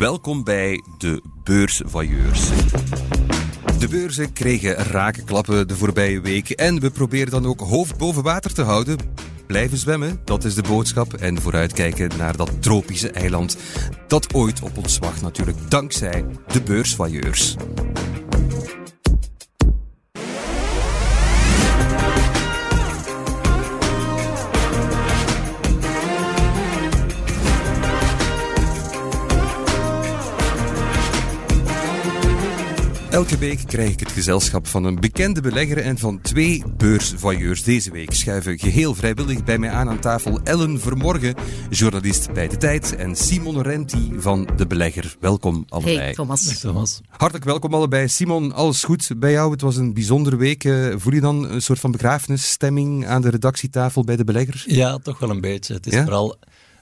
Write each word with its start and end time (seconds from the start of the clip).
Welkom 0.00 0.44
bij 0.44 0.82
de 0.98 1.22
Beursvoyeurs. 1.44 2.48
De 3.78 3.88
beurzen 3.88 4.32
kregen 4.32 4.74
rake 4.74 5.24
klappen 5.24 5.68
de 5.68 5.76
voorbije 5.76 6.20
week 6.20 6.50
en 6.50 6.80
we 6.80 6.90
proberen 6.90 7.30
dan 7.30 7.46
ook 7.46 7.60
hoofd 7.60 7.98
boven 7.98 8.22
water 8.22 8.54
te 8.54 8.62
houden. 8.62 8.98
Blijven 9.46 9.78
zwemmen, 9.78 10.20
dat 10.24 10.44
is 10.44 10.54
de 10.54 10.62
boodschap. 10.62 11.14
En 11.14 11.40
vooruitkijken 11.40 12.10
naar 12.18 12.36
dat 12.36 12.62
tropische 12.62 13.10
eiland 13.10 13.56
dat 14.06 14.34
ooit 14.34 14.62
op 14.62 14.76
ons 14.76 14.98
wacht 14.98 15.22
natuurlijk 15.22 15.70
dankzij 15.70 16.24
de 16.52 16.62
beursvoyeurs. 16.62 17.56
Elke 33.10 33.38
week 33.38 33.60
krijg 33.66 33.90
ik 33.90 34.00
het 34.00 34.12
gezelschap 34.12 34.66
van 34.66 34.84
een 34.84 35.00
bekende 35.00 35.40
belegger 35.40 35.78
en 35.78 35.98
van 35.98 36.20
twee 36.20 36.62
beursvoyeurs. 36.76 37.62
Deze 37.62 37.90
week 37.90 38.12
schuiven 38.14 38.58
geheel 38.58 38.94
vrijwillig 38.94 39.44
bij 39.44 39.58
mij 39.58 39.70
aan 39.70 39.88
aan 39.88 39.98
tafel 40.00 40.40
Ellen 40.44 40.80
Vermorgen, 40.80 41.34
journalist 41.70 42.32
bij 42.32 42.48
De 42.48 42.56
Tijd, 42.56 42.96
en 42.96 43.16
Simon 43.16 43.62
Renti 43.62 44.12
van 44.18 44.48
De 44.56 44.66
Belegger. 44.66 45.16
Welkom 45.20 45.64
allebei. 45.68 45.96
Hey 45.96 46.12
Thomas. 46.12 46.58
Thomas. 46.60 47.00
Hartelijk 47.08 47.44
welkom 47.44 47.74
allebei. 47.74 48.08
Simon, 48.08 48.52
alles 48.52 48.84
goed 48.84 49.10
bij 49.16 49.30
jou? 49.32 49.50
Het 49.52 49.60
was 49.60 49.76
een 49.76 49.94
bijzondere 49.94 50.36
week. 50.36 50.64
Eh, 50.64 50.86
voel 50.96 51.12
je 51.14 51.20
dan 51.20 51.50
een 51.50 51.62
soort 51.62 51.78
van 51.78 51.90
begrafenisstemming 51.90 53.06
aan 53.06 53.22
de 53.22 53.30
redactietafel 53.30 54.04
bij 54.04 54.16
De 54.16 54.24
Belegger? 54.24 54.62
Ja, 54.66 54.98
toch 54.98 55.18
wel 55.18 55.30
een 55.30 55.40
beetje. 55.40 55.74
Het 55.74 55.86
is 55.86 55.92
Ja? 55.92 56.02
vooral 56.02 56.36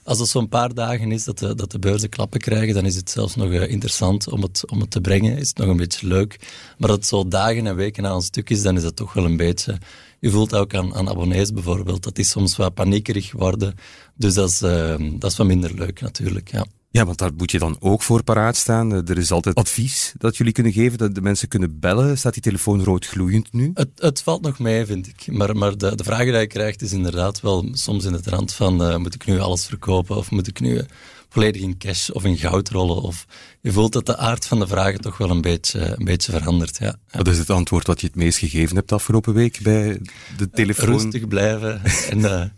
als 0.09 0.19
het 0.19 0.27
zo'n 0.27 0.49
paar 0.49 0.73
dagen 0.73 1.11
is 1.11 1.23
dat 1.23 1.39
de, 1.39 1.55
dat 1.55 1.71
de 1.71 1.79
beurzen 1.79 2.09
klappen 2.09 2.39
krijgen, 2.39 2.73
dan 2.73 2.85
is 2.85 2.95
het 2.95 3.09
zelfs 3.09 3.35
nog 3.35 3.51
eh, 3.51 3.71
interessant 3.71 4.29
om 4.29 4.41
het, 4.41 4.63
om 4.71 4.79
het 4.79 4.91
te 4.91 5.01
brengen. 5.01 5.37
Is 5.37 5.47
het 5.47 5.57
nog 5.57 5.67
een 5.67 5.77
beetje 5.77 6.07
leuk. 6.07 6.37
Maar 6.77 6.89
dat 6.89 6.97
het 6.97 7.07
zo 7.07 7.27
dagen 7.27 7.67
en 7.67 7.75
weken 7.75 8.05
aan 8.05 8.15
een 8.15 8.21
stuk 8.21 8.49
is, 8.49 8.61
dan 8.61 8.75
is 8.75 8.81
dat 8.81 8.95
toch 8.95 9.13
wel 9.13 9.25
een 9.25 9.37
beetje... 9.37 9.77
Je 10.19 10.29
voelt 10.29 10.55
ook 10.55 10.73
aan, 10.73 10.95
aan 10.95 11.09
abonnees 11.09 11.53
bijvoorbeeld, 11.53 12.03
dat 12.03 12.15
die 12.15 12.25
soms 12.25 12.55
wat 12.55 12.73
paniekerig 12.73 13.31
worden. 13.31 13.75
Dus 14.15 14.33
dat 14.33 14.49
is, 14.49 14.61
eh, 14.61 14.95
dat 15.13 15.31
is 15.31 15.37
wat 15.37 15.47
minder 15.47 15.73
leuk 15.73 16.01
natuurlijk, 16.01 16.51
ja. 16.51 16.65
Ja, 16.91 17.05
want 17.05 17.17
daar 17.17 17.31
moet 17.37 17.51
je 17.51 17.59
dan 17.59 17.75
ook 17.79 18.01
voor 18.01 18.23
paraat 18.23 18.55
staan. 18.55 18.93
Eh, 18.93 19.09
Er 19.09 19.17
is 19.17 19.31
altijd 19.31 19.55
advies 19.55 20.13
dat 20.17 20.37
jullie 20.37 20.53
kunnen 20.53 20.73
geven, 20.73 20.97
dat 20.97 21.15
de 21.15 21.21
mensen 21.21 21.47
kunnen 21.47 21.79
bellen. 21.79 22.17
Staat 22.17 22.33
die 22.33 22.41
telefoon 22.41 22.83
rood 22.83 23.05
gloeiend 23.05 23.53
nu? 23.53 23.71
Het, 23.73 23.89
het 23.95 24.21
valt 24.21 24.41
nog 24.41 24.59
mee, 24.59 24.85
vind 24.85 25.07
ik. 25.07 25.27
Maar, 25.31 25.55
maar 25.57 25.77
de, 25.77 25.95
de 25.95 26.03
vraag 26.03 26.23
die 26.23 26.33
je 26.33 26.47
krijgt 26.47 26.81
is 26.81 26.91
inderdaad 26.91 27.41
wel 27.41 27.69
soms 27.71 28.05
in 28.05 28.13
het 28.13 28.27
rand 28.27 28.53
van 28.53 28.83
eh, 28.83 28.97
moet 28.97 29.15
ik 29.15 29.25
nu 29.25 29.39
alles 29.39 29.65
verkopen 29.65 30.15
of 30.15 30.31
moet 30.31 30.47
ik 30.47 30.59
nu 30.59 30.77
eh, 30.77 30.85
volledig 31.29 31.61
in 31.61 31.77
cash 31.77 32.09
of 32.09 32.23
in 32.23 32.37
goud 32.37 32.69
rollen? 32.69 33.01
Of, 33.01 33.25
je 33.61 33.71
voelt 33.71 33.93
dat 33.93 34.05
de 34.05 34.17
aard 34.17 34.45
van 34.45 34.59
de 34.59 34.67
vragen 34.67 35.01
toch 35.01 35.17
wel 35.17 35.29
een 35.29 35.41
beetje, 35.41 35.95
een 35.97 36.05
beetje 36.05 36.31
verandert. 36.31 36.77
Ja. 36.77 36.95
Wat 37.11 37.27
is 37.27 37.37
het 37.37 37.49
antwoord 37.49 37.85
dat 37.85 38.01
je 38.01 38.07
het 38.07 38.15
meest 38.15 38.37
gegeven 38.37 38.75
hebt 38.75 38.91
afgelopen 38.91 39.33
week 39.33 39.59
bij 39.63 40.01
de 40.37 40.49
telefoon? 40.49 40.85
Rustig 40.89 41.27
blijven. 41.27 41.81
en 42.09 42.51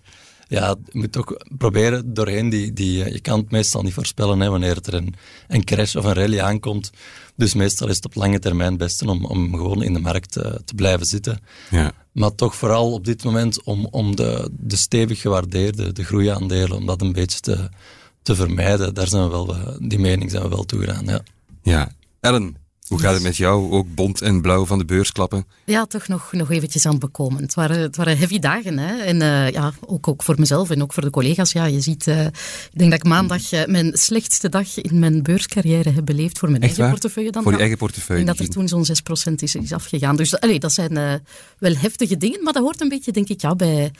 ja, 0.52 0.76
je 0.92 1.00
moet 1.00 1.12
toch 1.12 1.34
proberen 1.58 2.14
doorheen 2.14 2.50
die... 2.50 2.74
die 2.74 3.04
eh, 3.04 3.14
je 3.14 3.20
kan 3.20 3.40
het 3.40 3.52
meestal 3.52 3.82
niet 3.82 3.94
voorspellen 3.94 4.40
hè, 4.40 4.50
wanneer 4.50 4.78
er 4.82 4.94
een, 4.94 5.14
een 5.48 5.64
crash 5.64 5.96
of 5.96 6.04
een 6.04 6.14
rally 6.14 6.40
aankomt. 6.40 6.92
Dus 7.36 7.54
meestal 7.54 7.88
is 7.88 7.96
het 7.96 8.06
op 8.06 8.16
lange 8.16 8.40
termijn 8.40 8.70
het 8.70 8.78
beste 8.78 9.10
om, 9.10 9.26
om 9.26 9.56
gewoon 9.56 9.84
in 9.84 9.94
de 9.94 10.00
markt 10.00 10.36
eh, 10.36 10.52
te 10.66 10.76
blijven 10.76 11.06
zitten. 11.06 11.40
Ja. 11.70 11.92
Maar 12.12 12.36
toch 12.36 12.56
vooral 12.56 12.94
op 12.94 13.06
dit 13.06 13.24
moment 13.24 13.64
om, 13.64 13.86
om 13.86 14.16
de, 14.16 14.50
de 14.60 14.76
stevig 14.76 15.22
gewaardeerde, 15.22 15.92
de 15.92 16.04
groeiaandelen, 16.04 16.78
om 16.78 16.86
dat 16.86 17.02
een 17.02 17.14
beetje 17.14 17.40
te, 17.40 17.70
te 18.22 18.36
vermijden. 18.36 18.94
Daar 18.94 19.08
zijn 19.08 19.24
we 19.24 19.30
wel, 19.30 19.56
eh, 19.56 19.76
die 19.80 20.00
mening 20.00 20.32
zijn 20.32 20.44
we 20.44 20.50
wel 20.50 20.64
toegedaan, 20.64 21.06
ja. 21.06 21.22
ja. 21.62 21.92
Ellen, 22.20 22.56
hoe 22.92 23.00
gaat 23.00 23.14
het 23.14 23.23
met 23.23 23.38
jou? 23.38 23.72
Ook 23.72 23.95
bont 23.95 24.22
en 24.22 24.42
blauw 24.42 24.66
van 24.66 24.78
de 24.78 24.86
beurs 24.86 25.11
klappen? 25.11 25.45
Ja, 25.66 25.86
toch 25.86 26.08
nog, 26.08 26.32
nog 26.32 26.52
eventjes 26.52 26.86
aan 26.86 26.92
het 26.92 27.02
bekomen. 27.02 27.42
Het 27.42 27.54
waren, 27.54 27.80
het 27.80 27.95
waren 27.95 28.17
heavy 28.17 28.39
dagen. 28.39 28.77
Hè? 28.77 28.98
En 28.98 29.21
eh, 29.21 29.49
ja, 29.49 29.73
ook, 29.86 30.08
ook 30.08 30.23
voor 30.23 30.36
mezelf 30.39 30.70
en 30.70 30.82
ook 30.82 30.93
voor 30.93 31.04
de 31.04 31.10
collega's. 31.10 31.52
Ja, 31.52 31.66
je 31.66 31.82
ziet, 31.82 32.08
eh, 32.08 32.26
ik 32.26 32.70
denk 32.73 32.92
dat 32.92 32.99
ik 32.99 33.08
maandag 33.08 33.52
eh, 33.52 33.66
mijn 33.66 33.92
slechtste 33.93 34.49
dag 34.49 34.77
in 34.77 34.99
mijn 34.99 35.23
beurscarrière 35.23 35.89
heb 35.89 36.05
beleefd 36.05 36.39
voor 36.39 36.49
mijn 36.49 36.61
Echt 36.61 36.71
eigen 36.71 36.82
waar? 36.83 36.92
portefeuille. 36.99 37.32
Dan, 37.32 37.43
Voor 37.43 37.52
je 37.52 37.58
eigen 37.60 37.77
portefeuille. 37.77 38.26
denk 38.26 38.38
dat 38.38 38.48
er 38.48 38.54
toen 38.54 38.67
zo'n 38.67 38.86
6% 39.32 39.33
is, 39.36 39.55
is 39.55 39.73
afgegaan. 39.73 40.16
Dus 40.16 40.39
allee, 40.39 40.60
dat 40.60 40.73
zijn 40.73 41.21
wel 41.58 41.76
heftige 41.76 42.17
dingen, 42.17 42.43
maar 42.43 42.54
dat 42.54 42.64
hoort 42.64 42.82
een 42.82 42.89
beetje, 42.89 43.11
denk 43.11 43.30
ik, 43.30 43.42
ja, 43.42 43.55
bij... 43.55 43.92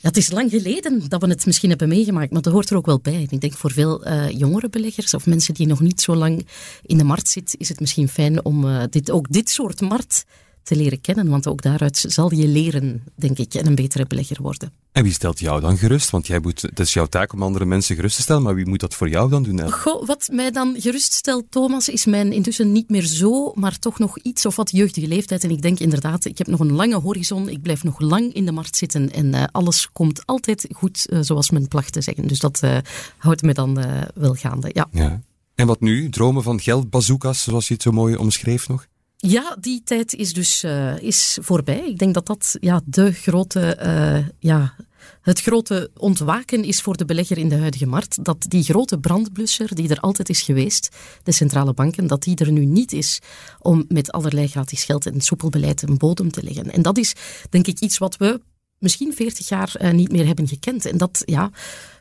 Het 0.00 0.16
is 0.16 0.30
lang 0.30 0.50
geleden 0.50 1.08
dat 1.08 1.20
we 1.20 1.28
het 1.28 1.46
misschien 1.46 1.68
hebben 1.68 1.88
meegemaakt, 1.88 2.30
maar 2.30 2.42
dat 2.42 2.52
hoort 2.52 2.70
er 2.70 2.76
ook 2.76 2.86
wel 2.86 3.00
bij. 3.00 3.26
Ik 3.30 3.40
denk 3.40 3.52
voor 3.52 3.70
veel 3.70 4.04
eh, 4.04 4.30
jongere 4.30 4.68
beleggers 4.68 5.14
of 5.14 5.26
mensen 5.26 5.54
die 5.54 5.66
nog 5.66 5.80
niet 5.80 6.00
zo 6.00 6.14
lang 6.14 6.46
in 6.82 6.98
de 6.98 7.04
markt 7.04 7.28
zitten, 7.28 7.58
is 7.58 7.68
het 7.68 7.80
misschien 7.80 8.08
fijn 8.08 8.44
om 8.44 8.68
eh, 8.68 8.82
dit, 8.90 9.10
ook 9.10 9.32
dit 9.32 9.50
soort 9.50 9.80
markt 9.80 10.24
te 10.62 10.76
leren 10.76 11.00
kennen. 11.00 11.28
Want 11.28 11.46
ook 11.46 11.62
daaruit 11.62 12.04
zal 12.08 12.34
je 12.34 12.48
leren, 12.48 13.02
denk 13.14 13.38
ik, 13.38 13.54
en 13.54 13.66
een 13.66 13.74
betere 13.74 14.06
belegger 14.06 14.42
worden. 14.42 14.72
En 14.92 15.02
wie 15.02 15.12
stelt 15.12 15.38
jou 15.38 15.60
dan 15.60 15.78
gerust? 15.78 16.10
Want 16.10 16.26
jij 16.26 16.38
moet, 16.38 16.62
het 16.62 16.80
is 16.80 16.92
jouw 16.92 17.06
taak 17.06 17.32
om 17.32 17.42
andere 17.42 17.64
mensen 17.64 17.96
gerust 17.96 18.16
te 18.16 18.22
stellen, 18.22 18.42
maar 18.42 18.54
wie 18.54 18.66
moet 18.66 18.80
dat 18.80 18.94
voor 18.94 19.08
jou 19.08 19.30
dan 19.30 19.42
doen? 19.42 19.72
Goh, 19.72 20.06
wat 20.06 20.28
mij 20.32 20.50
dan 20.50 20.74
geruststelt, 20.78 21.44
Thomas, 21.50 21.88
is 21.88 22.06
mijn 22.06 22.32
intussen 22.32 22.72
niet 22.72 22.90
meer 22.90 23.04
zo, 23.04 23.52
maar 23.54 23.78
toch 23.78 23.98
nog 23.98 24.18
iets 24.18 24.46
of 24.46 24.56
wat 24.56 24.70
jeugdige 24.70 25.08
leeftijd. 25.08 25.44
En 25.44 25.50
ik 25.50 25.62
denk 25.62 25.78
inderdaad, 25.78 26.24
ik 26.24 26.38
heb 26.38 26.46
nog 26.46 26.60
een 26.60 26.72
lange 26.72 27.00
horizon, 27.00 27.48
ik 27.48 27.62
blijf 27.62 27.84
nog 27.84 28.00
lang 28.00 28.32
in 28.32 28.44
de 28.44 28.52
markt 28.52 28.76
zitten 28.76 29.12
en 29.12 29.34
eh, 29.34 29.44
alles 29.52 29.88
komt 29.92 30.26
altijd 30.26 30.68
goed, 30.72 31.06
eh, 31.06 31.18
zoals 31.20 31.50
men 31.50 31.68
placht 31.68 31.92
te 31.92 32.02
zeggen. 32.02 32.26
Dus 32.26 32.38
dat 32.38 32.62
eh, 32.62 32.76
houdt 33.16 33.42
me 33.42 33.54
dan 33.54 33.84
wel 34.14 34.34
gaande, 34.34 34.70
ja. 34.72 34.88
Ja. 34.92 35.20
En 35.54 35.66
wat 35.66 35.80
nu? 35.80 36.08
Dromen 36.08 36.42
van 36.42 36.60
geldbazookas, 36.60 37.42
zoals 37.42 37.68
je 37.68 37.74
het 37.74 37.82
zo 37.82 37.90
mooi 37.90 38.16
omschreef 38.16 38.68
nog? 38.68 38.86
Ja, 39.22 39.56
die 39.60 39.82
tijd 39.84 40.14
is 40.14 40.32
dus 40.32 40.62
eh, 40.62 41.02
is 41.02 41.38
voorbij. 41.40 41.88
Ik 41.88 41.98
denk 41.98 42.14
dat 42.14 42.26
dat 42.26 42.56
ja, 42.60 42.80
de 42.84 43.12
grote, 43.12 43.74
eh, 43.74 44.26
ja, 44.38 44.74
het 45.22 45.40
grote 45.40 45.90
ontwaken 45.96 46.64
is 46.64 46.80
voor 46.80 46.96
de 46.96 47.04
belegger 47.04 47.38
in 47.38 47.48
de 47.48 47.56
huidige 47.56 47.86
markt. 47.86 48.24
Dat 48.24 48.44
die 48.48 48.62
grote 48.62 48.98
brandblusser 48.98 49.74
die 49.74 49.88
er 49.88 50.00
altijd 50.00 50.28
is 50.28 50.42
geweest, 50.42 50.96
de 51.22 51.32
centrale 51.32 51.72
banken, 51.72 52.06
dat 52.06 52.22
die 52.22 52.36
er 52.36 52.52
nu 52.52 52.64
niet 52.64 52.92
is 52.92 53.18
om 53.58 53.84
met 53.88 54.12
allerlei 54.12 54.48
gratis 54.48 54.84
geld 54.84 55.06
en 55.06 55.20
soepel 55.20 55.48
beleid 55.48 55.82
een 55.82 55.98
bodem 55.98 56.30
te 56.30 56.42
leggen. 56.42 56.72
En 56.72 56.82
dat 56.82 56.98
is 56.98 57.14
denk 57.50 57.66
ik 57.66 57.80
iets 57.80 57.98
wat 57.98 58.16
we 58.16 58.40
misschien 58.78 59.14
40 59.14 59.48
jaar 59.48 59.74
eh, 59.74 59.92
niet 59.92 60.12
meer 60.12 60.26
hebben 60.26 60.48
gekend. 60.48 60.84
En 60.84 60.98
dat 60.98 61.22
ja, 61.24 61.50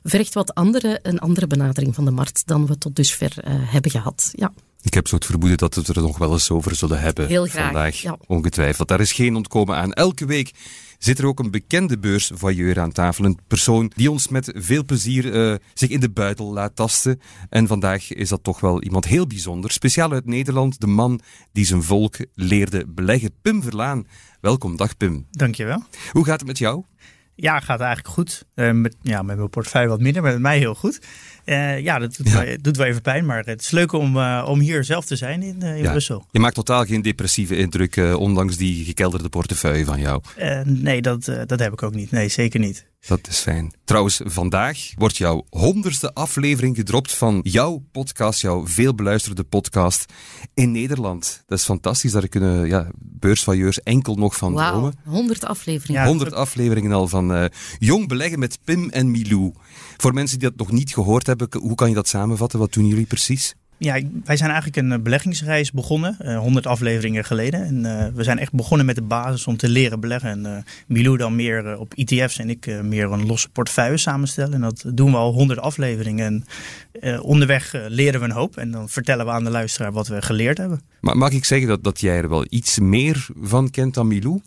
vergt 0.03 0.34
wat 0.34 0.53
andere, 0.53 1.00
een 1.02 1.19
andere 1.19 1.47
benadering 1.47 1.96
van 1.96 2.06
de 2.06 2.12
markt 2.12 2.47
dan 2.47 2.66
we 2.66 2.78
tot 2.78 2.96
dusver 2.96 3.35
hebben 3.46 3.91
gehad. 3.91 4.29
Ja. 4.31 4.53
Ik 4.81 4.94
heb 4.94 5.07
zo 5.07 5.16
het 5.16 5.25
vermoeden 5.25 5.57
dat 5.57 5.75
we 5.75 5.81
het 5.81 5.95
er 5.95 6.01
nog 6.01 6.17
wel 6.17 6.31
eens 6.31 6.51
over 6.51 6.75
zullen 6.75 7.00
hebben 7.00 7.28
Heel 7.28 7.45
graag, 7.45 7.63
vandaag. 7.63 7.95
ja. 7.95 8.17
Ongetwijfeld. 8.28 8.88
Daar 8.88 9.00
is 9.00 9.12
geen 9.12 9.35
ontkomen 9.35 9.75
aan. 9.75 9.94
Elke 9.94 10.25
week 10.25 10.51
zit 10.97 11.19
er 11.19 11.25
ook 11.25 11.40
een 11.40 11.51
bekende 11.51 12.00
beursvoyeur 12.00 12.79
aan 12.79 12.91
tafel. 12.91 13.25
Een 13.25 13.40
persoon 13.47 13.91
die 13.95 14.12
ons 14.12 14.28
met 14.28 14.51
veel 14.56 14.85
plezier 14.85 15.34
eh, 15.51 15.56
zich 15.73 15.90
in 15.90 16.00
de 16.00 16.09
buidel 16.09 16.53
laat 16.53 16.75
tasten. 16.75 17.22
En 17.50 17.67
vandaag 17.67 18.13
is 18.13 18.29
dat 18.29 18.44
toch 18.44 18.59
wel 18.59 18.84
iemand 18.84 19.06
heel 19.06 19.28
bijzonder. 19.28 19.72
Speciaal 19.72 20.12
uit 20.12 20.25
Nederland. 20.25 20.79
De 20.79 20.88
man 20.88 21.19
die 21.51 21.66
zijn 21.66 21.84
volk 21.84 22.16
leerde 22.34 22.85
beleggen. 22.88 23.31
Pim 23.41 23.63
Verlaan. 23.63 24.07
Welkom. 24.41 24.78
Dag 24.78 24.97
Pim. 24.97 25.28
Dankjewel. 25.31 25.84
Hoe 26.11 26.25
gaat 26.25 26.40
het 26.40 26.47
met 26.47 26.57
jou? 26.57 26.84
Ja, 27.35 27.59
gaat 27.59 27.79
eigenlijk 27.79 28.13
goed. 28.13 28.46
Eh, 28.53 28.72
met, 28.72 28.96
ja, 29.01 29.22
met 29.22 29.38
mijn 29.38 29.50
portefeuille 29.50 29.88
wat 29.90 30.00
minder, 30.00 30.22
maar 30.22 30.31
met 30.31 30.41
mij 30.41 30.57
heel 30.57 30.75
goed. 30.75 31.00
Eh, 31.49 31.79
ja, 31.79 31.99
dat 31.99 32.15
doet, 32.17 32.29
Ja. 32.29 32.43
Wel, 32.45 32.55
doet 32.61 32.77
wel 32.77 32.85
even 32.85 33.01
pijn, 33.01 33.25
maar 33.25 33.43
het 33.45 33.61
is 33.61 33.71
leuk 33.71 33.91
om, 33.91 34.17
eh, 34.17 34.45
om 34.47 34.59
hier 34.59 34.83
zelf 34.83 35.05
te 35.05 35.15
zijn 35.15 35.43
in, 35.43 35.61
eh, 35.61 35.75
in 35.75 35.83
Ja. 35.83 35.91
Brussel. 35.91 36.25
Je 36.31 36.39
maakt 36.39 36.55
totaal 36.55 36.85
geen 36.85 37.01
depressieve 37.01 37.55
indruk, 37.57 37.95
ondanks 38.17 38.57
die 38.57 38.85
gekelderde 38.85 39.29
portefeuille 39.29 39.85
van 39.85 39.99
jou. 39.99 40.21
Nee, 40.63 41.01
dat, 41.01 41.25
dat 41.45 41.59
heb 41.59 41.73
ik 41.73 41.83
ook 41.83 41.93
niet. 41.93 42.11
Nee, 42.11 42.27
zeker 42.29 42.59
niet. 42.59 42.85
Dat 43.07 43.27
is 43.27 43.37
fijn. 43.37 43.73
Trouwens, 43.83 44.21
vandaag 44.23 44.91
wordt 44.97 45.17
jouw 45.17 45.45
honderdste 45.49 46.13
aflevering 46.13 46.75
gedropt 46.75 47.13
van 47.13 47.40
jouw 47.43 47.84
podcast, 47.91 48.41
jouw 48.41 48.67
veelbeluisterde 48.67 49.43
podcast 49.43 50.13
in 50.53 50.72
Nederland. 50.72 51.43
Dat 51.46 51.57
is 51.57 51.66
fantastisch, 51.66 52.11
daar 52.11 52.28
kunnen 52.28 52.67
ja, 52.67 52.90
beursvailleurs 52.96 53.84
enkel 53.84 54.16
nog 54.16 54.35
van 54.35 54.53
Wauw, 54.53 54.72
dromen. 54.72 54.93
100 55.05 55.46
afleveringen. 55.46 56.01
Ja, 56.01 56.07
100 56.07 56.34
afleveringen 56.34 56.91
al 56.91 57.07
van 57.07 57.34
eh, 57.34 57.46
Jong 57.79 58.07
Beleggen 58.07 58.40
met 58.40 58.59
Pim 58.63 58.90
en 58.90 59.11
Milou. 59.11 59.53
Voor 59.97 60.13
mensen 60.13 60.40
die 60.40 60.49
dat 60.49 60.57
nog 60.57 60.72
niet 60.72 60.93
gehoord 60.93 61.28
hebben, 61.28 61.47
hoe 61.59 61.75
kan 61.75 61.90
je 61.90 61.95
dat 61.95 62.07
samenvatten? 62.07 62.59
Wat 62.59 62.73
doen 62.73 62.87
jullie 62.87 63.05
precies? 63.05 63.55
Ja, 63.81 63.99
wij 64.23 64.37
zijn 64.37 64.49
eigenlijk 64.49 64.78
een 64.78 64.91
eh, 64.91 64.99
beleggingsreis 64.99 65.72
begonnen, 65.72 66.16
eh 66.20 66.37
100 66.37 66.67
afleveringen 66.67 67.26
geleden. 67.26 67.66
En 67.66 67.85
eh, 67.85 68.08
we 68.14 68.23
zijn 68.23 68.40
echt 68.40 68.53
begonnen 68.53 68.85
met 68.85 68.96
de 68.96 69.02
basis 69.02 69.47
om 69.47 69.58
te 69.58 69.70
leren 69.70 69.99
beleggen. 69.99 70.29
En 70.29 70.46
eh 70.46 70.64
Milou 70.87 71.17
dan 71.17 71.35
meer 71.35 71.67
eh, 71.67 71.79
op 71.79 71.93
ETF's 71.93 72.40
en 72.40 72.49
ik 72.49 72.67
eh, 72.67 72.79
meer 72.81 73.11
een 73.11 73.26
losse 73.26 73.49
portefeuille 73.49 73.97
samenstellen. 73.97 74.53
En 74.53 74.61
dat 74.61 74.84
doen 74.87 75.11
we 75.11 75.17
al 75.17 75.34
100 75.34 75.59
afleveringen. 75.59 76.26
En 76.26 76.46
eh, 77.02 77.23
onderweg 77.23 77.73
eh, 77.73 77.81
leren 77.87 78.20
we 78.20 78.26
een 78.26 78.31
hoop. 78.31 78.58
En 78.58 78.72
dan 78.72 78.90
vertellen 78.90 79.26
we 79.26 79.31
aan 79.31 79.43
de 79.43 79.49
luisteraar 79.49 79.91
wat 79.91 80.08
we 80.08 80.22
geleerd 80.22 80.58
hebben. 80.58 80.81
Maar 80.99 81.17
mag 81.17 81.31
ik 81.31 81.46
zeggen 81.46 81.67
dat, 81.67 81.84
dat 81.84 81.99
jij 81.99 82.17
er 82.17 82.29
wel 82.29 82.46
iets 82.49 82.79
meer 82.79 83.28
van 83.41 83.70
kent 83.70 83.93
dan 83.93 84.08
Milou? 84.08 84.41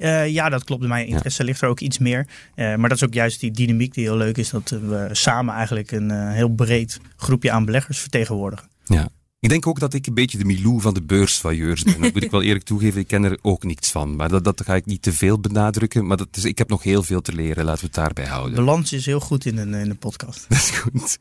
Eh, 0.00 0.28
ja, 0.28 0.48
dat 0.48 0.64
klopt. 0.64 0.86
Mijn 0.86 1.06
interesse 1.06 1.44
ligt 1.44 1.62
er 1.62 1.68
ook 1.68 1.80
iets 1.80 1.98
meer. 1.98 2.26
Eh, 2.54 2.74
maar 2.74 2.88
dat 2.88 2.98
is 2.98 3.04
ook 3.04 3.14
juist 3.14 3.40
die 3.40 3.50
dynamiek 3.50 3.94
die 3.94 4.04
heel 4.04 4.16
leuk 4.16 4.36
is. 4.36 4.50
Dat 4.50 4.68
we 4.68 5.08
samen 5.12 5.54
eigenlijk 5.54 5.90
een 5.90 6.10
eh, 6.10 6.32
heel 6.32 6.48
breed 6.48 7.00
groepje 7.16 7.50
aan 7.50 7.64
beleggers 7.64 7.98
vertegenwoordigen. 7.98 8.69
Ja. 8.94 9.08
Ik 9.40 9.48
denk 9.48 9.66
ook 9.66 9.80
dat 9.80 9.94
ik 9.94 10.06
een 10.06 10.14
beetje 10.14 10.38
de 10.38 10.44
Milou 10.44 10.80
van 10.80 10.94
de 10.94 11.02
beursvailleurs 11.02 11.82
ben. 11.82 12.00
Dat 12.00 12.12
moet 12.12 12.24
ik 12.24 12.30
wel 12.30 12.42
eerlijk 12.42 12.64
toegeven. 12.64 13.00
Ik 13.00 13.06
ken 13.06 13.24
er 13.24 13.38
ook 13.42 13.64
niets 13.64 13.90
van. 13.90 14.16
Maar 14.16 14.28
dat, 14.28 14.44
dat 14.44 14.62
ga 14.64 14.74
ik 14.74 14.86
niet 14.86 15.02
te 15.02 15.12
veel 15.12 15.40
benadrukken. 15.40 16.06
Maar 16.06 16.16
dat 16.16 16.28
is, 16.36 16.44
ik 16.44 16.58
heb 16.58 16.68
nog 16.68 16.82
heel 16.82 17.02
veel 17.02 17.20
te 17.20 17.32
leren. 17.32 17.64
Laten 17.64 17.80
we 17.80 17.86
het 17.86 17.94
daarbij 17.94 18.26
houden. 18.26 18.54
Balans 18.54 18.92
is 18.92 19.06
heel 19.06 19.20
goed 19.20 19.44
in 19.44 19.56
een, 19.56 19.74
in 19.74 19.90
een 19.90 19.98
podcast. 19.98 20.44
Dat 20.48 20.58
is 20.58 20.70
goed. 20.70 21.18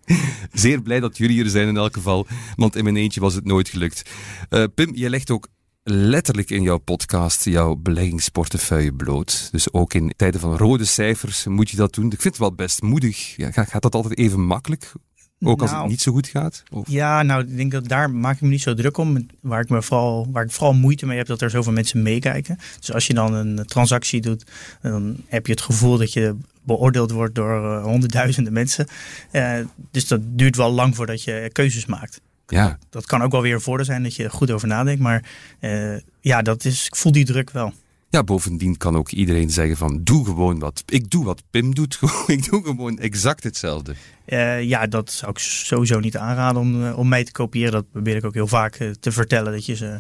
Zeer 0.54 0.82
blij 0.82 1.00
dat 1.00 1.18
jullie 1.18 1.44
er 1.44 1.50
zijn 1.50 1.68
in 1.68 1.78
elk 1.78 1.94
geval. 1.94 2.28
Want 2.56 2.76
in 2.76 2.84
mijn 2.84 2.96
eentje 2.96 3.20
was 3.20 3.34
het 3.34 3.46
nooit 3.46 3.70
gelukt. 3.70 4.10
Uh, 4.50 4.64
Pim, 4.76 4.96
je 4.96 5.10
legt 5.10 5.32
ook 5.32 5.48
letterlijk 5.84 6.50
in 6.50 6.62
jouw 6.62 6.78
podcast 6.78 7.46
jouw 7.46 7.76
beleggingsportefeuille 7.76 8.94
bloot. 8.94 9.48
Dus 9.52 9.74
ook 9.74 9.94
in 9.94 10.14
tijden 10.16 10.40
van 10.40 10.58
rode 10.58 10.86
cijfers 10.86 11.46
moet 11.46 11.70
je 11.70 11.78
dat 11.78 11.94
doen. 11.94 12.06
Ik 12.06 12.22
vind 12.22 12.24
het 12.24 12.38
wel 12.38 12.54
best 12.54 12.82
moedig. 12.82 13.36
Ja, 13.36 13.52
gaat 13.52 13.82
dat 13.82 13.96
altijd 13.96 14.18
even 14.18 14.42
makkelijk? 14.42 14.92
Ook 15.42 15.62
als 15.62 15.70
het 15.70 15.80
nou, 15.80 15.90
niet 15.90 16.02
zo 16.02 16.12
goed 16.12 16.28
gaat? 16.28 16.64
Of? 16.72 16.90
Ja, 16.90 17.24
nou, 17.24 17.42
ik 17.42 17.58
denk 17.58 17.72
dat 17.72 17.88
daar 17.88 18.12
maak 18.12 18.36
ik 18.36 18.42
me 18.42 18.48
niet 18.48 18.62
zo 18.62 18.74
druk 18.74 18.98
om. 18.98 19.28
Waar 19.42 19.62
ik, 19.62 19.70
me 19.70 19.82
vooral, 19.82 20.28
waar 20.32 20.44
ik 20.44 20.52
vooral 20.52 20.74
moeite 20.74 21.06
mee 21.06 21.18
heb, 21.18 21.28
dat 21.28 21.42
er 21.42 21.50
zoveel 21.50 21.74
mensen 21.74 22.02
meekijken. 22.02 22.60
Dus 22.80 22.94
als 22.94 23.08
je 23.08 23.14
dan 23.14 23.34
een 23.34 23.66
transactie 23.66 24.22
doet, 24.22 24.46
dan 24.82 25.16
heb 25.28 25.46
je 25.46 25.52
het 25.52 25.62
gevoel 25.62 25.98
dat 25.98 26.14
je 26.14 26.36
beoordeeld 26.64 27.12
wordt 27.12 27.36
door 27.36 27.64
uh, 27.64 27.84
honderdduizenden 27.84 28.54
mensen. 28.54 28.88
Uh, 29.32 29.54
dus 29.92 30.08
dat 30.08 30.22
duurt 30.24 30.56
wel 30.56 30.72
lang 30.72 30.96
voordat 30.96 31.24
je 31.24 31.50
keuzes 31.52 31.86
maakt. 31.86 32.22
Ja. 32.48 32.78
Dat 32.90 33.06
kan 33.06 33.22
ook 33.22 33.32
wel 33.32 33.42
weer 33.42 33.54
een 33.54 33.62
voordeel 33.62 33.86
zijn 33.86 34.04
dat 34.04 34.16
je 34.16 34.24
er 34.24 34.32
goed 34.32 34.52
over 34.52 34.68
nadenkt. 34.68 35.02
Maar 35.02 35.24
uh, 35.62 35.98
ja, 36.22 36.42
dat 36.42 36.66
is, 36.66 36.86
ik 36.86 36.96
voel 36.96 37.12
die 37.12 37.26
druk 37.26 37.52
wel. 37.52 37.74
Ja, 38.12 38.24
bovendien 38.24 38.78
kan 38.78 38.96
ook 38.96 39.12
iedereen 39.12 39.50
zeggen 39.50 39.78
van 39.78 40.04
doe 40.04 40.26
gewoon 40.26 40.60
wat. 40.60 40.84
Ik 40.86 41.10
doe 41.10 41.26
wat 41.26 41.44
Pim 41.50 41.76
doet. 41.76 42.00
ik 42.28 42.50
doe 42.50 42.64
gewoon 42.64 42.98
exact 42.98 43.44
hetzelfde. 43.44 43.94
Uh, 44.26 44.64
ja, 44.64 44.88
dat 44.88 45.12
zou 45.12 45.32
ik 45.32 45.38
sowieso 45.38 46.00
niet 46.00 46.18
aanraden 46.18 46.62
om, 46.62 46.84
uh, 46.84 46.98
om 46.98 47.08
mij 47.08 47.24
te 47.24 47.32
kopiëren. 47.32 47.72
Dat 47.72 47.92
probeer 47.92 48.16
ik 48.16 48.26
ook 48.26 48.34
heel 48.34 48.48
vaak 48.48 48.80
uh, 48.80 48.92
te 48.92 49.12
vertellen. 49.12 49.52
Dat 49.52 49.66
je 49.66 49.76
ze, 49.76 49.96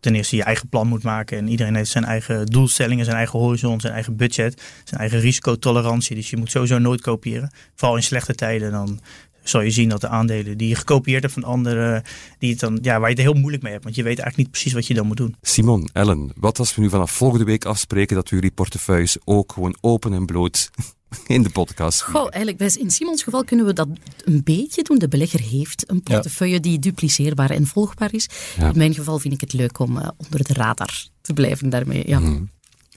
ten 0.00 0.14
eerste 0.14 0.36
je 0.36 0.42
eigen 0.42 0.68
plan 0.68 0.88
moet 0.88 1.02
maken. 1.02 1.38
En 1.38 1.48
iedereen 1.48 1.74
heeft 1.74 1.90
zijn 1.90 2.04
eigen 2.04 2.46
doelstellingen, 2.46 3.04
zijn 3.04 3.16
eigen 3.16 3.38
horizon, 3.38 3.80
zijn 3.80 3.92
eigen 3.92 4.16
budget, 4.16 4.62
zijn 4.84 5.00
eigen 5.00 5.20
risicotolerantie. 5.20 6.16
Dus 6.16 6.30
je 6.30 6.36
moet 6.36 6.50
sowieso 6.50 6.78
nooit 6.78 7.00
kopiëren. 7.00 7.52
Vooral 7.74 7.96
in 7.96 8.02
slechte 8.02 8.34
tijden, 8.34 8.70
dan 8.70 9.00
zal 9.48 9.60
je 9.60 9.70
zien 9.70 9.88
dat 9.88 10.00
de 10.00 10.08
aandelen 10.08 10.58
die 10.58 10.68
je 10.68 10.74
gekopieerd 10.74 11.22
hebt 11.22 11.34
van 11.34 11.44
anderen, 11.44 12.02
die 12.38 12.50
het 12.50 12.60
dan, 12.60 12.78
ja, 12.82 12.98
waar 12.98 13.08
je 13.08 13.14
het 13.14 13.24
heel 13.24 13.34
moeilijk 13.34 13.62
mee 13.62 13.72
hebt. 13.72 13.84
Want 13.84 13.96
je 13.96 14.02
weet 14.02 14.18
eigenlijk 14.18 14.48
niet 14.48 14.50
precies 14.50 14.72
wat 14.72 14.86
je 14.86 14.94
dan 14.94 15.06
moet 15.06 15.16
doen. 15.16 15.36
Simon, 15.42 15.88
Ellen, 15.92 16.32
wat 16.36 16.58
als 16.58 16.74
we 16.74 16.82
nu 16.82 16.88
vanaf 16.88 17.10
volgende 17.10 17.44
week 17.44 17.64
afspreken 17.64 18.16
dat 18.16 18.28
we 18.28 18.34
jullie 18.34 18.50
portefeuilles 18.50 19.16
ook 19.24 19.52
gewoon 19.52 19.76
open 19.80 20.12
en 20.12 20.26
bloot 20.26 20.70
in 21.26 21.42
de 21.42 21.50
podcast. 21.50 22.02
Goh, 22.02 22.28
eigenlijk 22.30 22.76
in 22.76 22.90
Simons 22.90 23.22
geval 23.22 23.44
kunnen 23.44 23.66
we 23.66 23.72
dat 23.72 23.88
een 24.24 24.40
beetje 24.44 24.82
doen. 24.82 24.98
De 24.98 25.08
belegger 25.08 25.40
heeft 25.40 25.90
een 25.90 26.02
portefeuille 26.02 26.60
die 26.60 26.78
dupliceerbaar 26.78 27.50
en 27.50 27.66
volgbaar 27.66 28.14
is. 28.14 28.28
In 28.58 28.72
mijn 28.74 28.94
geval 28.94 29.18
vind 29.18 29.34
ik 29.34 29.40
het 29.40 29.52
leuk 29.52 29.78
om 29.78 29.96
uh, 29.96 30.08
onder 30.16 30.44
de 30.44 30.52
radar 30.52 31.06
te 31.20 31.32
blijven 31.32 31.68
daarmee. 31.68 32.02
Ja. 32.06 32.18
Hmm. 32.18 32.50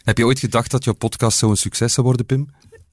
Heb 0.04 0.18
je 0.18 0.26
ooit 0.26 0.40
gedacht 0.40 0.72
dat 0.72 0.84
jouw 0.84 0.94
podcast 0.94 1.38
zo'n 1.38 1.56
succes 1.56 1.94
zou 1.94 2.08
worden, 2.08 2.26
Pim? 2.26 2.50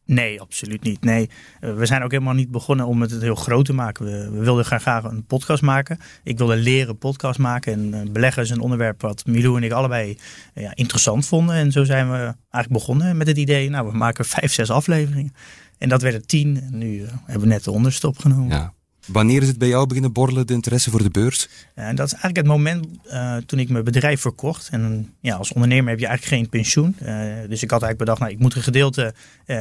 Nee, 0.06 0.40
absoluut 0.40 0.82
niet. 0.82 1.04
Nee, 1.04 1.30
eh, 1.60 1.74
we 1.74 1.86
zijn 1.86 2.02
ook 2.02 2.10
helemaal 2.10 2.34
niet 2.34 2.50
begonnen 2.50 2.86
om 2.86 3.00
het 3.00 3.20
heel 3.20 3.34
groot 3.34 3.64
te 3.64 3.72
maken. 3.72 4.04
We, 4.04 4.38
wilden 4.38 4.64
graag, 4.64 4.82
graag 4.82 5.04
een 5.04 5.24
podcast 5.24 5.62
maken. 5.62 5.98
Ik 6.22 6.38
wilde 6.38 6.56
leren 6.56 6.98
podcast 6.98 7.38
maken. 7.38 7.72
En 7.72 8.06
uh, 8.06 8.12
beleggen 8.12 8.42
is 8.42 8.50
een 8.50 8.60
onderwerp 8.60 9.00
wat 9.00 9.26
Milou 9.26 9.56
en 9.56 9.62
ik 9.62 9.72
allebei 9.72 10.18
uh, 10.54 10.64
ja, 10.64 10.74
interessant 10.74 11.26
vonden. 11.26 11.54
En 11.54 11.72
zo 11.72 11.84
zijn 11.84 12.10
we 12.10 12.16
eigenlijk 12.16 12.68
begonnen 12.68 13.16
met 13.16 13.26
het 13.26 13.36
idee. 13.36 13.70
Nou, 13.70 13.90
we 13.90 13.96
maken 13.96 14.24
vijf, 14.24 14.52
zes 14.52 14.70
afleveringen. 14.70 15.34
En 15.78 15.88
dat 15.88 16.02
werden 16.02 16.26
tien. 16.26 16.62
En 16.62 16.78
nu 16.78 17.06
hebben 17.24 17.48
we 17.48 17.54
net 17.54 17.64
de 17.64 17.70
onderste 17.70 18.06
opgenomen. 18.06 18.48
Ja. 18.48 18.73
Wanneer 19.06 19.42
is 19.42 19.48
het 19.48 19.58
bij 19.58 19.68
jou 19.68 19.86
beginnen 19.86 20.12
borrelen, 20.12 20.46
de 20.46 20.52
interesse 20.52 20.90
voor 20.90 21.02
de 21.02 21.10
beurs? 21.10 21.48
En 21.74 21.96
dat 21.96 22.06
is 22.06 22.12
eigenlijk 22.12 22.36
het 22.36 22.46
moment 22.46 22.86
uh, 23.06 23.36
toen 23.36 23.58
ik 23.58 23.68
mijn 23.68 23.84
bedrijf 23.84 24.20
verkocht. 24.20 24.68
En 24.70 25.14
ja, 25.20 25.36
als 25.36 25.52
ondernemer 25.52 25.90
heb 25.90 25.98
je 25.98 26.06
eigenlijk 26.06 26.36
geen 26.36 26.48
pensioen. 26.48 26.96
Uh, 27.02 27.08
dus 27.48 27.62
ik 27.62 27.70
had 27.70 27.82
eigenlijk 27.82 27.98
bedacht, 27.98 28.18
nou, 28.18 28.32
ik 28.32 28.38
moet 28.38 28.54
een 28.54 28.62
gedeelte 28.62 29.14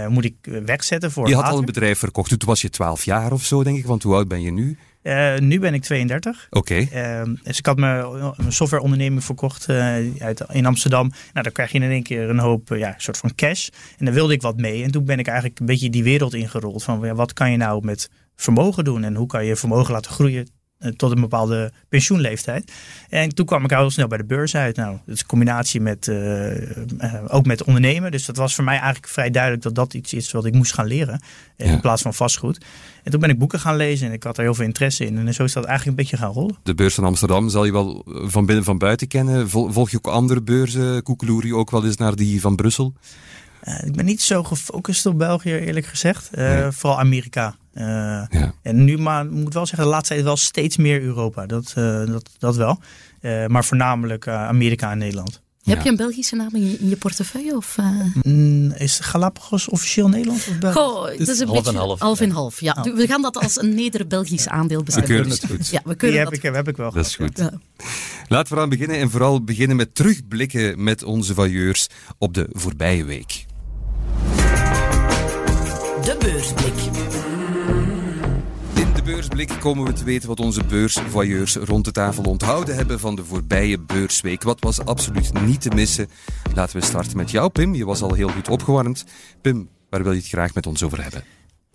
moet 0.10 0.26
ik 0.26 0.36
wegzetten 0.66 1.12
voor 1.12 1.28
Je 1.28 1.36
had 1.36 1.52
al 1.52 1.58
een 1.58 1.66
bedrijf 1.66 2.00
verkocht, 2.00 2.30
toen 2.30 2.40
was 2.46 2.62
je 2.62 2.70
12 2.70 3.04
jaar 3.04 3.32
of 3.32 3.44
zo, 3.44 3.64
denk 3.64 3.78
ik. 3.78 3.86
Want 3.86 4.04
hoe 4.04 4.16
oud 4.16 4.28
ben 4.28 4.42
je 4.42 4.52
nu? 4.52 4.78
Uh, 5.04 5.38
nu 5.38 5.60
ben 5.60 5.74
ik 5.74 5.82
32. 5.82 6.48
Oké. 6.50 6.88
Okay. 6.88 7.22
Uh, 7.26 7.36
dus 7.44 7.58
ik 7.58 7.66
had 7.66 7.78
mijn, 7.78 8.06
mijn 8.38 8.52
softwareonderneming 8.52 9.24
verkocht 9.24 9.70
uh, 9.70 9.96
uit, 10.18 10.44
in 10.52 10.66
Amsterdam. 10.66 11.08
Nou, 11.08 11.44
dan 11.44 11.52
krijg 11.52 11.72
je 11.72 11.80
in 11.80 11.92
één 11.92 12.04
keer 12.04 12.30
een 12.30 12.40
hoop, 12.40 12.70
ja, 12.70 12.94
soort 12.98 13.18
van 13.18 13.36
cash. 13.36 13.70
En 13.98 14.06
daar 14.06 14.14
wilde 14.14 14.34
ik 14.34 14.42
wat 14.42 14.58
mee. 14.58 14.84
En 14.84 14.92
toen 14.92 15.06
ben 15.06 15.20
ik 15.20 15.28
eigenlijk 15.28 15.60
een 15.60 15.66
beetje 15.66 15.90
die 15.90 16.04
wereld 16.04 16.34
ingerold. 16.34 16.84
Van 16.84 17.00
ja, 17.02 17.14
wat 17.14 17.34
kan 17.34 17.52
je 17.52 17.58
nou 17.58 17.86
met 17.86 18.10
vermogen 18.36 18.84
doen 18.84 19.04
en 19.04 19.16
hoe 19.16 19.28
kan 19.28 19.46
je 19.46 19.56
vermogen 19.56 19.94
laten 19.94 20.12
groeien 20.12 20.48
eh, 20.84 20.92
tot 20.92 21.12
een 21.12 21.22
bepaalde 21.22 21.72
pensioenleeftijd. 21.90 22.72
En 23.10 23.36
toen 23.36 23.46
kwam 23.46 23.64
ik 23.64 23.72
al 23.72 23.80
heel 23.80 23.90
snel 23.90 24.08
bij 24.08 24.18
de 24.18 24.26
beurs 24.26 24.56
uit. 24.56 24.76
Nou, 24.76 24.98
dat 25.06 25.16
is 25.16 25.22
een 25.22 25.28
combinatie 25.28 25.82
met 25.82 26.08
uh, 26.08 26.62
uh, 26.62 27.14
ook 27.28 27.46
met 27.46 27.64
ondernemen. 27.64 28.12
Dus 28.12 28.26
dat 28.26 28.38
was 28.38 28.56
voor 28.56 28.64
mij 28.64 28.76
eigenlijk 28.76 29.08
vrij 29.08 29.30
duidelijk 29.30 29.64
dat 29.64 29.76
dat 29.76 29.94
iets 29.94 30.14
is 30.14 30.32
wat 30.32 30.46
ik 30.46 30.54
moest 30.54 30.74
gaan 30.74 30.86
leren. 30.86 31.22
Ja. 31.58 31.66
In 31.66 31.80
plaats 31.80 32.02
van 32.02 32.14
vastgoed. 32.14 32.66
En 33.04 33.12
toen 33.12 33.20
ben 33.20 33.30
ik 33.30 33.40
boeken 33.40 33.60
gaan 33.60 33.76
lezen 33.76 34.08
en 34.08 34.14
ik 34.14 34.24
had 34.24 34.38
er 34.38 34.44
heel 34.44 34.54
veel 34.54 34.66
interesse 34.66 35.06
in. 35.06 35.28
En 35.28 35.34
zo 35.34 35.44
is 35.44 35.54
dat 35.54 35.66
eigenlijk 35.66 35.98
een 35.98 36.04
beetje 36.04 36.18
gaan 36.18 36.34
rollen. 36.34 36.58
De 36.64 36.76
beurs 36.76 36.94
van 36.94 37.04
Amsterdam 37.04 37.50
zal 37.50 37.66
je 37.66 37.72
wel 37.72 38.06
van 38.06 38.46
binnen 38.46 38.64
van 38.64 38.78
buiten 38.78 39.08
kennen. 39.08 39.50
Volg 39.50 39.90
je 39.90 39.98
ook 39.98 40.08
andere 40.08 40.42
beurzen? 40.42 41.04
Koekeloer 41.04 41.46
je 41.46 41.56
ook 41.56 41.72
wel 41.72 41.86
eens 41.86 41.98
naar 41.98 42.16
die 42.16 42.42
van 42.42 42.56
Brussel? 42.56 42.94
Uh, 43.64 43.84
ik 43.84 43.96
ben 43.96 44.06
niet 44.06 44.22
zo 44.22 44.44
gefocust 44.44 45.06
op 45.06 45.18
België, 45.18 45.52
eerlijk 45.52 45.86
gezegd. 45.86 46.30
Nee. 46.32 46.72
Vooral 46.72 47.00
Amerika. 47.00 47.56
Uh, 47.76 47.84
ja. 48.30 48.54
En 48.62 48.84
nu, 48.84 48.98
maar 48.98 49.26
moet 49.26 49.54
wel 49.54 49.66
zeggen, 49.66 49.86
de 49.86 49.94
laatste 49.94 50.14
tijd 50.14 50.26
wel 50.26 50.38
steeds 50.38 50.78
meer 50.78 51.02
Europa. 51.02 51.46
Dat, 51.46 51.72
dat, 51.76 52.30
dat 52.38 52.56
wel. 52.56 52.80
maar 53.48 53.66
voornamelijk 53.66 54.28
Amerika 54.28 54.92
en 54.92 54.98
Nederland. 54.98 55.42
Heb 55.64 55.84
je 55.84 55.90
een 55.90 55.96
Belgische 55.96 56.36
naam 56.36 56.56
in 56.56 56.70
je, 56.70 56.78
in 56.80 56.90
je 56.90 56.96
portefeuille? 56.96 57.56
Of, 57.56 57.78
mm, 58.22 58.72
is 58.72 59.00
Galapagos 59.00 59.70
officieel 59.70 60.10
Nederland 60.10 60.48
of 60.50 60.60
Belgisch? 60.60 60.82
Goh, 60.82 61.18
dat 61.18 61.28
is 61.28 61.40
een 61.40 61.48
half 61.48 61.58
beetje 61.58 61.72
en 61.72 61.86
half. 61.86 62.00
Half 62.00 62.20
en 62.20 62.32
half, 62.32 62.60
ja. 62.60 62.78
Oh. 62.78 62.96
We 62.96 63.08
gaan 63.08 63.22
dat 63.22 63.38
als 63.38 63.62
een 63.62 63.76
Neder-Belgisch 63.76 64.48
aandeel 64.48 64.84
bestemmen. 64.84 65.24
We 65.24 65.30
het 65.30 65.46
goed. 65.46 65.70
Ja, 65.70 65.82
we 65.84 65.96
keuren 65.96 66.00
Die 66.00 66.18
heb, 66.18 66.26
dat. 66.26 66.34
Ik, 66.34 66.56
heb 66.56 66.68
ik 66.68 66.78
wel 66.78 66.92
Dat 66.92 67.06
is 67.06 67.16
goed. 67.16 67.38
Ja. 67.38 67.52
Laten 68.28 68.56
we 68.56 68.62
aan 68.62 68.70
beginnen 68.70 68.98
en 68.98 69.10
vooral 69.10 69.44
beginnen 69.44 69.76
met 69.76 69.96
terugblikken 69.96 70.84
met 70.84 71.04
onze 71.04 71.34
vailleurs 71.34 71.88
op 72.18 72.34
de 72.34 72.50
voorbije 72.52 73.04
week. 73.04 73.46
Beursblik 79.34 79.62
komen 79.62 79.86
we 79.86 79.94
te 79.94 80.04
weten 80.04 80.28
wat 80.28 80.40
onze 80.40 80.64
beursvoyeurs 80.64 81.56
rond 81.56 81.86
de 81.86 81.92
tafel 81.92 82.24
onthouden 82.24 82.76
hebben 82.76 83.00
van 83.00 83.16
de 83.16 83.26
voorbije 83.26 83.80
beursweek. 83.80 84.44
Wat 84.44 84.60
was 84.60 84.86
absoluut 84.86 85.42
niet 85.42 85.62
te 85.62 85.70
missen? 85.70 86.08
Laten 86.56 86.80
we 86.80 86.86
starten 86.86 87.18
met 87.18 87.32
jou, 87.32 87.50
Pim. 87.50 87.76
Je 87.76 87.86
was 87.86 88.02
al 88.02 88.14
heel 88.14 88.28
goed 88.28 88.50
opgewarmd. 88.50 89.06
Pim, 89.42 89.70
waar 89.90 90.04
wil 90.04 90.12
je 90.12 90.18
het 90.18 90.28
graag 90.28 90.54
met 90.54 90.68
ons 90.68 90.84
over 90.84 91.04
hebben? 91.04 91.24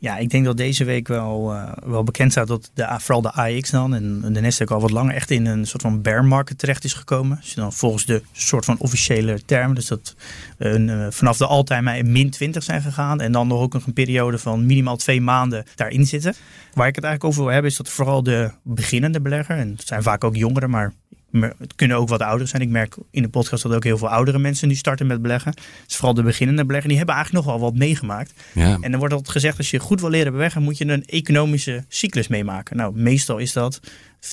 Ja, 0.00 0.16
ik 0.16 0.30
denk 0.30 0.44
dat 0.44 0.56
deze 0.56 0.84
week 0.84 1.08
wel, 1.08 1.54
uh, 1.54 1.72
wel 1.84 2.04
bekend 2.04 2.32
staat 2.32 2.46
dat 2.46 2.70
de, 2.74 2.96
vooral 2.98 3.22
de 3.22 3.32
AX 3.32 3.70
dan 3.70 3.94
en 3.94 4.32
de 4.32 4.40
Nasdaq 4.40 4.66
al 4.66 4.80
wat 4.80 4.90
langer 4.90 5.14
echt 5.14 5.30
in 5.30 5.46
een 5.46 5.66
soort 5.66 5.82
van 5.82 6.02
bear 6.02 6.24
market 6.24 6.58
terecht 6.58 6.84
is 6.84 6.92
gekomen. 6.92 7.38
Dus 7.40 7.54
dan 7.54 7.72
volgens 7.72 8.04
de 8.04 8.22
soort 8.32 8.64
van 8.64 8.78
officiële 8.78 9.44
termen. 9.44 9.74
Dus 9.74 9.86
dat 9.86 10.14
uh, 10.58 11.06
vanaf 11.10 11.36
de 11.36 11.46
all-time 11.46 12.02
min 12.02 12.30
20 12.30 12.62
zijn 12.62 12.82
gegaan. 12.82 13.20
En 13.20 13.32
dan 13.32 13.46
nog 13.46 13.60
ook 13.60 13.74
een 13.74 13.92
periode 13.92 14.38
van 14.38 14.66
minimaal 14.66 14.96
twee 14.96 15.20
maanden 15.20 15.64
daarin 15.74 16.06
zitten. 16.06 16.34
Waar 16.74 16.88
ik 16.88 16.94
het 16.94 17.04
eigenlijk 17.04 17.24
over 17.24 17.44
wil 17.44 17.52
hebben 17.52 17.70
is 17.70 17.76
dat 17.76 17.88
vooral 17.88 18.22
de 18.22 18.50
beginnende 18.62 19.20
belegger, 19.20 19.56
en 19.56 19.70
het 19.76 19.86
zijn 19.86 20.02
vaak 20.02 20.24
ook 20.24 20.36
jongeren, 20.36 20.70
maar 20.70 20.92
het 21.30 21.74
kunnen 21.74 21.96
ook 21.96 22.08
wat 22.08 22.20
ouderen 22.22 22.48
zijn. 22.48 22.62
Ik 22.62 22.68
merk 22.68 22.96
in 23.10 23.22
de 23.22 23.28
podcast 23.28 23.62
dat 23.62 23.74
ook 23.74 23.84
heel 23.84 23.98
veel 23.98 24.08
oudere 24.08 24.38
mensen 24.38 24.68
nu 24.68 24.74
starten 24.74 25.06
met 25.06 25.22
beleggen. 25.22 25.52
Dus 25.86 25.96
vooral 25.96 26.14
de 26.14 26.22
beginnende 26.22 26.64
belegger, 26.64 26.88
die 26.88 26.98
hebben 26.98 27.14
eigenlijk 27.14 27.44
nog 27.44 27.54
wel 27.54 27.64
wat 27.64 27.78
meegemaakt. 27.78 28.32
Ja. 28.54 28.78
En 28.80 28.90
dan 28.90 28.98
wordt 28.98 29.14
altijd 29.14 29.32
gezegd, 29.32 29.58
als 29.58 29.70
je 29.70 29.78
goed 29.78 30.00
wil 30.00 30.10
leren 30.10 30.32
beleggen, 30.32 30.62
moet 30.62 30.78
je 30.78 30.86
een 30.86 31.04
economische 31.04 31.84
cyclus 31.88 32.28
meemaken. 32.28 32.76
Nou, 32.76 33.00
meestal 33.00 33.38
is 33.38 33.52
dat 33.52 33.80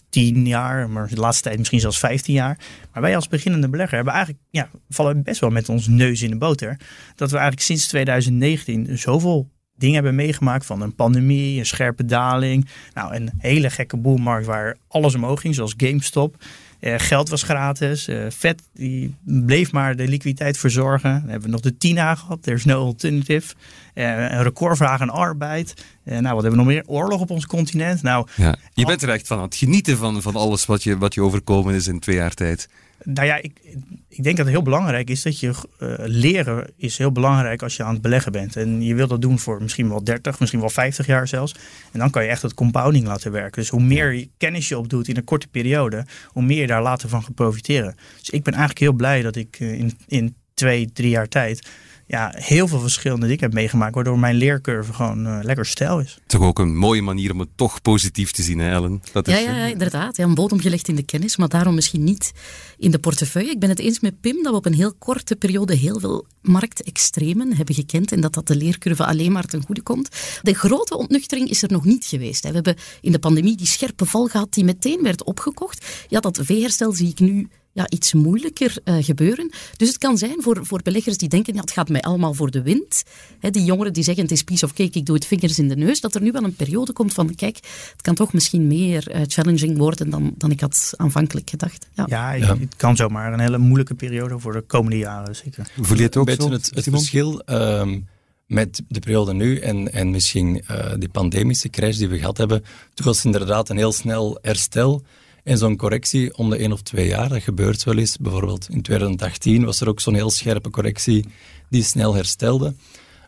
10 0.09 0.47
jaar, 0.47 0.89
maar 0.89 1.07
de 1.07 1.15
laatste 1.15 1.43
tijd 1.43 1.57
misschien 1.57 1.79
zelfs 1.79 1.99
15 1.99 2.33
jaar. 2.33 2.57
Maar 2.93 3.01
wij 3.01 3.15
als 3.15 3.27
beginnende 3.27 3.69
belegger 3.69 3.95
hebben 3.95 4.13
eigenlijk, 4.13 4.43
ja, 4.49 4.69
vallen 4.89 5.23
best 5.23 5.39
wel 5.39 5.49
met 5.49 5.69
ons 5.69 5.87
neus 5.87 6.21
in 6.21 6.29
de 6.29 6.37
boter. 6.37 6.79
Dat 7.15 7.29
we 7.29 7.37
eigenlijk 7.37 7.65
sinds 7.65 7.87
2019 7.87 8.97
zoveel 8.97 9.49
dingen 9.77 9.95
hebben 9.95 10.15
meegemaakt 10.15 10.65
van 10.65 10.81
een 10.81 10.95
pandemie, 10.95 11.59
een 11.59 11.65
scherpe 11.65 12.05
daling. 12.05 12.67
Nou, 12.93 13.15
een 13.15 13.29
hele 13.37 13.69
gekke 13.69 13.97
boelmarkt 13.97 14.45
waar 14.45 14.77
alles 14.87 15.15
omhoog 15.15 15.41
ging, 15.41 15.55
zoals 15.55 15.73
GameStop. 15.77 16.43
Uh, 16.79 16.93
geld 16.97 17.29
was 17.29 17.43
gratis. 17.43 18.07
Uh, 18.07 18.25
vet 18.29 18.61
die 18.73 19.15
bleef 19.23 19.71
maar 19.71 19.95
de 19.95 20.07
liquiditeit 20.07 20.57
verzorgen. 20.57 21.11
Dan 21.11 21.29
hebben 21.29 21.41
we 21.41 21.49
nog 21.49 21.61
de 21.61 21.77
TINA 21.77 22.15
gehad. 22.15 22.43
There's 22.43 22.65
no 22.65 22.85
alternative. 22.85 23.53
Uh, 23.93 24.05
een 24.05 24.43
recordvraag 24.43 25.01
aan 25.01 25.09
arbeid. 25.09 25.73
nou, 26.03 26.21
wat 26.21 26.31
hebben 26.31 26.51
we 26.51 26.55
nog 26.55 26.65
meer? 26.65 26.83
Oorlog 26.85 27.21
op 27.21 27.29
ons 27.29 27.45
continent. 27.45 28.01
Nou, 28.01 28.27
ja. 28.35 28.55
Je 28.73 28.85
bent 28.85 29.01
er 29.01 29.09
echt 29.09 29.27
van 29.27 29.37
aan 29.37 29.43
het 29.43 29.55
genieten 29.55 29.97
van, 29.97 30.21
van 30.21 30.35
alles 30.35 30.65
wat 30.65 30.83
je, 30.83 30.97
wat 30.97 31.13
je 31.13 31.21
overkomen 31.21 31.73
is 31.73 31.87
in 31.87 31.99
twee 31.99 32.15
jaar 32.15 32.33
tijd. 32.33 32.67
Nou 33.05 33.27
ja, 33.27 33.35
ik, 33.35 33.59
ik 34.07 34.23
denk 34.23 34.37
dat 34.37 34.45
het 34.45 34.55
heel 34.55 34.63
belangrijk 34.63 35.09
is 35.09 35.21
dat 35.21 35.39
je 35.39 35.47
uh, 35.47 35.93
leren 35.97 36.67
is 36.77 36.97
heel 36.97 37.11
belangrijk 37.11 37.61
als 37.61 37.75
je 37.75 37.83
aan 37.83 37.93
het 37.93 38.01
beleggen 38.01 38.31
bent. 38.31 38.55
En 38.55 38.81
je 38.81 38.95
wilt 38.95 39.09
dat 39.09 39.21
doen 39.21 39.39
voor 39.39 39.61
misschien 39.61 39.89
wel 39.89 40.03
30, 40.03 40.39
misschien 40.39 40.59
wel 40.59 40.69
50 40.69 41.05
jaar 41.05 41.27
zelfs. 41.27 41.55
En 41.91 41.99
dan 41.99 42.09
kan 42.09 42.23
je 42.23 42.29
echt 42.29 42.41
het 42.41 42.53
compounding 42.53 43.07
laten 43.07 43.31
werken. 43.31 43.61
Dus 43.61 43.69
hoe 43.69 43.81
meer 43.81 44.27
kennis 44.37 44.67
je 44.67 44.77
opdoet 44.77 45.07
in 45.07 45.17
een 45.17 45.23
korte 45.23 45.47
periode, 45.47 46.05
hoe 46.27 46.43
meer 46.43 46.61
je 46.61 46.67
daar 46.67 46.81
later 46.81 47.09
van 47.09 47.23
gaat 47.23 47.35
profiteren. 47.35 47.95
Dus 48.19 48.29
ik 48.29 48.43
ben 48.43 48.53
eigenlijk 48.53 48.81
heel 48.81 48.93
blij 48.93 49.21
dat 49.21 49.35
ik 49.35 49.59
uh, 49.59 49.73
in, 49.73 49.91
in 50.07 50.35
twee, 50.53 50.91
drie 50.93 51.09
jaar 51.09 51.27
tijd 51.27 51.69
ja, 52.07 52.33
heel 52.35 52.67
veel 52.67 52.79
verschillende 52.79 53.27
dingen 53.27 53.43
heb 53.43 53.53
meegemaakt, 53.53 53.95
waardoor 53.95 54.19
mijn 54.19 54.35
leercurve 54.35 54.93
gewoon 54.93 55.27
uh, 55.27 55.39
lekker 55.41 55.65
stijl 55.65 55.99
is. 55.99 56.19
Toch 56.27 56.41
ook 56.41 56.59
een 56.59 56.77
mooie 56.77 57.01
manier 57.01 57.31
om 57.31 57.39
het 57.39 57.49
toch 57.55 57.81
positief 57.81 58.31
te 58.31 58.43
zien, 58.43 58.59
hè 58.59 58.71
Ellen? 58.71 59.01
Dat 59.11 59.27
is, 59.27 59.33
ja, 59.33 59.39
ja, 59.39 59.65
inderdaad. 59.65 60.17
Ja, 60.17 60.23
een 60.23 60.33
bodem 60.33 60.59
gelegd 60.59 60.87
in 60.87 60.95
de 60.95 61.03
kennis, 61.03 61.37
maar 61.37 61.49
daarom 61.49 61.75
misschien 61.75 62.03
niet 62.03 62.31
in 62.77 62.91
de 62.91 62.99
portefeuille. 62.99 63.51
Ik 63.51 63.59
ben 63.59 63.69
het 63.69 63.79
eens 63.79 63.99
met 63.99 64.21
Pim 64.21 64.43
dat 64.43 64.51
we 64.51 64.57
op 64.57 64.65
een 64.65 64.73
heel 64.73 64.93
korte 64.93 65.35
periode 65.35 65.75
heel 65.75 65.99
veel 65.99 66.25
marktextremen 66.41 67.55
hebben 67.55 67.75
gekend 67.75 68.11
en 68.11 68.21
dat 68.21 68.33
dat 68.33 68.47
de 68.47 68.55
leercurve 68.55 69.05
alleen 69.05 69.31
maar 69.31 69.45
ten 69.45 69.63
goede 69.65 69.81
komt. 69.81 70.09
De 70.41 70.53
grote 70.53 70.97
ontnuchtering 70.97 71.49
is 71.49 71.63
er 71.63 71.71
nog 71.71 71.85
niet 71.85 72.05
geweest. 72.05 72.43
Hè. 72.43 72.49
We 72.49 72.55
hebben 72.55 72.75
in 73.01 73.11
de 73.11 73.19
pandemie 73.19 73.57
die 73.57 73.67
scherpe 73.67 74.05
val 74.05 74.27
gehad 74.27 74.53
die 74.53 74.63
meteen 74.63 75.03
werd 75.03 75.23
opgekocht. 75.23 75.85
Ja, 76.07 76.19
dat 76.19 76.39
V-herstel 76.43 76.91
zie 76.91 77.09
ik 77.09 77.19
nu 77.19 77.47
ja, 77.75 77.89
iets 77.89 78.13
moeilijker 78.13 78.77
uh, 78.83 78.95
gebeuren. 78.99 79.51
Dus 79.77 79.87
het 79.87 79.97
kan 79.97 80.17
zijn 80.17 80.41
voor, 80.41 80.65
voor 80.65 80.81
beleggers 80.83 81.17
die 81.17 81.29
denken, 81.29 81.53
ja, 81.53 81.61
het 81.61 81.71
gaat 81.71 81.89
mij 81.89 82.01
allemaal 82.01 82.33
voor 82.33 82.51
de 82.51 82.61
wind. 82.61 83.03
Hè, 83.39 83.49
die 83.49 83.63
jongeren 83.63 83.93
die 83.93 84.03
zeggen, 84.03 84.23
het 84.23 84.31
is 84.31 84.43
piece 84.43 84.65
of 84.65 84.73
cake, 84.73 84.99
ik 84.99 85.05
doe 85.05 85.15
het 85.15 85.25
vingers 85.25 85.59
in 85.59 85.67
de 85.67 85.75
neus. 85.75 85.99
Dat 86.01 86.15
er 86.15 86.21
nu 86.21 86.31
wel 86.31 86.43
een 86.43 86.55
periode 86.55 86.93
komt 86.93 87.13
van, 87.13 87.35
kijk, 87.35 87.55
het 87.91 88.01
kan 88.01 88.15
toch 88.15 88.33
misschien 88.33 88.67
meer 88.67 89.15
uh, 89.15 89.21
challenging 89.27 89.77
worden 89.77 90.09
dan, 90.09 90.33
dan 90.37 90.51
ik 90.51 90.61
had 90.61 90.93
aanvankelijk 90.95 91.49
gedacht. 91.49 91.87
Ja, 91.93 92.05
ja, 92.07 92.31
ja, 92.31 92.57
het 92.57 92.75
kan 92.75 92.95
zomaar 92.95 93.33
een 93.33 93.39
hele 93.39 93.57
moeilijke 93.57 93.95
periode 93.95 94.39
voor 94.39 94.53
de 94.53 94.61
komende 94.61 94.97
jaren, 94.97 95.35
zeker. 95.35 95.67
Voel 95.81 95.97
je 95.97 96.03
het 96.03 96.17
ook 96.17 96.29
zo? 96.29 96.51
Het, 96.51 96.71
het 96.73 96.87
verschil... 96.89 97.41
Um, 97.45 98.07
met 98.45 98.81
de 98.87 98.99
periode 98.99 99.33
nu 99.33 99.59
en, 99.59 99.93
en 99.93 100.11
misschien 100.11 100.63
uh, 100.71 100.93
die 100.99 101.09
pandemische 101.09 101.69
crash 101.69 101.97
die 101.97 102.07
we 102.07 102.17
gehad 102.17 102.37
hebben, 102.37 102.63
toen 102.93 103.05
was 103.05 103.25
inderdaad 103.25 103.69
een 103.69 103.77
heel 103.77 103.91
snel 103.91 104.37
herstel. 104.41 105.03
En 105.45 105.57
zo'n 105.57 105.77
correctie 105.77 106.37
om 106.37 106.49
de 106.49 106.57
één 106.57 106.71
of 106.71 106.81
twee 106.81 107.07
jaar, 107.07 107.29
dat 107.29 107.43
gebeurt 107.43 107.83
wel 107.83 107.97
eens. 107.97 108.17
Bijvoorbeeld 108.17 108.67
in 108.69 108.81
2018 108.81 109.65
was 109.65 109.81
er 109.81 109.89
ook 109.89 109.99
zo'n 109.99 110.13
heel 110.13 110.29
scherpe 110.29 110.69
correctie 110.69 111.25
die 111.69 111.83
snel 111.83 112.13
herstelde. 112.13 112.75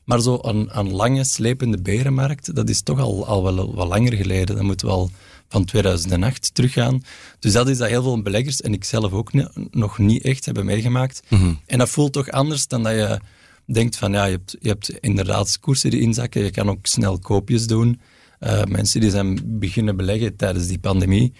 Maar 0.03 0.21
zo 0.21 0.39
een, 0.41 0.69
een 0.71 0.91
lange, 0.91 1.23
slepende 1.23 1.81
berenmarkt, 1.81 2.55
dat 2.55 2.69
is 2.69 2.81
toch 2.81 2.99
al, 2.99 3.25
al 3.25 3.43
wel 3.43 3.75
wat 3.75 3.87
langer 3.87 4.13
geleden. 4.13 4.55
Dat 4.55 4.65
moet 4.65 4.81
wel 4.81 5.09
van 5.47 5.65
2008 5.65 6.53
teruggaan. 6.53 7.03
Dus 7.39 7.53
dat 7.53 7.69
is 7.69 7.77
dat 7.77 7.89
heel 7.89 8.03
veel 8.03 8.21
beleggers, 8.21 8.61
en 8.61 8.73
ik 8.73 8.83
zelf 8.83 9.11
ook 9.11 9.31
nog 9.71 9.97
niet 9.97 10.23
echt, 10.23 10.45
hebben 10.45 10.65
meegemaakt. 10.65 11.21
Mhm. 11.29 11.53
En 11.65 11.77
dat 11.77 11.89
voelt 11.89 12.13
toch 12.13 12.29
anders 12.29 12.67
dan 12.67 12.83
dat 12.83 12.93
je 12.93 13.19
denkt 13.65 13.97
van, 13.97 14.11
ja, 14.11 14.25
je 14.25 14.31
hebt, 14.31 14.55
je 14.59 14.67
hebt 14.69 14.89
inderdaad 14.89 15.59
koersen 15.59 15.89
die 15.89 16.01
inzakken, 16.01 16.43
je 16.43 16.51
kan 16.51 16.69
ook 16.69 16.85
snel 16.85 17.19
koopjes 17.19 17.67
doen. 17.67 17.99
Uh, 18.39 18.63
mensen 18.63 19.01
die 19.01 19.09
zijn 19.09 19.39
beginnen 19.59 19.95
beleggen 19.95 20.35
tijdens 20.35 20.67
die 20.67 20.79
pandemie, 20.79 21.33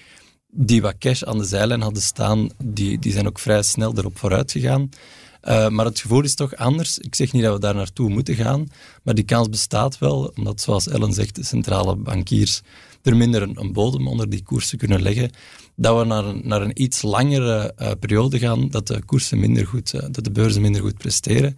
die 0.49 0.81
wat 0.81 0.97
cash 0.97 1.23
aan 1.23 1.37
de 1.37 1.45
zijlijn 1.45 1.81
hadden 1.81 2.03
staan, 2.03 2.49
die, 2.63 2.99
die 2.99 3.11
zijn 3.11 3.27
ook 3.27 3.39
vrij 3.39 3.61
snel 3.61 3.97
erop 3.97 4.17
vooruit 4.17 4.51
gegaan. 4.51 4.89
Uh, 5.43 5.69
maar 5.69 5.85
het 5.85 5.99
gevoel 5.99 6.23
is 6.23 6.35
toch 6.35 6.55
anders. 6.55 6.97
Ik 6.97 7.15
zeg 7.15 7.31
niet 7.33 7.43
dat 7.43 7.53
we 7.53 7.59
daar 7.59 7.75
naartoe 7.75 8.09
moeten 8.09 8.35
gaan, 8.35 8.67
maar 9.03 9.13
die 9.13 9.23
kans 9.23 9.49
bestaat 9.49 9.97
wel, 9.97 10.33
omdat 10.35 10.61
zoals 10.61 10.87
Ellen 10.87 11.13
zegt, 11.13 11.35
de 11.35 11.43
centrale 11.43 11.95
bankiers 11.95 12.61
er 13.01 13.15
minder 13.15 13.41
een, 13.41 13.73
bodem 13.73 14.07
onder 14.07 14.29
die 14.29 14.43
koersen 14.43 14.77
kunnen 14.77 15.01
leggen, 15.01 15.31
dat 15.75 15.99
we 15.99 16.05
naar 16.05 16.25
een, 16.25 16.41
naar 16.43 16.61
een 16.61 16.81
iets 16.81 17.01
langere 17.01 17.73
uh, 17.81 17.91
periode 17.99 18.39
gaan, 18.39 18.69
dat 18.69 18.87
de 18.87 19.03
koersen 19.05 19.39
minder 19.39 19.67
goed, 19.67 19.93
uh, 19.93 20.01
dat 20.01 20.23
de 20.23 20.31
beurzen 20.31 20.61
minder 20.61 20.81
goed 20.81 20.97
presteren. 20.97 21.57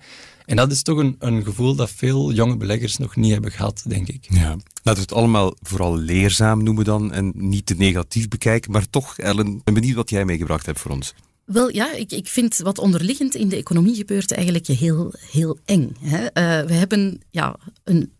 En 0.50 0.56
dat 0.56 0.72
is 0.72 0.82
toch 0.82 0.98
een, 0.98 1.15
een 1.20 1.44
gevoel 1.44 1.75
dat 1.75 1.89
veel 1.89 2.32
jonge 2.32 2.58
beleggers 2.58 2.98
nog 2.98 3.15
niet 3.15 3.32
hebben 3.32 3.51
gehad, 3.51 3.84
denk 3.88 4.08
ik. 4.08 4.27
Ja. 4.29 4.50
Laten 4.50 4.63
we 4.84 5.00
het 5.00 5.13
allemaal 5.13 5.56
vooral 5.62 5.98
leerzaam 5.98 6.63
noemen 6.63 6.86
dan 6.86 7.12
en 7.12 7.32
niet 7.36 7.65
te 7.65 7.74
negatief 7.77 8.27
bekijken. 8.27 8.72
Maar 8.72 8.89
toch, 8.89 9.18
Ellen, 9.18 9.62
ben 9.63 9.74
benieuwd 9.74 9.96
wat 9.96 10.10
jij 10.10 10.25
meegebracht 10.25 10.65
hebt 10.65 10.79
voor 10.79 10.91
ons. 10.91 11.13
Wel 11.46 11.74
ja, 11.74 11.94
ik, 11.94 12.12
ik 12.12 12.27
vind 12.27 12.58
wat 12.58 12.77
onderliggend 12.77 13.36
in 13.36 13.50
de 13.50 13.56
economie 13.56 13.96
gebeurt 13.96 14.32
eigenlijk 14.32 14.68
heel, 14.68 15.13
heel 15.32 15.58
eng. 15.65 15.96
Hè. 16.00 16.22
Uh, 16.22 16.68
we 16.68 16.74
hebben 16.74 17.22
ja, 17.29 17.56
een 17.84 18.12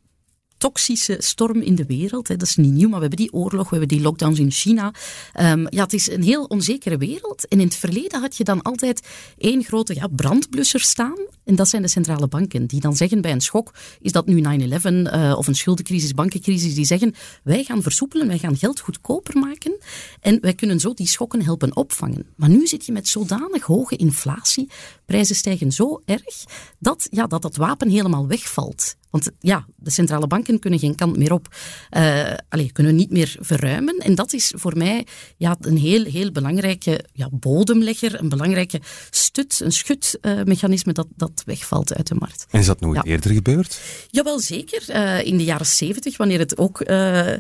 toxische 0.60 1.16
storm 1.20 1.62
in 1.62 1.76
de 1.76 1.86
wereld. 1.86 2.28
Hè. 2.28 2.36
Dat 2.36 2.48
is 2.48 2.56
niet 2.56 2.72
nieuw, 2.72 2.90
maar 2.90 3.00
we 3.00 3.06
hebben 3.08 3.26
die 3.26 3.34
oorlog, 3.34 3.70
we 3.70 3.78
hebben 3.78 3.98
die 3.98 4.02
lockdowns 4.02 4.40
in 4.40 4.52
China. 4.52 4.94
Um, 5.40 5.68
ja, 5.70 5.84
het 5.84 5.94
is 5.94 6.10
een 6.12 6.24
heel 6.24 6.44
onzekere 6.44 6.98
wereld. 6.98 7.48
En 7.48 7.60
in 7.60 7.66
het 7.66 7.76
verleden 7.76 8.22
had 8.22 8.38
je 8.38 8.44
dan 8.44 8.62
altijd 8.62 9.08
één 9.38 9.64
grote 9.64 9.96
ja, 9.96 10.08
brandblusser 10.08 10.80
staan. 10.80 11.18
En 11.50 11.56
dat 11.56 11.68
zijn 11.68 11.82
de 11.82 11.88
centrale 11.88 12.28
banken, 12.28 12.66
die 12.66 12.82
dan 12.82 12.96
zeggen 12.96 13.22
bij 13.22 13.32
een 13.32 13.42
schok, 13.42 13.74
is 14.02 14.12
dat 14.12 14.26
nu 14.26 14.42
9-11 14.42 14.44
uh, 14.44 15.30
eh, 15.30 15.38
of 15.38 15.48
een 15.48 15.56
schuldencrisis, 15.56 16.14
bankencrisis, 16.14 16.76
die 16.76 16.86
zeggen 16.86 17.14
wij 17.44 17.64
gaan 17.64 17.82
versoepelen, 17.82 18.28
wij 18.28 18.38
gaan 18.38 18.58
geld 18.58 18.80
goedkoper 18.80 19.38
maken 19.38 19.78
en 20.22 20.38
wij 20.42 20.54
kunnen 20.54 20.80
zo 20.80 20.94
die 20.94 21.08
schokken 21.08 21.44
helpen 21.44 21.76
opvangen. 21.76 22.26
Maar 22.36 22.50
nu 22.50 22.68
zit 22.68 22.86
je 22.86 22.92
met 22.92 23.08
zodanig 23.08 23.64
hoge 23.64 23.96
inflatie, 23.96 24.70
prijzen 25.06 25.36
stijgen 25.36 25.72
zo 25.72 26.02
erg, 26.06 26.44
dat 26.80 27.08
ja, 27.12 27.28
dat, 27.28 27.42
dat 27.42 27.56
wapen 27.56 27.90
helemaal 27.90 28.28
wegvalt. 28.28 28.96
Want 29.10 29.32
ja, 29.40 29.66
de 29.76 29.92
centrale 29.92 30.28
banken 30.28 30.60
kunnen 30.60 30.80
geen 30.80 30.96
kant 30.96 31.18
meer 31.18 31.34
op. 31.34 31.56
Uh, 31.98 32.34
kunnen 32.72 32.96
niet 32.96 33.12
meer 33.12 33.36
verruimen. 33.40 33.98
En 33.98 34.16
dat 34.16 34.34
is 34.34 34.54
voor 34.56 34.78
mij 34.78 35.06
ja, 35.38 35.56
een 35.60 35.78
heel, 35.78 36.04
heel 36.04 36.32
belangrijke 36.32 37.06
ja, 37.14 37.30
bodemlegger, 37.32 38.20
een 38.20 38.30
belangrijke 38.30 38.82
stut, 39.10 39.60
een 39.60 39.72
schutmechanisme 39.72 40.94
dat, 40.94 41.08
dat 41.16 41.44
wegvalt 41.46 41.94
uit 41.94 42.08
de 42.08 42.16
markt. 42.16 42.46
En 42.50 42.60
is 42.60 42.66
dat 42.66 42.80
nooit 42.80 43.06
eerder 43.06 43.32
gebeurd? 43.32 43.80
Jawel, 44.10 44.40
zeker. 44.40 44.84
Uh, 44.90 45.26
in 45.26 45.38
de 45.38 45.44
jaren 45.44 45.66
zeventig, 45.66 46.18
wanneer 46.18 46.40
het 46.40 46.58
ook 46.58 46.90
uh, 46.90 47.34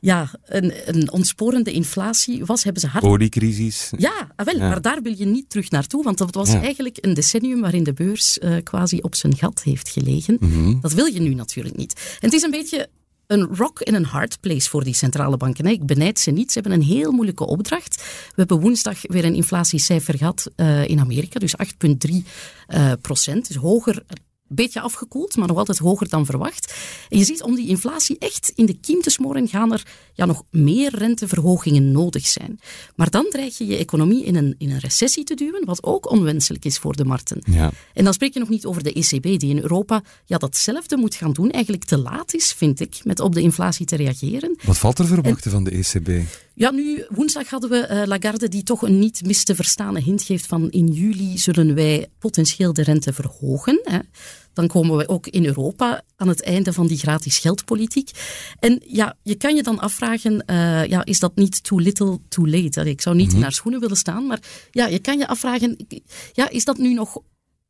ja, 0.00 0.30
een, 0.44 0.72
een 0.84 1.12
ontsporende 1.12 1.72
inflatie 1.72 2.44
was, 2.44 2.64
hebben 2.64 2.82
ze 2.82 2.88
hard... 2.88 3.04
Oliecrisis. 3.04 3.90
Ja, 3.96 4.32
ah, 4.36 4.46
wel, 4.46 4.58
maar 4.58 4.82
daar 4.82 5.02
wil 5.02 5.14
je 5.16 5.26
niet 5.26 5.50
terug 5.50 5.70
naartoe, 5.70 6.02
want 6.02 6.18
dat 6.18 6.34
was 6.34 6.54
eigenlijk 6.54 6.98
een 7.00 7.14
decennium 7.14 7.60
waarin 7.60 7.84
de 7.84 7.92
beurs 7.92 8.38
quasi 8.62 8.98
op 9.00 9.14
zijn 9.14 9.36
gat 9.36 9.62
heeft 9.62 9.88
gelegen. 9.88 10.36
Mm 10.40 10.80
Dat 10.80 10.92
wil 10.92 11.06
je 11.06 11.13
nu 11.20 11.34
natuurlijk 11.34 11.76
niet. 11.76 11.92
En 11.94 12.28
het 12.28 12.32
is 12.32 12.42
een 12.42 12.50
beetje 12.50 12.88
een 13.26 13.56
rock 13.56 13.80
in 13.80 13.94
een 13.94 14.04
hard 14.04 14.40
place 14.40 14.68
voor 14.70 14.84
die 14.84 14.94
centrale 14.94 15.36
banken. 15.36 15.66
Ik 15.66 15.86
benijd 15.86 16.18
ze 16.18 16.30
niet. 16.30 16.52
Ze 16.52 16.60
hebben 16.60 16.78
een 16.78 16.86
heel 16.86 17.12
moeilijke 17.12 17.46
opdracht. 17.46 17.96
We 18.28 18.34
hebben 18.34 18.60
woensdag 18.60 18.98
weer 19.02 19.24
een 19.24 19.34
inflatiecijfer 19.34 20.18
gehad 20.18 20.50
uh, 20.56 20.88
in 20.88 21.00
Amerika, 21.00 21.38
dus 21.38 21.54
8,3 22.08 22.14
uh, 22.68 22.92
procent. 23.00 23.48
Dus 23.48 23.56
hoger 23.56 24.04
beetje 24.54 24.80
afgekoeld, 24.80 25.36
maar 25.36 25.48
nog 25.48 25.58
altijd 25.58 25.78
hoger 25.78 26.08
dan 26.08 26.26
verwacht. 26.26 26.74
En 27.08 27.18
je 27.18 27.24
ziet, 27.24 27.42
om 27.42 27.54
die 27.54 27.68
inflatie 27.68 28.16
echt 28.18 28.52
in 28.54 28.66
de 28.66 28.78
kiem 28.80 29.00
te 29.00 29.10
smoren, 29.10 29.48
gaan 29.48 29.72
er 29.72 29.86
ja, 30.14 30.24
nog 30.24 30.42
meer 30.50 30.96
renteverhogingen 30.98 31.92
nodig 31.92 32.26
zijn. 32.26 32.60
Maar 32.96 33.10
dan 33.10 33.26
dreig 33.30 33.58
je 33.58 33.66
je 33.66 33.76
economie 33.76 34.24
in 34.24 34.36
een, 34.36 34.54
in 34.58 34.70
een 34.70 34.78
recessie 34.78 35.24
te 35.24 35.34
duwen, 35.34 35.64
wat 35.64 35.82
ook 35.82 36.10
onwenselijk 36.10 36.64
is 36.64 36.78
voor 36.78 36.96
de 36.96 37.04
markten. 37.04 37.42
Ja. 37.50 37.70
En 37.94 38.04
dan 38.04 38.12
spreek 38.12 38.32
je 38.32 38.38
nog 38.38 38.48
niet 38.48 38.66
over 38.66 38.82
de 38.82 38.92
ECB, 38.92 39.22
die 39.22 39.50
in 39.50 39.60
Europa 39.60 40.02
ja, 40.24 40.38
datzelfde 40.38 40.96
moet 40.96 41.14
gaan 41.14 41.32
doen. 41.32 41.50
Eigenlijk 41.50 41.84
te 41.84 41.98
laat 41.98 42.34
is, 42.34 42.52
vind 42.52 42.80
ik, 42.80 43.00
met 43.04 43.20
op 43.20 43.34
de 43.34 43.40
inflatie 43.40 43.86
te 43.86 43.96
reageren. 43.96 44.58
Wat 44.64 44.78
valt 44.78 44.98
er 44.98 45.06
verwachten 45.06 45.50
van 45.50 45.64
de 45.64 45.70
ECB? 45.70 46.08
Ja, 46.54 46.70
nu, 46.70 47.04
woensdag 47.08 47.48
hadden 47.48 47.70
we 47.70 47.88
uh, 47.90 48.02
Lagarde 48.06 48.48
die 48.48 48.62
toch 48.62 48.82
een 48.82 48.98
niet 48.98 49.26
mis 49.26 49.44
te 49.44 49.54
verstaande 49.54 50.00
hint 50.00 50.22
geeft 50.22 50.46
van 50.46 50.70
in 50.70 50.86
juli 50.86 51.38
zullen 51.38 51.74
wij 51.74 52.08
potentieel 52.18 52.72
de 52.72 52.82
rente 52.82 53.12
verhogen. 53.12 53.80
Hè. 53.84 53.98
Dan 54.54 54.66
komen 54.66 54.96
we 54.96 55.08
ook 55.08 55.26
in 55.26 55.44
Europa 55.44 56.02
aan 56.16 56.28
het 56.28 56.42
einde 56.42 56.72
van 56.72 56.86
die 56.86 56.98
gratis 56.98 57.38
geldpolitiek. 57.38 58.10
En 58.58 58.82
ja, 58.86 59.16
je 59.22 59.34
kan 59.34 59.56
je 59.56 59.62
dan 59.62 59.78
afvragen, 59.78 60.44
uh, 60.46 60.84
ja, 60.86 61.04
is 61.04 61.18
dat 61.18 61.36
niet 61.36 61.64
too 61.64 61.78
little 61.78 62.18
too 62.28 62.48
late? 62.48 62.88
Ik 62.88 63.00
zou 63.00 63.16
niet 63.16 63.28
mm 63.28 63.32
in 63.34 63.42
haar 63.42 63.52
schoenen 63.52 63.80
willen 63.80 63.96
staan, 63.96 64.26
maar 64.26 64.40
ja, 64.70 64.86
je 64.86 64.98
kan 64.98 65.18
je 65.18 65.26
afvragen, 65.26 65.86
ja, 66.32 66.48
is 66.50 66.64
dat 66.64 66.78
nu 66.78 66.92
nog 66.94 67.22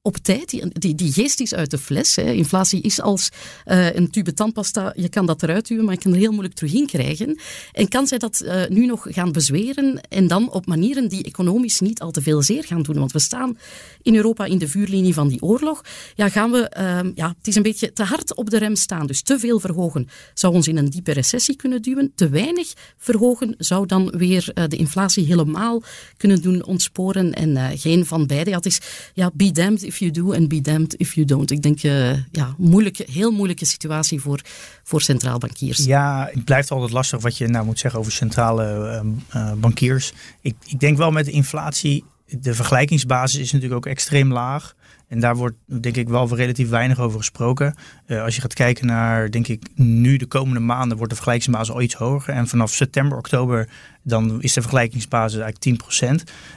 op 0.07 0.17
tijd. 0.17 0.61
Die, 0.73 0.95
die, 0.95 1.13
geest 1.13 1.41
is 1.41 1.55
uit 1.55 1.71
de 1.71 1.79
fles. 1.79 2.17
Hè. 2.17 2.33
Inflatie 2.33 2.81
is 2.81 3.01
als 3.01 3.29
uh, 3.67 3.95
een 3.95 4.11
tube 4.11 4.35
tandpasta. 4.35 4.93
Je 4.97 5.09
kan 5.09 5.27
dat 5.27 5.43
eruit 5.43 5.69
duwen, 5.69 5.85
maar 5.85 5.95
je 5.95 6.01
kan 6.01 6.13
er 6.13 6.19
heel 6.19 6.31
moeilijk 6.31 6.55
terug 6.55 6.73
in 6.73 6.87
krijgen. 6.87 7.39
En 7.73 7.89
kan 7.89 8.07
zij 8.07 8.19
dat 8.19 8.43
uh, 8.45 8.67
nu 8.69 8.87
nog 8.87 9.07
gaan 9.11 9.33
bezweren 9.33 10.01
en 10.09 10.27
dan 10.27 10.51
op 10.51 10.67
manieren 10.67 11.09
die 11.09 11.25
economisch 11.25 11.81
niet 11.81 12.01
al 12.01 12.11
te 12.11 12.23
veel 12.23 12.43
zeer 12.43 12.65
gaan 12.65 12.83
doen? 12.83 12.99
Want 12.99 13.13
we 13.13 13.19
staan 13.19 13.59
in 14.03 14.17
Europa 14.17 14.45
in 14.45 14.59
de 14.59 14.69
vuurlinie 14.69 15.15
van 15.15 15.29
die 15.29 15.43
oorlog. 15.43 15.85
Ja, 16.15 16.29
gaan 16.29 16.51
we, 16.51 16.73
uh, 16.79 17.13
ja, 17.15 17.35
het 17.39 17.47
is 17.47 17.55
een 17.55 17.63
beetje 17.63 17.93
te 17.93 18.03
hard 18.03 18.35
op 18.35 18.51
de 18.51 18.59
rem 18.59 18.77
staan. 18.77 19.07
Dus 19.07 19.23
te 19.23 19.39
veel 19.39 19.61
verhogen 19.61 20.09
zou 20.35 20.55
ons 20.55 20.69
in 20.69 20.77
een 20.77 20.91
diepe 20.91 21.13
recessie 21.13 21.57
kunnen 21.57 21.83
duwen. 21.83 22.13
Te 22.15 22.29
weinig 22.29 22.73
verhogen 22.97 23.55
zou 23.59 23.87
dan 23.87 24.11
weer 24.17 24.53
uh, 24.55 24.65
de 24.69 24.77
inflatie 24.77 25.27
helemaal 25.27 25.83
kunnen 26.17 26.43
doen 26.43 26.65
ontsporen. 26.65 27.33
En 27.33 27.79
geen 27.79 28.07
van 28.07 28.27
beide. 28.27 28.51
Ja, 28.51 28.57
het 28.57 28.67
is 28.67 28.81
ja, 29.15 29.31
be 29.35 29.51
if 29.95 30.01
you 30.01 30.11
do 30.11 30.33
and 30.33 30.49
be 30.49 30.61
damned 30.61 30.95
if 30.95 31.15
you 31.15 31.27
don't. 31.27 31.51
Ik 31.51 31.63
denk, 31.63 31.83
uh, 31.83 32.13
ja, 32.13 32.55
moeilijke, 32.59 33.07
heel 33.11 33.31
moeilijke 33.31 33.65
situatie 33.65 34.21
voor, 34.21 34.41
voor 34.83 35.03
centraal 35.03 35.39
bankiers. 35.39 35.85
Ja, 35.85 36.31
het 36.33 36.45
blijft 36.45 36.71
altijd 36.71 36.93
lastig 36.93 37.21
wat 37.21 37.39
je 37.39 37.49
nou 37.49 37.65
moet 37.65 37.79
zeggen 37.79 38.01
over 38.01 38.13
centrale 38.13 39.03
uh, 39.35 39.53
bankiers. 39.53 40.13
Ik, 40.41 40.55
ik 40.67 40.81
denk 40.81 40.97
wel 40.97 41.11
met 41.11 41.25
de 41.25 41.31
inflatie 41.31 42.05
de 42.27 42.55
vergelijkingsbasis 42.55 43.41
is 43.41 43.53
natuurlijk 43.53 43.87
ook 43.87 43.93
extreem 43.93 44.33
laag. 44.33 44.75
En 45.09 45.21
daar 45.21 45.37
wordt 45.37 45.57
denk 45.67 45.97
ik 45.97 46.09
wel 46.09 46.37
relatief 46.37 46.69
weinig 46.69 47.01
over 47.01 47.19
gesproken. 47.19 47.75
Uh, 48.07 48.23
als 48.23 48.35
je 48.35 48.41
gaat 48.41 48.55
kijken 48.55 48.87
naar, 48.87 49.31
denk 49.31 49.49
ik, 49.49 49.63
nu 49.75 50.17
de 50.17 50.27
komende 50.27 50.61
maanden 50.61 50.97
wordt 50.97 51.11
de 51.11 51.17
vergelijkingsbasis 51.17 51.75
al 51.75 51.83
iets 51.83 51.95
hoger. 51.95 52.35
En 52.35 52.49
vanaf 52.49 52.73
september, 52.73 53.19
oktober, 53.19 53.69
dan 54.03 54.43
is 54.43 54.53
de 54.53 54.61
vergelijkingsbasis 54.61 55.41
eigenlijk 55.41 55.83
10%. 56.03 56.09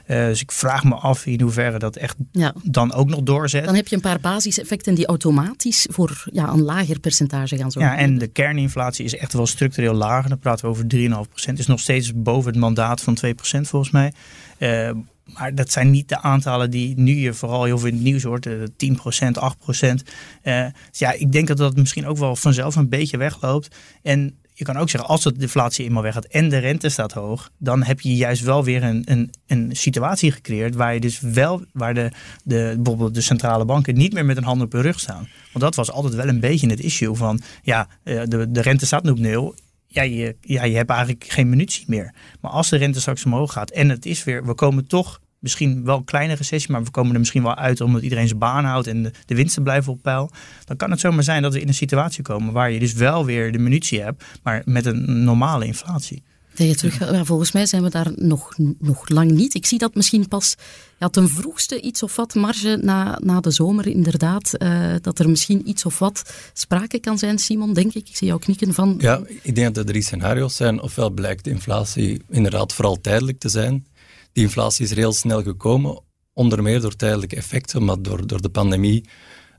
Uh, 0.08 0.25
dus 0.25 0.42
ik 0.42 0.51
vraag 0.51 0.84
me 0.84 0.96
af 0.96 1.25
in 1.25 1.42
hoeverre 1.42 1.80
dat 1.80 1.96
echt 1.96 2.16
ja. 2.32 2.54
dan 2.63 2.94
ook 2.94 3.10
nog 3.10 3.22
doorzet. 3.22 3.66
Dan 3.66 3.75
heb 3.75 3.88
je 3.88 3.96
een 3.96 4.01
paar 4.01 4.20
basiseffecten 4.20 4.96
die 4.96 5.06
automatisch 5.06 5.88
voor 5.92 6.24
ja, 6.32 6.50
een 6.50 6.63
lager 6.63 7.00
percentage 7.00 7.58
gaan 7.58 7.72
zorgen. 7.72 7.92
Ja, 7.92 7.98
en 7.98 8.18
de 8.18 8.27
kerninflatie 8.27 9.06
is 9.06 9.16
echt 9.16 9.34
wel 9.34 9.48
structureel 9.48 9.94
lager. 9.94 10.30
Dan 10.30 10.39
praten 10.39 10.66
we 10.66 10.72
over 10.72 10.86
3,5%. 11.50 11.54
Is 11.54 11.68
nog 11.68 11.80
steeds 11.80 12.12
boven 12.16 12.51
het 12.51 12.60
mandaat 12.60 13.01
van 13.01 13.18
2% 13.25 13.30
volgens 13.62 13.92
mij. 13.92 14.13
Uh, 14.58 14.92
maar 15.34 15.55
dat 15.55 15.72
zijn 15.72 15.91
niet 15.91 16.10
de 16.10 16.22
aantallen 16.22 16.72
die 16.72 16.98
nu 16.98 17.15
je 17.15 17.34
vooral 17.34 17.63
heel 17.63 17.77
veel 17.77 17.88
in 17.88 17.93
het 17.93 18.03
nieuws 18.03 18.24
hoort. 18.24 18.48
10%, 18.48 18.50
8%. 18.50 18.51
Uh, 20.43 20.65
dus 20.89 21.00
ja, 21.00 21.12
ik 21.12 21.31
denk 21.31 21.48
dat 21.48 21.57
dat 21.57 21.75
misschien 21.75 22.05
ook 22.05 22.17
wel 22.17 22.36
vanzelf 22.36 22.75
een 22.75 22.89
beetje 22.89 23.17
wegloopt. 23.17 23.75
En 24.03 24.38
je 24.57 24.63
kan 24.63 24.77
ook 24.77 24.89
zeggen, 24.89 25.10
als 25.10 25.24
de 25.24 25.34
inflatie 25.39 25.86
eenmaal 25.86 26.03
weggaat 26.03 26.25
en 26.25 26.50
de 26.50 26.57
rente 26.57 26.89
staat 26.89 27.12
hoog, 27.12 27.51
dan 27.57 27.84
heb 27.84 28.01
je 28.01 28.15
juist 28.15 28.43
wel 28.43 28.63
weer 28.63 28.84
een, 28.84 29.01
een, 29.05 29.31
een 29.48 29.69
situatie 29.75 30.31
gecreëerd 30.31 30.75
waar 30.75 30.93
je 30.93 31.00
dus 31.00 31.19
wel, 31.19 31.65
waar 31.72 31.93
de, 31.93 32.12
de, 32.43 32.74
bijvoorbeeld 32.75 33.13
de 33.13 33.22
centrale 33.22 33.65
banken 33.65 33.96
niet 33.96 34.13
meer 34.13 34.25
met 34.25 34.38
een 34.38 34.43
hand 34.43 34.62
op 34.62 34.72
hun 34.72 34.81
rug 34.81 35.00
staan. 35.00 35.27
Want 35.51 35.65
dat 35.65 35.75
was 35.75 35.91
altijd 35.91 36.15
wel 36.15 36.27
een 36.27 36.39
beetje 36.39 36.69
het 36.69 36.79
issue 36.79 37.15
van, 37.15 37.41
ja, 37.62 37.88
eh, 38.03 38.22
de, 38.25 38.51
de 38.51 38.62
rente 38.62 38.86
staat 38.86 39.03
nu 39.03 39.10
op 39.10 39.19
nul 39.19 39.55
ja, 39.88 40.01
je, 40.01 40.36
ja, 40.41 40.63
je 40.63 40.75
hebt 40.75 40.89
eigenlijk 40.89 41.25
geen 41.27 41.50
munitie 41.50 41.86
meer. 41.88 42.13
Maar 42.41 42.51
als 42.51 42.70
de 42.70 42.77
rente 42.77 43.00
straks 43.00 43.25
omhoog 43.25 43.53
gaat 43.53 43.72
en 43.72 43.89
het 43.89 44.06
is 44.06 44.24
weer, 44.24 44.46
we 44.46 44.53
komen 44.53 44.88
toch 44.88 45.20
misschien 45.39 45.84
wel 45.84 45.98
een 45.98 46.03
kleine 46.03 46.34
recessie, 46.34 46.72
maar 46.72 46.84
we 46.84 46.91
komen 46.91 47.13
er 47.13 47.20
misschien 47.20 47.44
wel 47.44 47.56
uit 47.56 47.82
omdat 47.82 48.01
iedereen 48.01 48.27
zijn 48.27 48.39
baan 48.39 48.65
houdt 48.65 48.88
en 48.88 49.03
de, 49.03 49.12
de 49.25 49.36
winsten 49.36 49.63
blijven 49.63 49.91
op 49.91 50.01
peil. 50.01 50.32
Dan 50.65 50.77
kan 50.77 50.91
het 50.91 51.00
zomaar 51.00 51.24
zijn 51.24 51.41
dat 51.41 51.53
we 51.53 51.62
in 51.62 51.67
een 51.67 51.74
situatie 51.74 52.24
komen 52.24 52.53
waar 52.53 52.72
je 52.72 52.79
dus 52.79 52.94
wel 52.94 53.25
weer 53.25 53.51
de 53.51 53.58
munitie 53.58 54.01
hebt, 54.01 54.24
maar 54.44 54.62
met 54.65 54.86
een 54.86 55.24
normale 55.24 55.65
inflatie. 55.65 56.24
Je 56.65 56.75
terug, 56.75 57.25
volgens 57.25 57.51
mij 57.51 57.65
zijn 57.65 57.83
we 57.83 57.89
daar 57.89 58.11
nog, 58.15 58.53
nog 58.79 59.09
lang 59.09 59.31
niet. 59.31 59.53
Ik 59.53 59.65
zie 59.65 59.77
dat 59.77 59.95
misschien 59.95 60.27
pas 60.27 60.55
ja, 60.99 61.09
ten 61.09 61.29
vroegste 61.29 61.81
iets 61.81 62.03
of 62.03 62.15
wat 62.15 62.35
marge 62.35 62.79
na, 62.81 63.19
na 63.23 63.39
de 63.39 63.51
zomer, 63.51 63.87
inderdaad. 63.87 64.51
Uh, 64.57 64.95
dat 65.01 65.19
er 65.19 65.29
misschien 65.29 65.69
iets 65.69 65.85
of 65.85 65.99
wat 65.99 66.33
sprake 66.53 66.99
kan 66.99 67.17
zijn, 67.17 67.37
Simon, 67.37 67.73
denk 67.73 67.93
ik. 67.93 68.09
Ik 68.09 68.15
zie 68.15 68.27
jou 68.27 68.39
knikken 68.39 68.73
van. 68.73 68.95
Ja, 68.99 69.21
ik 69.41 69.55
denk 69.55 69.67
dat 69.67 69.77
er 69.77 69.91
drie 69.91 70.03
scenario's 70.03 70.55
zijn. 70.55 70.81
Ofwel 70.81 71.09
blijkt 71.09 71.43
de 71.43 71.49
inflatie 71.49 72.21
inderdaad 72.29 72.73
vooral 72.73 73.01
tijdelijk 73.01 73.39
te 73.39 73.49
zijn. 73.49 73.85
Die 74.31 74.43
inflatie 74.43 74.85
is 74.85 74.95
heel 74.95 75.13
snel 75.13 75.43
gekomen, 75.43 76.03
onder 76.33 76.63
meer 76.63 76.81
door 76.81 76.95
tijdelijke 76.95 77.35
effecten, 77.35 77.85
maar 77.85 78.01
door, 78.01 78.27
door 78.27 78.41
de 78.41 78.49
pandemie. 78.49 79.03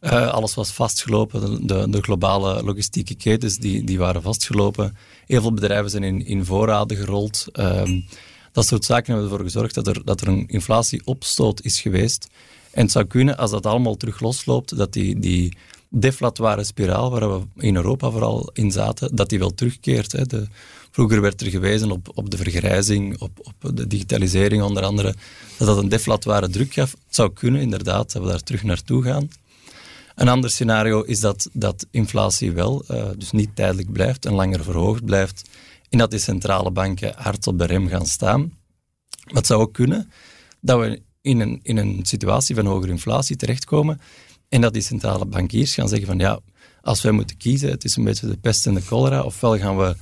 Uh, 0.01 0.29
alles 0.29 0.55
was 0.55 0.71
vastgelopen, 0.71 1.67
de, 1.67 1.91
de, 1.91 2.03
globale 2.03 2.63
logistieke 2.63 3.15
ketens 3.15 3.59
die, 3.59 3.85
die 3.85 3.99
waren 3.99 4.23
vastgelopen. 4.23 4.97
Heel 5.27 5.41
veel 5.41 5.53
bedrijven 5.53 5.91
zijn 5.91 6.03
in, 6.03 6.27
in 6.27 6.45
voorraden 6.45 6.97
gerold. 6.97 7.47
Um, 7.53 8.05
dat 8.53 8.67
soort 8.67 8.85
zaken 8.85 9.13
hebben 9.13 9.31
ervoor 9.31 9.45
gezorgd 9.45 9.75
dat 9.75 9.87
er, 9.87 10.05
dat 10.05 10.21
er 10.21 10.29
een 10.29 10.49
inflatieopstoot 10.49 11.63
is 11.63 11.81
geweest. 11.81 12.29
En 12.71 12.83
het 12.83 12.93
zou 12.93 13.05
kunnen, 13.05 13.37
als 13.37 13.51
dat 13.51 13.67
allemaal 13.67 13.97
terug 13.97 14.21
losloopt, 14.21 14.77
dat 14.77 14.93
die, 14.93 15.19
die 15.19 15.57
deflatoire 15.89 16.65
spiraal, 16.65 17.11
waar 17.11 17.41
we 17.41 17.47
in 17.57 17.77
Europa 17.77 18.11
vooral 18.11 18.51
in 18.53 18.71
zaten, 18.71 19.17
dat 19.17 19.29
die 19.29 19.39
wel 19.39 19.55
terugkeert. 19.55 20.13
Hè. 20.13 20.25
De, 20.25 20.47
vroeger 20.91 21.21
werd 21.21 21.41
er 21.41 21.51
gewezen 21.51 21.91
op, 21.91 22.11
op 22.15 22.31
de 22.31 22.37
vergrijzing, 22.37 23.21
op, 23.21 23.31
op 23.43 23.77
de 23.77 23.87
digitalisering 23.87 24.63
onder 24.63 24.83
andere, 24.83 25.15
dat 25.59 25.67
dat 25.67 25.79
een 25.79 25.89
deflatoire 25.89 26.49
druk 26.49 26.73
gaf. 26.73 26.91
Het 26.91 27.15
zou 27.15 27.33
kunnen, 27.33 27.61
inderdaad, 27.61 28.13
dat 28.13 28.23
we 28.23 28.29
daar 28.29 28.43
terug 28.43 28.63
naartoe 28.63 29.03
gaan. 29.03 29.29
Een 30.19 30.29
ander 30.29 30.51
scenario 30.51 31.03
is 31.03 31.21
dat, 31.21 31.49
dat 31.53 31.87
inflatie 31.91 32.53
wel, 32.53 32.85
uh, 32.91 33.09
dus 33.17 33.31
niet 33.31 33.57
tijdelijk 33.57 33.93
blijft 33.93 34.27
en 34.27 34.33
langer 34.33 34.65
verhoogd 34.65 35.05
blijft, 35.05 35.49
en 35.89 35.99
dat 35.99 36.11
die 36.11 36.21
centrale 36.21 36.71
banken 36.71 37.13
hard 37.17 37.47
op 37.47 37.59
de 37.59 37.65
rem 37.65 37.89
gaan 37.89 38.07
staan. 38.07 38.53
Het 39.25 39.47
zou 39.47 39.61
ook 39.61 39.73
kunnen 39.73 40.11
dat 40.61 40.81
we 40.81 41.03
in 41.21 41.41
een, 41.41 41.61
in 41.63 41.77
een 41.77 42.01
situatie 42.03 42.55
van 42.55 42.67
hogere 42.67 42.93
inflatie 42.93 43.37
terechtkomen 43.37 44.01
en 44.49 44.61
dat 44.61 44.73
die 44.73 44.83
centrale 44.83 45.27
bankiers 45.27 45.75
gaan 45.75 45.89
zeggen 45.89 46.07
van 46.07 46.19
ja, 46.19 46.41
als 46.81 47.03
wij 47.03 47.13
moeten 47.13 47.37
kiezen, 47.37 47.71
het 47.71 47.85
is 47.85 47.97
een 47.97 48.05
beetje 48.05 48.27
de 48.27 48.37
pest 48.37 48.67
en 48.67 48.75
de 48.75 48.81
cholera, 48.81 49.23
ofwel 49.23 49.59
gaan 49.59 49.77
we 49.77 49.97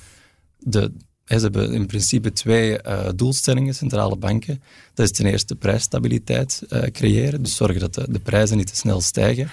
de, 0.59 0.93
ze 1.25 1.39
hebben 1.39 1.73
in 1.73 1.87
principe 1.87 2.33
twee 2.33 2.79
uh, 2.87 3.09
doelstellingen, 3.15 3.75
centrale 3.75 4.17
banken. 4.17 4.63
Dat 4.95 5.07
is 5.07 5.13
ten 5.13 5.27
eerste 5.27 5.57
prijsstabiliteit 5.57 6.63
uh, 6.69 6.83
creëren, 6.83 7.43
dus 7.43 7.57
zorgen 7.57 7.81
dat 7.81 7.95
de, 7.95 8.07
de, 8.11 8.19
prijzen 8.19 8.57
niet 8.57 8.67
te 8.67 8.77
snel 8.77 9.01
stijgen. 9.01 9.51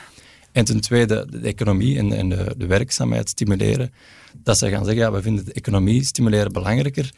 En 0.54 0.66
ten 0.66 0.82
tweede 0.82 1.28
de 1.30 1.40
economie 1.40 1.98
en, 1.98 2.14
en 2.14 2.30
de, 2.30 2.56
de, 2.58 2.66
werkzaamheid 2.66 3.30
stimuleren. 3.30 3.94
Dat 4.44 4.58
ze 4.58 4.70
gaan 4.70 4.86
zeggen, 4.86 5.04
ja, 5.04 5.12
we 5.12 5.22
vinden 5.22 5.46
de 5.46 5.54
economie 5.54 6.04
stimuleren 6.06 6.52
belangrijker. 6.52 7.12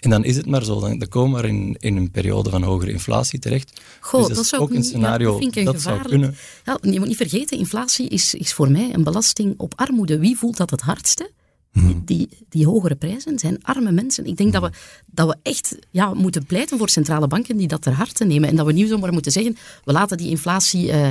En 0.00 0.10
dan 0.10 0.24
is 0.24 0.36
het 0.36 0.46
maar 0.46 0.64
zo, 0.64 0.80
dan 0.80 1.08
komen 1.08 1.42
we 1.42 1.48
in, 1.48 1.76
in 1.78 1.96
een 1.96 2.10
periode 2.10 2.50
van 2.50 2.62
hogere 2.62 2.92
inflatie 2.92 3.38
terecht. 3.38 3.80
Goh, 4.00 4.26
dus 4.26 4.36
dat, 4.36 4.44
is 4.44 4.54
ook 4.54 4.70
een 4.70 4.84
scenario 4.84 5.40
ja, 5.40 5.50
dat, 5.50 5.64
dat 5.64 5.80
zou 5.80 6.02
kunnen. 6.02 6.34
Ja, 6.64 6.78
je 6.82 6.98
moet 6.98 7.08
niet 7.08 7.16
vergeten, 7.16 7.58
inflatie 7.58 8.08
is, 8.08 8.34
is 8.34 8.52
voor 8.52 8.70
mij 8.70 8.94
een 8.94 9.04
belasting 9.04 9.54
op 9.56 9.72
armoede. 9.76 10.18
Wie 10.18 10.36
voelt 10.36 10.56
dat 10.56 10.70
het 10.70 10.80
hardste? 10.80 11.30
Mhm. 11.72 11.94
Die, 12.04 12.28
die, 12.48 12.66
hogere 12.66 12.94
prijzen 12.94 13.38
zijn 13.38 13.58
arme 13.62 13.92
mensen. 13.92 14.26
Ik 14.26 14.36
denk 14.36 14.52
dat, 14.52 14.62
we, 14.62 14.70
dat 15.06 15.28
we 15.28 15.36
echt 15.42 15.76
ja, 15.90 16.14
moeten 16.14 16.46
pleiten 16.46 16.78
voor 16.78 16.88
centrale 16.88 17.26
banken 17.26 17.56
die 17.56 17.68
dat 17.68 17.82
ter 17.82 17.92
harte 17.92 18.24
nemen. 18.24 18.48
En 18.48 18.56
dat 18.56 18.66
we 18.66 18.72
niet 18.72 18.88
zomaar 18.88 19.12
moeten 19.12 19.32
zeggen, 19.32 19.56
we 19.84 19.92
laten 19.92 20.16
die 20.16 20.30
inflatie 20.30 20.86
uh, 20.86 21.08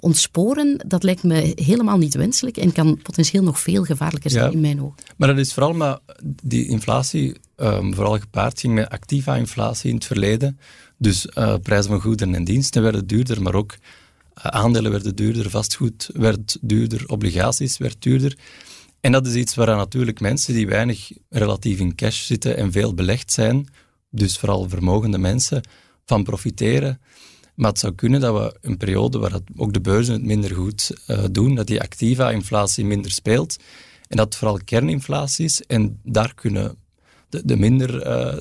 ontsporen. 0.00 0.84
Dat 0.86 1.02
lijkt 1.02 1.22
me 1.22 1.52
helemaal 1.54 1.98
niet 1.98 2.14
wenselijk 2.14 2.56
en 2.56 2.72
kan 2.72 2.98
potentieel 3.02 3.42
nog 3.42 3.60
veel 3.60 3.84
gevaarlijker 3.84 4.30
zijn 4.30 4.52
in 4.52 4.60
mijn 4.60 4.82
ogen. 4.82 4.96
Maar 5.16 5.28
dat 5.28 5.38
is 5.38 5.52
vooral 5.52 5.72
maar 5.72 5.98
die 6.42 6.68
inflatie 6.68 7.36
um, 7.56 7.94
vooral 7.94 8.18
gepaard 8.18 8.60
ging 8.60 8.74
met 8.74 8.88
activa 8.88 9.36
inflatie 9.36 9.90
in 9.90 9.96
het 9.96 10.04
verleden. 10.04 10.58
Dus 10.98 11.26
uh, 11.34 11.54
prijzen 11.62 11.90
van 11.90 12.00
goederen 12.00 12.34
en 12.34 12.44
diensten 12.44 12.82
werden 12.82 13.06
duurder, 13.06 13.42
maar 13.42 13.54
ook 13.54 13.72
uh, 13.72 14.44
aandelen 14.44 14.90
werden 14.90 15.16
duurder, 15.16 15.50
vastgoed 15.50 16.10
werd 16.12 16.58
duurder, 16.60 17.08
obligaties 17.08 17.78
werd 17.78 18.02
duurder. 18.02 18.36
En 19.00 19.12
dat 19.12 19.26
is 19.26 19.34
iets 19.34 19.54
waar 19.54 19.76
natuurlijk 19.76 20.20
mensen 20.20 20.54
die 20.54 20.66
weinig 20.66 21.10
relatief 21.28 21.78
in 21.78 21.94
cash 21.94 22.26
zitten 22.26 22.56
en 22.56 22.72
veel 22.72 22.94
belegd 22.94 23.32
zijn, 23.32 23.68
dus 24.10 24.38
vooral 24.38 24.68
vermogende 24.68 25.18
mensen, 25.18 25.62
van 26.04 26.24
profiteren. 26.24 27.00
Maar 27.56 27.70
het 27.70 27.78
zou 27.78 27.94
kunnen 27.94 28.20
dat 28.20 28.34
we 28.34 28.58
een 28.60 28.76
periode 28.76 29.18
waar 29.18 29.40
ook 29.56 29.72
de 29.72 29.80
beurzen 29.80 30.14
het 30.14 30.24
minder 30.24 30.54
goed 30.54 30.90
uh, 31.08 31.24
doen, 31.30 31.54
dat 31.54 31.66
die 31.66 31.80
activa 31.80 32.30
inflatie 32.30 32.84
minder 32.84 33.10
speelt 33.10 33.56
en 34.08 34.16
dat 34.16 34.36
vooral 34.36 34.60
kerninflatie 34.64 35.44
is. 35.44 35.62
En 35.62 36.00
daar 36.02 36.34
kunnen 36.34 36.76
de, 37.28 37.42
de 37.44 37.56
minder, 37.56 38.06
uh, 38.06 38.36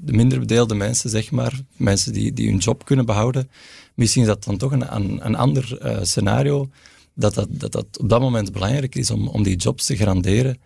de 0.00 0.12
minder 0.12 0.38
bedeelde 0.38 0.74
mensen, 0.74 1.10
zeg 1.10 1.30
maar, 1.30 1.60
mensen 1.76 2.12
die, 2.12 2.32
die 2.32 2.48
hun 2.48 2.58
job 2.58 2.84
kunnen 2.84 3.06
behouden, 3.06 3.50
misschien 3.94 4.22
is 4.22 4.28
dat 4.28 4.44
dan 4.44 4.56
toch 4.56 4.72
een, 4.72 4.94
een, 5.26 5.36
ander 5.36 5.78
uh, 5.82 5.98
scenario 6.02 6.68
dat 7.14 7.34
dat, 7.34 7.48
dat 7.50 7.98
op 7.98 8.08
dat 8.08 8.20
moment 8.20 8.52
belangrijk 8.52 8.94
is 8.94 9.10
om, 9.10 9.28
om 9.28 9.42
die 9.42 9.56
jobs 9.56 9.86
te 9.86 9.96
garanderen. 9.96 10.58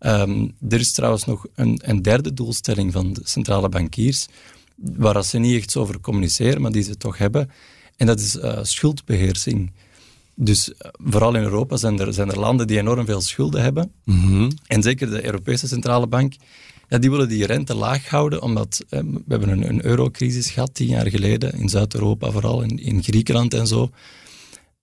Um, 0.00 0.54
er 0.68 0.80
is 0.80 0.92
trouwens 0.92 1.24
nog 1.24 1.46
een, 1.54 1.80
een 1.84 2.02
derde 2.02 2.34
doelstelling 2.34 2.92
van 2.92 3.12
de 3.12 3.20
centrale 3.24 3.68
bankiers, 3.68 4.26
waar 4.74 5.24
ze 5.24 5.38
niet 5.38 5.56
echt 5.56 5.76
over 5.76 6.00
communiceren, 6.00 6.60
maar 6.60 6.72
die 6.72 6.82
ze 6.82 6.96
toch 6.96 7.18
hebben. 7.18 7.50
En 7.96 8.06
dat 8.06 8.20
is 8.20 8.36
uh, 8.36 8.58
schuldbeheersing. 8.62 9.72
Dus 10.34 10.68
uh, 10.68 10.74
vooral 10.92 11.34
in 11.34 11.42
Europa 11.42 11.76
zijn 11.76 12.00
er, 12.00 12.12
zijn 12.12 12.30
er 12.30 12.38
landen 12.38 12.66
die 12.66 12.78
enorm 12.78 13.06
veel 13.06 13.20
schulden 13.20 13.62
hebben. 13.62 13.92
Mm 14.04 14.50
En 14.66 14.82
zeker 14.82 15.10
de 15.10 15.24
Europese 15.24 15.68
Centrale 15.68 16.06
Bank, 16.06 16.34
ja, 16.88 16.98
die 16.98 17.10
willen 17.10 17.28
die 17.28 17.46
rente 17.46 17.74
laag 17.74 18.08
houden, 18.08 18.42
omdat 18.42 18.84
we 18.88 19.22
hebben 19.28 19.48
een, 19.48 19.68
een 19.68 19.84
eurocrisis 19.84 20.50
gehad 20.50 20.74
tien 20.74 20.88
jaar 20.88 21.10
geleden, 21.10 21.52
in 21.52 21.68
Zuid-Europa 21.68 22.30
vooral, 22.30 22.62
in, 22.62 22.78
in 22.78 23.02
Griekenland 23.02 23.54
en 23.54 23.66
zo 23.66 23.90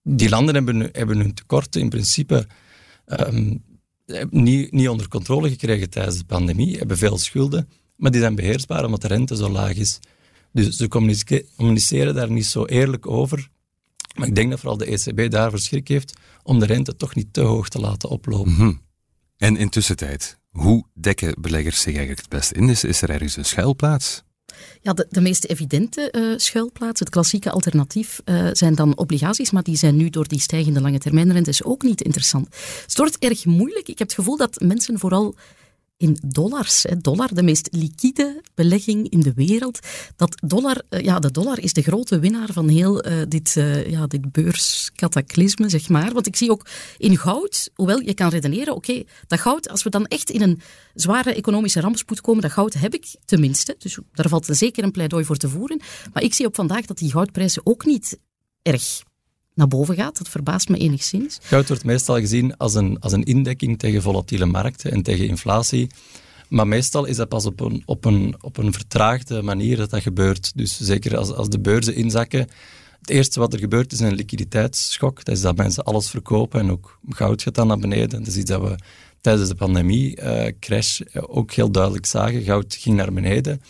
die 0.04 0.30
landen 0.30 0.56
hebben, 0.56 0.90
hebben 0.92 1.18
hun 1.18 1.34
tekorten 1.34 1.82
in 1.82 1.90
principe 1.90 2.48
ehm, 3.06 3.56
niet, 4.30 4.72
niet 4.72 4.90
onder 4.90 5.08
controle 5.08 5.50
gekregen 5.50 5.90
tijdens 5.90 6.18
de 6.18 6.26
pandemie, 6.26 6.78
hebben 6.78 6.98
veel 6.98 7.18
schulden, 7.18 7.70
maar 8.02 8.12
die 8.12 8.22
zijn 8.22 8.36
beheersbaar 8.36 8.86
omdat 8.86 9.02
de 9.02 9.08
rente 9.08 9.36
zo 9.36 9.50
laag 9.50 9.76
is. 9.76 10.00
Dus 10.52 10.76
ze 10.76 10.88
communiceren 11.56 12.16
daar 12.16 12.32
niet 12.32 12.46
zo 12.46 12.66
eerlijk 12.66 13.08
over. 13.08 13.50
Maar 14.16 14.28
ik 14.28 14.36
denk 14.36 14.50
dat 14.50 14.60
vooral 14.60 14.78
de 14.78 14.86
ECB 14.86 15.32
daarvoor 15.32 15.60
schrik 15.60 15.88
heeft 15.88 16.14
om 16.44 16.60
de 16.60 16.66
rente 16.66 16.96
toch 16.96 17.16
niet 17.16 17.34
te 17.34 17.42
hoog 17.42 17.70
te 17.70 17.80
laten 17.80 18.10
oplopen. 18.10 18.52
Mhm. 18.52 18.74
En 19.38 19.58
intussen 19.58 19.96
tijd, 19.96 20.38
hoe 20.50 20.86
dekken 20.94 21.36
beleggers 21.42 21.78
zich 21.82 21.96
eigenlijk 21.96 22.20
het 22.20 22.30
best 22.30 22.52
in? 22.52 22.70
Is, 22.70 22.84
is 22.84 23.02
er 23.02 23.10
ergens 23.10 23.38
een 23.38 23.46
schuilplaats? 23.46 24.24
Ja, 24.82 24.94
de, 24.94 25.06
de 25.10 25.22
meest 25.22 25.44
evidente 25.46 26.14
uh, 26.16 26.38
schuilplaats, 26.38 27.00
het 27.00 27.10
klassieke 27.10 27.52
alternatief, 27.52 28.22
uh, 28.26 28.50
zijn 28.52 28.76
dan 28.76 28.98
obligaties, 28.98 29.52
maar 29.52 29.64
die 29.64 29.78
zijn 29.78 29.96
nu 29.96 30.10
door 30.10 30.28
die 30.28 30.40
stijgende 30.40 30.82
lange 30.82 31.00
termijnrentes 31.00 31.64
ook 31.64 31.84
niet 31.84 32.02
interessant. 32.02 32.48
Het 32.82 32.98
wordt 32.98 33.18
erg 33.18 33.46
moeilijk. 33.46 33.88
Ik 33.88 34.00
heb 34.00 34.08
het 34.08 34.18
gevoel 34.18 34.38
dat 34.38 34.60
mensen 34.60 35.00
vooral 35.00 35.36
in 36.02 36.18
dollars. 36.26 36.86
Dollar, 36.98 37.34
de 37.34 37.44
meest 37.44 37.68
liquide 37.72 38.42
belegging 38.56 39.10
in 39.10 39.20
de 39.20 39.34
wereld. 39.34 39.80
Dat 40.16 40.42
dollar, 40.46 40.82
eh, 40.90 41.00
ja, 41.04 41.20
de 41.20 41.32
dollar 41.32 41.60
is 41.60 41.74
de 41.74 41.82
grote 41.82 42.20
winnaar 42.20 42.50
van 42.54 42.68
heel 42.70 43.08
uh, 43.08 43.22
dit, 43.28 43.56
uh, 43.56 43.90
ja, 43.90 44.08
dit 44.08 44.32
beurskataclysme, 44.32 45.70
zeg 45.70 45.90
maar. 45.90 46.14
Want 46.14 46.28
ik 46.28 46.36
zie 46.36 46.52
ook 46.52 46.66
in 46.98 47.18
goud, 47.18 47.70
hoewel 47.76 48.00
je 48.00 48.14
kan 48.14 48.30
redeneren, 48.30 48.76
oké, 48.76 49.04
dat 49.28 49.40
goud, 49.40 49.70
als 49.70 49.84
we 49.84 49.90
dan 49.90 50.06
echt 50.06 50.30
in 50.30 50.42
een 50.42 50.62
zware 50.94 51.34
economische 51.34 51.80
rampspoed 51.80 52.22
komen, 52.22 52.42
dat 52.42 52.52
goud 52.52 52.74
heb 52.74 52.94
ik 52.94 53.16
tenminste. 53.26 53.76
Dus 53.78 53.98
daar 54.14 54.30
valt 54.30 54.48
zeker 54.50 54.84
een 54.84 54.92
pleidooi 54.92 55.26
voor 55.26 55.38
te 55.38 55.50
voeren. 55.50 55.82
Maar 56.14 56.24
ik 56.24 56.34
zie 56.34 56.46
op 56.46 56.56
vandaag 56.56 56.86
dat 56.86 56.98
die 56.98 57.12
goudprijzen 57.12 57.62
ook 57.66 57.86
niet 57.86 58.20
erg 58.62 59.04
naar 59.54 59.68
boven 59.68 59.96
gaat. 59.96 60.18
Dat 60.18 60.30
verbaast 60.30 60.70
me 60.70 60.78
enigszins. 60.78 61.38
Goud 61.42 61.68
wordt 61.68 61.84
meestal 61.84 62.20
gezien 62.20 62.58
als 62.58 62.74
een, 62.74 63.00
als 63.00 63.12
een 63.12 63.24
indekking 63.24 63.80
tegen 63.80 64.02
volatiele 64.02 64.46
markten 64.46 64.92
en 64.92 65.04
tegen 65.04 65.28
inflatie. 65.28 65.90
Maar 66.50 66.68
meestal 66.68 67.06
is 67.06 67.16
dat 67.16 67.30
pas 67.30 67.46
op 67.46 67.60
een, 67.60 67.84
op 67.86 68.06
een, 68.06 68.36
op 68.42 68.58
een 68.58 68.74
vertraagde 68.74 69.42
manier 69.42 69.78
dat 69.78 69.90
dat 69.90 70.02
gebeurt. 70.02 70.52
Dus 70.56 70.80
zeker 70.80 71.18
als, 71.18 71.32
als 71.34 71.50
de 71.50 71.60
beurzen 71.60 71.96
inzakken. 71.96 72.48
Het 73.00 73.10
eerste 73.10 73.40
wat 73.40 73.54
er 73.54 73.60
gebeurt 73.60 73.92
is 73.92 74.00
een 74.00 74.16
liquiditeitsschok. 74.16 75.24
Dat 75.24 75.36
is 75.36 75.42
dat 75.42 75.58
mensen 75.58 75.84
alles 75.84 76.10
verkopen 76.10 76.60
en 76.60 76.72
ook 76.72 77.00
goud 77.10 77.42
gaat 77.42 77.56
dan 77.56 77.68
naar 77.68 77.80
beneden. 77.80 78.10
Dat 78.10 78.28
is 78.28 78.38
iets 78.38 78.50
dat 78.50 78.62
we 78.62 78.76
tijdens 79.22 79.50
de 79.50 79.56
pandemie-crash 79.56 81.00
eh, 81.00 81.16
uh, 81.16 81.24
ook 81.28 81.52
heel 81.52 81.72
duidelijk 81.72 82.06
zagen. 82.06 82.42
Goud 82.42 82.76
ging 82.80 82.96
naar 82.96 83.14
beneden. 83.14 83.62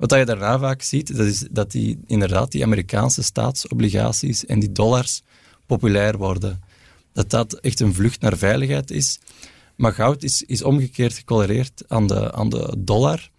Wat 0.00 0.10
je 0.10 0.24
daarna 0.24 0.58
vaak 0.58 0.82
ziet, 0.82 1.16
dat 1.16 1.26
is 1.26 1.46
dat 1.50 1.70
die, 1.70 1.98
inderdaad 2.06 2.52
die 2.52 2.64
Amerikaanse 2.64 3.22
staatsobligaties 3.22 4.46
en 4.46 4.60
die 4.60 4.72
dollars 4.72 5.22
populair 5.66 6.16
worden. 6.16 6.60
Dat 7.12 7.30
dat 7.30 7.54
echt 7.54 7.80
een 7.80 7.94
vlucht 7.94 8.20
naar 8.20 8.36
veiligheid 8.36 8.90
is. 8.90 9.18
Maar 9.76 9.92
goud 9.92 10.22
is, 10.22 10.42
is 10.42 10.62
omgekeerd 10.62 11.14
gecolereerd 11.14 11.84
aan 11.88 12.06
de, 12.06 12.32
aan 12.32 12.48
de 12.48 12.74
dollar, 12.78 13.30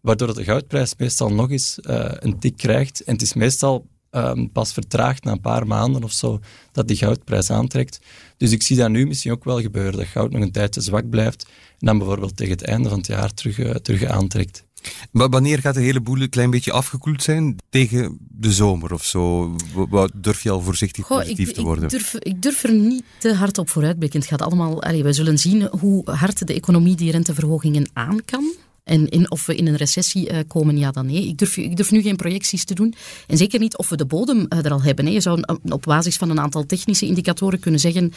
waardoor 0.00 0.34
de 0.34 0.44
goudprijs 0.44 0.94
meestal 0.96 1.32
nog 1.32 1.50
eens 1.50 1.78
uh, 1.82 2.10
een 2.18 2.38
tik 2.38 2.56
krijgt. 2.56 3.02
En 3.02 3.12
het 3.12 3.22
is 3.22 3.34
meestal 3.34 3.86
um, 4.10 4.52
pas 4.52 4.72
vertraagd 4.72 5.24
na 5.24 5.32
een 5.32 5.40
paar 5.40 5.66
maanden 5.66 6.04
of 6.04 6.12
zo 6.12 6.40
dat 6.72 6.88
die 6.88 6.96
goudprijs 6.96 7.50
aantrekt. 7.50 8.00
Dus 8.36 8.52
ik 8.52 8.62
zie 8.62 8.76
dat 8.76 8.90
nu 8.90 9.06
misschien 9.06 9.32
ook 9.32 9.44
wel 9.44 9.60
gebeuren, 9.60 9.98
dat 9.98 10.06
goud 10.06 10.30
nog 10.30 10.42
een 10.42 10.52
tijdje 10.52 10.80
zwak 10.80 11.08
blijft 11.08 11.42
en 11.78 11.86
dan 11.86 11.98
bijvoorbeeld 11.98 12.36
tegen 12.36 12.52
het 12.52 12.64
einde 12.64 12.88
van 12.88 12.98
het 12.98 13.06
jaar 13.06 13.34
terug, 13.34 13.58
uh, 13.58 13.70
terug 13.70 14.04
aantrekt. 14.04 14.66
Maar 15.10 15.28
wanneer 15.28 15.58
gaat 15.58 15.74
de 15.74 15.80
hele 15.80 16.00
boel 16.00 16.20
een 16.20 16.28
klein 16.28 16.50
beetje 16.50 16.72
afgekoeld 16.72 17.22
zijn? 17.22 17.56
Tegen 17.70 18.18
de 18.20 18.52
zomer 18.52 18.92
of 18.92 19.04
zo? 19.04 19.56
Wat 19.74 20.10
durf 20.14 20.42
je 20.42 20.50
al 20.50 20.60
voorzichtig 20.60 21.06
Goh, 21.06 21.18
positief 21.18 21.48
ik, 21.48 21.54
te 21.54 21.62
worden? 21.62 21.84
Ik 21.84 21.90
durf, 21.90 22.14
ik 22.14 22.42
durf, 22.42 22.64
er 22.64 22.72
niet 22.72 23.02
te 23.18 23.34
hard 23.34 23.58
op 23.58 23.70
vooruitblikken. 23.70 24.20
Het 24.20 24.28
gaat 24.28 24.42
allemaal... 24.42 24.82
Allee, 24.82 25.02
we 25.02 25.12
zullen 25.12 25.38
zien 25.38 25.68
hoe 25.80 26.10
hard 26.10 26.46
de 26.46 26.54
economie 26.54 26.96
die 26.96 27.10
renteverhogingen 27.10 27.90
aan 27.92 28.24
kan. 28.24 28.52
En 28.84 29.08
in, 29.08 29.30
of 29.30 29.46
we 29.46 29.54
in 29.54 29.66
een 29.66 29.76
recessie 29.76 30.32
uh, 30.32 30.38
komen, 30.46 30.78
ja 30.78 30.90
dan 30.90 31.06
nee. 31.06 31.26
Ik 31.28 31.38
durf, 31.38 31.56
ik 31.56 31.76
durf 31.76 31.90
nu 31.90 32.02
geen 32.02 32.16
projecties 32.16 32.64
te 32.64 32.74
doen. 32.74 32.94
En 33.26 33.36
zeker 33.36 33.60
niet 33.60 33.76
of 33.76 33.88
we 33.88 33.96
de 33.96 34.06
bodem 34.06 34.46
uh, 34.48 34.64
er 34.64 34.70
al 34.70 34.82
hebben. 34.82 35.06
Hè. 35.06 35.12
Je 35.12 35.20
zou 35.20 35.42
op 35.68 35.82
basis 35.82 36.16
van 36.16 36.30
een 36.30 36.40
aantal 36.40 36.66
technische 36.66 37.06
indicatoren 37.06 37.58
kunnen 37.58 37.80
zeggen 37.80 38.12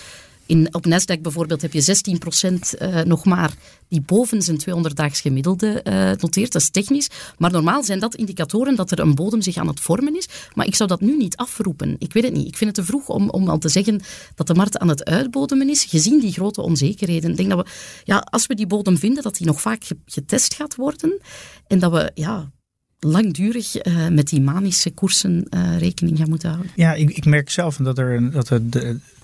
in, 0.51 0.73
op 0.73 0.85
Nasdaq 0.85 1.21
bijvoorbeeld 1.21 1.61
heb 1.61 1.73
je 1.73 1.81
16% 1.81 2.53
uh, 2.81 2.99
eh, 2.99 3.05
nog 3.05 3.25
maar 3.25 3.53
die 3.87 4.01
boven 4.01 4.41
zijn 4.41 4.59
200-daags 4.59 5.21
gemiddelde 5.21 5.83
uh, 5.87 5.93
noteert. 5.93 6.51
Dat 6.51 6.61
is 6.61 6.69
technisch. 6.69 7.09
Maar 7.37 7.51
normaal 7.51 7.83
zijn 7.83 7.99
dat 7.99 8.15
indicatoren 8.15 8.75
dat 8.75 8.91
er 8.91 8.99
een 8.99 9.15
bodem 9.15 9.41
zich 9.41 9.57
aan 9.57 9.67
het 9.67 9.79
vormen 9.79 10.15
is. 10.15 10.27
Maar 10.53 10.65
ik 10.65 10.75
zou 10.75 10.89
dat 10.89 11.01
nu 11.01 11.17
niet 11.17 11.35
afroepen. 11.35 11.95
Ik 11.99 12.13
weet 12.13 12.23
het 12.23 12.33
niet. 12.33 12.47
Ik 12.47 12.57
vind 12.57 12.75
het 12.75 12.85
te 12.85 12.91
vroeg 12.91 13.09
om, 13.09 13.29
om 13.29 13.49
al 13.49 13.57
te 13.57 13.69
zeggen 13.69 14.01
dat 14.35 14.47
de 14.47 14.53
markt 14.53 14.77
aan 14.77 14.87
het 14.87 15.05
uitbodemen 15.05 15.69
is, 15.69 15.83
gezien 15.83 16.19
die 16.19 16.31
grote 16.31 16.61
onzekerheden. 16.61 17.29
Ik 17.29 17.37
denk 17.37 17.49
dat 17.49 17.65
we, 17.65 17.71
ja, 18.03 18.17
als 18.17 18.45
we 18.47 18.55
die 18.55 18.67
bodem 18.67 18.97
vinden, 18.97 19.23
dat 19.23 19.35
die 19.35 19.47
nog 19.47 19.61
vaak 19.61 19.83
getest 20.05 20.53
gaat 20.53 20.75
worden. 20.75 21.19
En 21.67 21.79
dat 21.79 21.91
we, 21.91 22.11
ja, 22.13 22.51
langdurig 22.99 23.85
uh, 23.85 24.07
met 24.07 24.27
die 24.27 24.41
manische 24.41 24.91
koersen 24.91 25.47
rekening 25.77 26.17
gaan 26.17 26.29
moeten 26.29 26.49
houden. 26.49 26.71
Ja, 26.75 26.93
ik, 26.93 27.09
ik 27.09 27.25
merk 27.25 27.49
zelf 27.49 27.75
dat 27.75 27.97
er, 27.97 28.31
dat 28.31 28.49
er, 28.49 28.61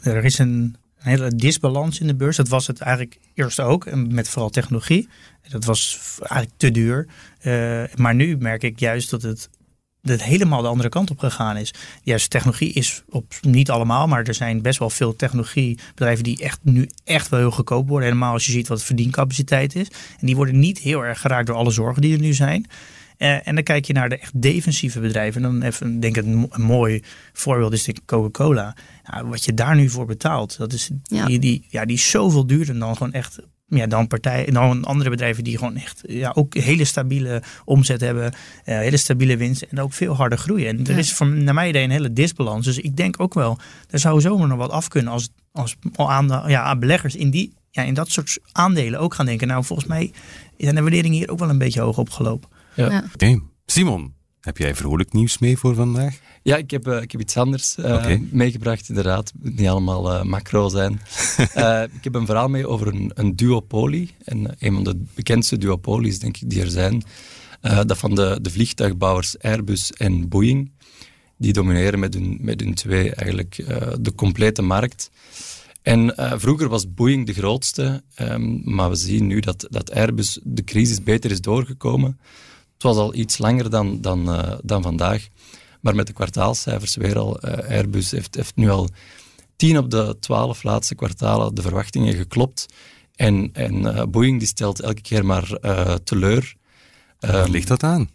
er 0.02 0.26
is 0.26 0.40
een 0.40 0.76
een 1.00 1.10
hele 1.10 1.36
disbalans 1.36 2.00
in 2.00 2.08
de 2.08 2.16
beurs. 2.16 2.36
Dat 2.36 2.48
was 2.48 2.68
het 2.68 2.80
eigenlijk 2.80 3.20
eerst 3.34 3.60
ook, 3.60 3.96
met 3.96 4.30
vooral 4.30 4.50
technologie. 4.50 5.08
Dat 5.50 5.66
was 5.66 6.00
eigenlijk 6.20 6.52
te 6.58 6.72
duur. 6.72 7.08
Uh, 7.44 7.84
maar 7.96 8.16
nu 8.16 8.38
merk 8.38 8.64
ik 8.64 8.80
juist 8.80 9.10
dat 9.10 9.22
het, 9.22 9.50
dat 10.02 10.22
helemaal 10.22 10.62
de 10.62 10.68
andere 10.68 10.90
kant 10.90 11.12
op 11.12 11.20
gegaan 11.20 11.58
is. 11.58 11.74
Juist 12.04 12.30
technologie 12.30 12.74
is 12.74 13.04
op 13.10 13.34
niet 13.42 13.70
allemaal, 13.70 14.08
maar 14.08 14.24
er 14.24 14.34
zijn 14.34 14.62
best 14.62 14.80
wel 14.80 14.90
veel 14.90 15.16
technologiebedrijven 15.16 16.24
die 16.24 16.44
echt 16.44 16.60
nu 16.62 16.90
echt 17.04 17.30
wel 17.30 17.40
heel 17.40 17.52
goedkoop 17.52 17.88
worden. 17.88 18.08
Helemaal 18.08 18.34
als 18.34 18.46
je 18.46 18.52
ziet 18.52 18.68
wat 18.68 18.84
verdiencapaciteit 18.84 19.76
is. 19.76 19.88
En 20.20 20.26
die 20.26 20.36
worden 20.36 20.60
niet 20.60 20.80
heel 20.80 21.06
erg 21.06 21.22
geraakt 21.22 21.48
door 21.48 21.56
alle 21.56 21.72
zorgen 21.72 22.02
die 22.02 22.14
er 22.14 22.22
nu 22.22 22.34
zijn. 22.34 22.66
Uh, 23.17 23.47
en 23.47 23.56
dan 23.56 23.63
kijk 23.63 23.86
je 23.86 23.93
naar 23.93 24.10
de 24.10 24.17
echt 24.17 24.41
defensieve 24.41 24.99
bedrijven. 24.99 25.43
En 25.43 25.51
dan 25.51 25.62
even, 25.62 25.99
denk 25.99 26.17
ik, 26.17 26.25
een, 26.25 26.47
een 26.49 26.62
mooi 26.62 27.03
voorbeeld 27.34 27.73
is 27.73 27.84
de 27.84 27.95
Coca-Cola. 28.06 28.75
Nou, 29.03 29.27
wat 29.27 29.45
je 29.45 29.53
daar 29.53 29.75
nu 29.75 29.89
voor 29.89 30.06
betaalt, 30.06 30.58
dat 30.58 30.73
is, 30.73 30.89
ja. 31.03 31.25
Die, 31.25 31.39
die, 31.39 31.65
ja, 31.69 31.86
die 31.86 31.95
is 31.95 32.10
zoveel 32.10 32.47
duurder 32.47 32.80
dan 32.80 32.97
gewoon 32.97 33.13
echt 33.13 33.39
ja, 33.69 33.88
dan 33.88 34.08
partijen, 34.08 34.53
dan 34.53 34.84
andere 34.84 35.10
bedrijven 35.10 35.43
die 35.43 35.58
gewoon 35.58 35.75
echt 35.75 36.03
ja, 36.08 36.32
ook 36.36 36.53
hele 36.53 36.86
stabiele 36.86 37.43
omzet 37.65 38.01
hebben, 38.01 38.34
uh, 38.65 38.77
hele 38.77 38.97
stabiele 38.97 39.38
winst 39.38 39.62
en 39.62 39.80
ook 39.80 39.93
veel 39.93 40.15
harder 40.15 40.38
groeien. 40.38 40.67
En 40.67 40.86
er 40.86 40.97
is 40.97 41.13
van, 41.13 41.43
naar 41.43 41.53
mijn 41.53 41.69
idee 41.69 41.84
een 41.84 41.89
hele 41.89 42.13
disbalans. 42.13 42.65
Dus 42.65 42.77
ik 42.77 42.97
denk 42.97 43.19
ook 43.21 43.34
wel, 43.34 43.58
er 43.89 43.99
zou 43.99 44.21
zomaar 44.21 44.47
nog 44.47 44.58
wat 44.58 44.71
af 44.71 44.88
kunnen 44.88 45.12
als, 45.12 45.30
als 45.51 45.75
aan, 45.95 46.27
de, 46.27 46.41
ja, 46.47 46.75
beleggers 46.75 47.15
in, 47.15 47.30
die, 47.30 47.53
ja, 47.71 47.84
in 47.84 47.93
dat 47.93 48.10
soort 48.10 48.38
aandelen 48.51 48.99
ook 48.99 49.13
gaan 49.13 49.25
denken. 49.25 49.47
Nou, 49.47 49.63
volgens 49.63 49.88
mij 49.88 50.12
zijn 50.58 50.75
de 50.75 50.82
waarderingen 50.82 51.17
hier 51.17 51.32
ook 51.32 51.39
wel 51.39 51.49
een 51.49 51.58
beetje 51.58 51.82
hoog 51.82 51.97
opgelopen. 51.97 52.49
Ja. 52.78 53.04
Okay. 53.13 53.42
Simon, 53.66 54.13
heb 54.42 54.58
jij 54.58 54.76
vrolijk 54.76 55.13
nieuws 55.13 55.38
mee 55.38 55.58
voor 55.58 55.76
vandaag? 55.76 56.20
Ja, 56.44 56.58
ik 56.58 56.72
heb, 56.72 56.88
uh, 56.88 57.02
ik 57.02 57.12
heb 57.12 57.22
iets 57.22 57.38
anders 57.38 57.78
uh, 57.78 58.16
meegebracht, 58.32 58.90
inderdaad. 58.90 59.28
Het 59.28 59.44
moet 59.44 59.60
niet 59.60 59.68
allemaal 59.68 60.13
uh, 60.13 60.24
macro 60.24 60.70
zijn. 60.70 60.94
ik 61.98 62.04
heb 62.04 62.16
een 62.16 62.26
verhaal 62.26 62.48
mee 62.48 62.68
over 62.68 62.88
een, 62.88 63.12
een 63.13 63.36
duopolie. 63.36 64.16
En 64.24 64.56
een 64.60 64.74
van 64.74 64.84
de 64.84 65.04
bekendste 65.16 65.58
duopolies, 65.58 66.20
denk 66.20 66.38
ik, 66.38 66.50
die 66.50 66.62
er 66.62 66.70
zijn. 66.70 67.04
dat 67.62 67.98
van 67.98 68.16
de, 68.16 68.40
de 68.42 68.50
vliegtuigbouwers 68.50 69.40
Airbus 69.40 69.94
en 69.94 70.28
Boeing. 70.28 70.72
Die 71.38 71.54
domineren 71.54 72.00
met 72.00 72.13
hun, 72.13 72.38
met 72.42 72.60
hun 72.60 72.74
twee 72.74 73.16
eigenlijk 73.16 73.56
de 74.00 74.16
complete 74.16 74.62
markt. 74.62 75.10
En 75.82 76.13
vroeger 76.40 76.70
was 76.70 76.94
Boeing 76.94 77.26
de 77.26 77.34
grootste, 77.34 78.04
um, 78.22 78.62
maar 78.63 78.90
we 78.90 78.96
zien 78.96 79.28
nu 79.28 79.40
dat, 79.40 79.68
dat 79.70 79.92
Airbus 79.92 80.40
de 80.44 80.63
crisis 80.63 81.04
beter 81.04 81.32
is 81.32 81.42
doorgekomen. 81.42 82.20
Het 82.78 82.86
was 82.86 82.98
al 82.98 83.16
iets 83.16 83.38
langer 83.38 83.70
dan, 83.70 84.02
dan, 84.02 84.30
uh, 84.30 84.54
dan 84.63 84.82
vandaag. 84.82 85.28
Maar 85.82 85.96
met 85.96 86.08
de 86.08 86.13
kwartaalcijfers 86.13 86.96
weer 86.96 87.18
al. 87.20 87.46
Uh, 87.46 87.52
Airbus 87.58 88.12
heeft, 88.12 88.36
heeft 88.36 88.56
nu 88.56 88.70
al 88.70 88.90
tien 89.56 89.78
op 89.78 89.92
de 89.92 90.18
twaalf 90.20 90.63
laatste 90.63 90.96
kwartalen 90.96 91.56
de 91.56 91.62
verwachtingen 91.62 92.13
geklopt. 92.13 92.66
En, 93.16 93.50
en 93.54 93.76
uh, 93.82 94.04
Boeing 94.04 94.40
die 94.40 94.48
stelt 94.48 94.80
elke 94.80 95.02
keer 95.02 95.26
maar 95.26 95.60
teleur. 96.04 96.56
Waar 97.20 97.46
um, 97.46 97.52
ligt 97.52 97.68
dat 97.68 97.84
aan? 97.84 98.10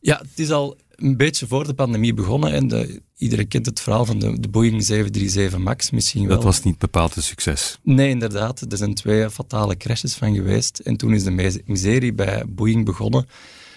Ja, 0.00 0.18
het 0.18 0.38
is 0.38 0.50
al 0.50 0.76
een 0.96 1.16
beetje 1.16 1.46
voor 1.46 1.66
de 1.66 1.74
pandemie 1.74 2.14
begonnen. 2.14 2.52
En 2.52 2.68
de, 2.68 3.02
iedereen 3.16 3.48
kent 3.48 3.66
het 3.66 3.80
verhaal 3.80 4.04
van 4.04 4.18
de, 4.18 4.40
de 4.40 4.48
Boeing 4.48 4.84
737 4.84 5.58
MAX 5.58 5.90
misschien 5.90 6.26
wel. 6.26 6.36
Dat 6.36 6.44
was 6.44 6.62
niet 6.62 6.78
bepaald 6.78 7.16
een 7.16 7.22
succes. 7.22 7.78
Nee, 7.82 8.08
inderdaad. 8.08 8.60
Er 8.60 8.76
zijn 8.76 8.94
twee 8.94 9.30
fatale 9.30 9.76
crashes 9.76 10.14
van 10.14 10.34
geweest. 10.34 10.78
En 10.78 10.96
toen 10.96 11.14
is 11.14 11.24
de 11.24 11.62
miserie 11.66 12.12
bij 12.12 12.44
Boeing 12.48 12.84
begonnen. 12.84 13.26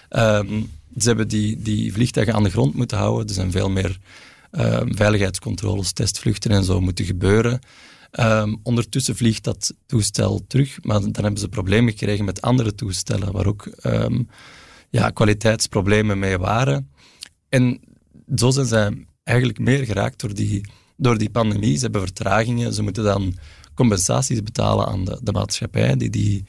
Um, 0.10 0.70
ze 0.98 1.08
hebben 1.08 1.28
die, 1.28 1.62
die 1.62 1.94
vliegtuigen 1.94 2.36
aan 2.36 2.44
de 2.44 2.50
grond 2.50 2.74
moeten 2.74 2.98
houden. 2.98 3.28
Er 3.28 3.34
zijn 3.34 3.52
veel 3.52 3.70
meer 3.70 3.98
um, 4.52 4.96
veiligheidscontroles, 4.96 5.92
testvluchten 5.92 6.52
en 6.52 6.64
zo 6.64 6.82
moeten 6.82 7.06
gebeuren. 7.06 7.60
Um, 8.20 8.60
ondertussen 8.64 9.16
vliegt 9.16 9.44
dat 9.44 9.74
toestel 9.86 10.44
terug, 10.48 10.78
maar 10.84 11.02
dan 11.02 11.24
hebben 11.24 11.38
ze 11.38 11.50
problemen 11.50 11.92
gekregen 11.92 12.26
met 12.26 12.42
andere 12.42 12.76
toestellen, 12.76 13.32
waar 13.32 13.46
ook 13.46 13.70
ja, 14.90 15.10
kwaliteitsproblemen 15.10 16.20
mee 16.20 16.38
waren. 16.38 16.90
En 17.50 17.80
zo 18.36 18.50
zijn 18.50 18.66
zij 18.66 19.06
eigenlijk 19.24 19.60
meer 19.60 19.86
geraakt 19.86 20.20
door 20.20 20.34
die, 20.34 20.70
door 20.98 21.18
die 21.18 21.30
pandemie. 21.30 21.76
Ze 21.76 21.84
hebben 21.84 22.02
vertragingen, 22.02 22.74
ze 22.74 22.84
moeten 22.84 23.04
dan 23.04 23.38
compensaties 23.74 24.44
betalen 24.44 24.88
aan 24.88 25.06
de, 25.06 25.20
de 25.24 25.32
maatschappij 25.32 25.96
die 25.96 26.10
die 26.10 26.46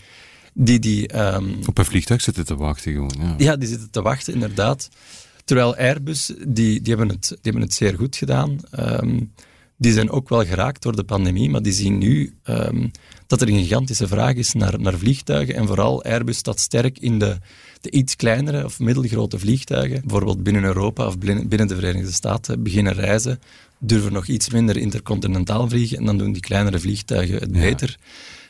die, 0.61 0.79
die, 0.79 1.18
um, 1.35 1.59
Op 1.66 1.79
een 1.79 1.85
vliegtuig 1.85 2.21
zitten 2.21 2.47
te 2.47 2.57
wachten 2.57 2.92
gewoon. 2.92 3.14
Ja. 3.18 3.35
ja, 3.38 3.57
die 3.57 3.68
zitten 3.68 3.90
te 3.90 4.03
wachten, 4.03 4.35
inderdaad. 4.35 4.88
Terwijl 5.44 5.77
Airbus, 5.77 6.33
die, 6.47 6.81
die, 6.81 6.94
hebben, 6.94 7.09
het, 7.09 7.29
die 7.29 7.38
hebben 7.42 7.62
het 7.62 7.75
zeer 7.75 7.94
goed 7.94 8.16
gedaan. 8.16 8.61
Um, 8.79 9.33
die 9.77 9.92
zijn 9.92 10.11
ook 10.11 10.29
wel 10.29 10.44
geraakt 10.44 10.83
door 10.83 10.97
de 10.97 11.05
pandemie, 11.05 11.51
maar 11.51 11.62
die 11.62 11.73
zien 11.73 11.99
nu 11.99 12.35
um, 12.44 12.90
dat 13.27 13.40
er 13.40 13.49
een 13.49 13.59
gigantische 13.59 14.09
vraag 14.09 14.35
is 14.35 14.53
naar, 14.53 14.81
naar 14.81 14.99
vliegtuigen. 14.99 15.55
En 15.55 15.66
vooral 15.66 16.05
Airbus 16.05 16.37
staat 16.37 16.61
sterk 16.61 16.99
in 16.99 17.18
de, 17.18 17.38
de 17.81 17.90
iets 17.90 18.16
kleinere 18.16 18.64
of 18.64 18.79
middelgrote 18.79 19.38
vliegtuigen. 19.38 20.01
Bijvoorbeeld 20.01 20.42
binnen 20.42 20.64
Europa 20.64 21.07
of 21.07 21.18
binnen 21.18 21.68
de 21.68 21.75
Verenigde 21.75 22.12
Staten 22.12 22.62
beginnen 22.62 22.92
reizen, 22.92 23.40
durven 23.79 24.12
nog 24.12 24.27
iets 24.27 24.51
minder 24.51 24.77
intercontinentaal 24.77 25.68
vliegen 25.68 25.99
en 25.99 26.05
dan 26.05 26.18
doen 26.18 26.33
die 26.33 26.42
kleinere 26.42 26.79
vliegtuigen 26.79 27.38
het 27.38 27.53
beter. 27.53 27.97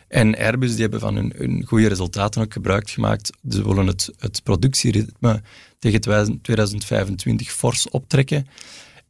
En 0.08 0.36
Airbus 0.36 0.70
die 0.70 0.80
hebben 0.80 1.00
van 1.00 1.14
hun, 1.14 1.32
hun 1.36 1.64
goede 1.66 1.88
resultaten 1.88 2.42
ook 2.42 2.52
gebruik 2.52 2.90
gemaakt. 2.90 3.30
Ze 3.50 3.66
willen 3.66 3.86
het, 3.86 4.10
het 4.18 4.42
productieritme 4.42 5.42
tegen 5.78 6.00
2025 6.42 7.52
fors 7.52 7.88
optrekken. 7.88 8.46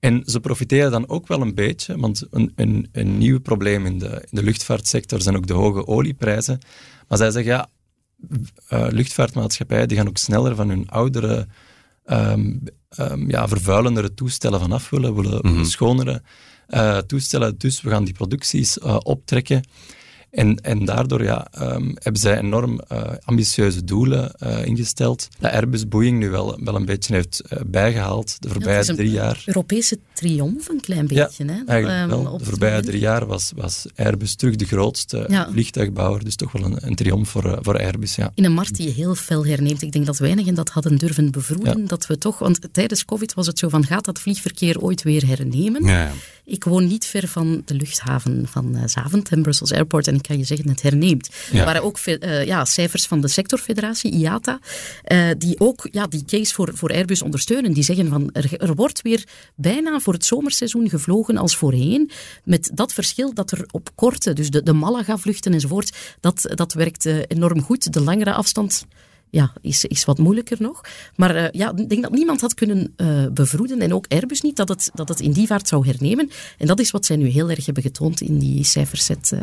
En 0.00 0.22
ze 0.24 0.40
profiteren 0.40 0.90
dan 0.90 1.08
ook 1.08 1.26
wel 1.26 1.40
een 1.40 1.54
beetje, 1.54 1.98
want 1.98 2.26
een, 2.30 2.52
een, 2.56 2.88
een 2.92 3.18
nieuw 3.18 3.40
probleem 3.40 3.86
in 3.86 3.98
de, 3.98 4.06
in 4.06 4.28
de 4.30 4.42
luchtvaartsector 4.42 5.20
zijn 5.20 5.36
ook 5.36 5.46
de 5.46 5.52
hoge 5.54 5.86
olieprijzen. 5.86 6.58
Maar 7.08 7.18
zij 7.18 7.30
zeggen, 7.30 7.52
ja, 7.52 7.68
uh, 8.70 8.86
luchtvaartmaatschappijen 8.90 9.88
die 9.88 9.96
gaan 9.96 10.08
ook 10.08 10.16
sneller 10.16 10.54
van 10.54 10.68
hun 10.68 10.88
oudere, 10.88 11.46
um, 12.06 12.62
um, 13.00 13.30
ja, 13.30 13.48
vervuilendere 13.48 14.14
toestellen 14.14 14.60
vanaf 14.60 14.90
willen, 14.90 15.14
willen, 15.14 15.38
mm 15.42 15.54
-hmm. 15.54 15.64
schonere 15.64 16.22
uh, 16.68 16.98
toestellen. 16.98 17.58
Dus 17.58 17.80
we 17.80 17.90
gaan 17.90 18.04
die 18.04 18.14
producties 18.14 18.78
uh, 18.78 18.96
optrekken. 19.02 19.62
En, 20.30 20.56
en 20.56 20.84
daardoor 20.84 21.22
ja, 21.22 21.46
um, 21.60 21.96
hebben 21.98 22.20
zij 22.20 22.38
enorm 22.38 22.80
uh, 22.92 23.02
ambitieuze 23.24 23.84
doelen 23.84 24.34
uh, 24.42 24.64
ingesteld. 24.64 25.28
Dat 25.38 25.52
Airbus 25.52 25.88
Boeing 25.88 26.18
nu 26.18 26.30
wel, 26.30 26.58
wel 26.64 26.74
een 26.74 26.84
beetje 26.84 27.14
heeft 27.14 27.42
uh, 27.52 27.58
bijgehaald 27.66 28.36
de 28.42 28.48
voorbije 28.48 28.84
ja, 28.84 28.94
drie 28.94 29.10
jaar. 29.10 29.42
Europese 29.46 29.98
triomf 30.12 30.68
een 30.68 30.80
klein 30.80 31.06
beetje. 31.06 31.44
Ja, 31.44 31.52
hè? 31.52 31.64
eigenlijk 31.64 32.12
um, 32.12 32.22
wel. 32.22 32.38
De 32.38 32.44
voorbije 32.44 32.82
drie 32.82 33.00
jaar 33.00 33.26
was, 33.26 33.52
was 33.56 33.86
Airbus 33.96 34.34
terug 34.34 34.56
de 34.56 34.64
grootste 34.64 35.24
ja. 35.28 35.48
vliegtuigbouwer. 35.50 36.24
Dus 36.24 36.36
toch 36.36 36.52
wel 36.52 36.64
een, 36.64 36.76
een 36.80 36.94
triomf 36.94 37.28
voor, 37.28 37.58
voor 37.60 37.78
Airbus. 37.78 38.14
Ja. 38.14 38.30
In 38.34 38.44
een 38.44 38.52
markt 38.52 38.76
die 38.76 38.90
heel 38.90 39.14
fel 39.14 39.46
herneemt. 39.46 39.82
Ik 39.82 39.92
denk 39.92 40.06
dat 40.06 40.18
weinigen 40.18 40.54
dat 40.54 40.68
hadden 40.68 40.96
durven 40.96 41.30
bevroeden. 41.30 41.86
Dat 41.86 42.06
we 42.06 42.18
toch, 42.18 42.38
want 42.38 42.68
tijdens 42.72 43.04
COVID 43.04 43.34
was 43.34 43.46
het 43.46 43.58
zo 43.58 43.68
van, 43.68 43.86
gaat 43.86 44.04
dat 44.04 44.18
vliegverkeer 44.18 44.80
ooit 44.80 45.02
weer 45.02 45.26
hernemen? 45.26 46.12
Ik 46.48 46.64
woon 46.64 46.86
niet 46.86 47.06
ver 47.06 47.28
van 47.28 47.62
de 47.64 47.74
luchthaven 47.74 48.48
van 48.48 48.78
Zaventem, 48.84 49.42
Brussels 49.42 49.72
Airport. 49.72 50.06
En 50.06 50.14
ik 50.14 50.22
kan 50.22 50.38
je 50.38 50.44
zeggen, 50.44 50.68
het 50.68 50.82
herneemt. 50.82 51.28
Ja. 51.50 51.58
Er 51.58 51.64
waren 51.64 51.82
ook 51.82 51.98
uh, 52.06 52.44
ja, 52.44 52.64
cijfers 52.64 53.06
van 53.06 53.20
de 53.20 53.28
sectorfederatie, 53.28 54.12
IATA, 54.12 54.58
uh, 55.12 55.28
die 55.38 55.60
ook 55.60 55.88
ja, 55.90 56.06
die 56.06 56.24
case 56.24 56.54
voor, 56.54 56.70
voor 56.74 56.90
Airbus 56.90 57.22
ondersteunen. 57.22 57.72
Die 57.72 57.82
zeggen 57.82 58.08
van, 58.08 58.30
er, 58.32 58.60
er 58.60 58.74
wordt 58.74 59.02
weer 59.02 59.24
bijna 59.56 59.98
voor 59.98 60.12
het 60.12 60.24
zomerseizoen 60.24 60.88
gevlogen 60.88 61.36
als 61.36 61.56
voorheen. 61.56 62.10
Met 62.44 62.70
dat 62.74 62.92
verschil 62.92 63.34
dat 63.34 63.50
er 63.50 63.66
op 63.70 63.88
korte, 63.94 64.32
dus 64.32 64.50
de, 64.50 64.62
de 64.62 64.72
Malaga-vluchten 64.72 65.52
enzovoort, 65.52 65.96
dat, 66.20 66.50
dat 66.54 66.72
werkt 66.72 67.06
uh, 67.06 67.22
enorm 67.26 67.62
goed. 67.62 67.92
De 67.92 68.00
langere 68.00 68.32
afstand 68.32 68.86
ja, 69.30 69.52
is, 69.60 69.84
is 69.84 70.04
wat 70.04 70.18
moeilijker 70.18 70.56
nog. 70.60 70.80
Maar 71.16 71.36
uh, 71.36 71.48
ja, 71.50 71.72
ik 71.76 71.88
denk 71.88 72.02
dat 72.02 72.12
niemand 72.12 72.40
had 72.40 72.54
kunnen 72.54 72.94
uh, 72.96 73.26
bevroeden, 73.32 73.80
en 73.80 73.94
ook 73.94 74.06
Airbus 74.08 74.40
niet, 74.40 74.56
dat 74.56 74.68
het, 74.68 74.90
dat 74.94 75.08
het 75.08 75.20
in 75.20 75.32
die 75.32 75.46
vaart 75.46 75.68
zou 75.68 75.86
hernemen. 75.86 76.30
En 76.58 76.66
dat 76.66 76.80
is 76.80 76.90
wat 76.90 77.06
zij 77.06 77.16
nu 77.16 77.26
heel 77.26 77.50
erg 77.50 77.64
hebben 77.64 77.82
getoond 77.82 78.20
in 78.20 78.38
die 78.38 78.64
cijferset 78.64 79.30
uh, 79.34 79.40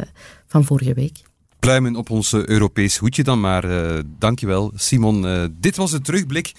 van 0.48 0.66
vorige 0.66 0.94
week. 0.94 1.18
Pluimen 1.60 1.96
op 1.96 2.10
ons 2.10 2.34
Europees 2.34 2.98
hoedje 2.98 3.24
dan 3.24 3.40
maar. 3.40 3.66
dankjewel, 4.20 4.72
Simon. 4.76 5.52
dit 5.60 5.76
was 5.76 5.92
de 5.92 6.02
terugblik. 6.02 6.52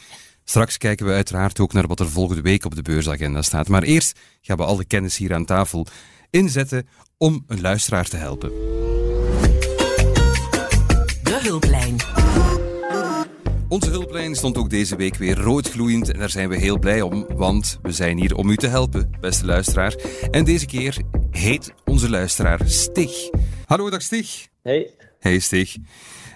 Straks 0.44 0.78
kijken 0.78 1.06
we 1.06 1.12
uiteraard 1.12 1.60
ook 1.60 1.72
naar 1.72 1.86
wat 1.86 2.00
er 2.00 2.10
volgende 2.10 2.42
week 2.42 2.64
op 2.64 2.74
de 2.74 2.82
beursagenda 2.82 3.42
staat. 3.42 3.68
Maar 3.68 3.82
eerst 3.82 4.18
gaan 4.40 4.56
we 4.56 4.64
alle 4.64 4.84
kennis 4.84 5.16
hier 5.16 5.34
aan 5.34 5.44
tafel 5.44 5.86
inzetten 6.30 6.88
om 7.18 7.44
een 7.46 7.60
luisteraar 7.60 8.08
te 8.08 8.16
helpen. 8.16 8.52
Onze 13.68 13.90
hulplijn 13.90 14.34
stond 14.34 14.56
ook 14.56 14.70
deze 14.70 14.96
week 14.96 15.14
weer 15.14 15.38
roodgloeiend 15.38 16.12
en 16.12 16.18
daar 16.18 16.30
zijn 16.30 16.48
we 16.48 16.56
heel 16.56 16.78
blij 16.78 17.02
om, 17.02 17.26
want 17.34 17.78
we 17.82 17.92
zijn 17.92 18.18
hier 18.18 18.36
om 18.36 18.50
u 18.50 18.56
te 18.56 18.66
helpen, 18.66 19.10
beste 19.20 19.46
luisteraar. 19.46 19.94
En 20.30 20.44
deze 20.44 20.66
keer 20.66 20.96
heet 21.30 21.74
onze 21.84 22.10
luisteraar 22.10 22.60
Stig. 22.64 23.30
Hallo, 23.64 23.90
dag 23.90 24.02
Stig. 24.02 24.46
Hey. 24.62 24.90
Hey 25.18 25.38
Stig. 25.38 25.76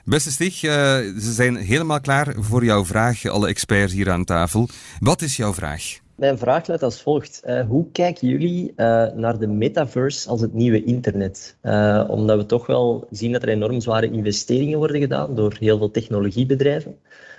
Beste 0.05 0.31
Stig, 0.31 0.63
uh, 0.63 0.71
ze 0.71 1.33
zijn 1.33 1.57
helemaal 1.57 2.01
klaar 2.01 2.35
voor 2.39 2.65
jouw 2.65 2.85
vraag, 2.85 3.27
alle 3.27 3.49
experts 3.49 3.93
hier 3.93 4.11
aan 4.11 4.25
tafel. 4.25 4.69
Wat 4.99 5.23
is 5.23 5.37
jouw 5.37 5.55
vraag? 5.55 5.99
Mijn 6.21 6.39
vraag 6.39 6.67
luidt 6.67 6.83
als 6.83 7.03
volgt. 7.03 7.43
Uh, 7.47 7.67
hoe 7.67 7.91
kijken 7.93 8.29
jullie 8.29 8.73
uh, 8.77 9.13
naar 9.13 9.39
de 9.39 9.47
metaverse 9.47 10.29
als 10.29 10.41
het 10.41 10.53
nieuwe 10.53 10.85
internet? 10.85 11.57
Uh, 11.63 12.05
omdat 12.09 12.37
we 12.37 12.47
toch 12.47 12.67
wel 12.67 13.07
zien 13.11 13.33
dat 13.33 13.43
er 13.43 13.49
enorm 13.49 13.81
zware 13.81 14.11
investeringen 14.11 14.79
worden 14.79 15.01
gedaan 15.01 15.35
door 15.35 15.57
heel 15.59 15.79
veel 15.79 15.91
technologiebedrijven. 15.91 16.97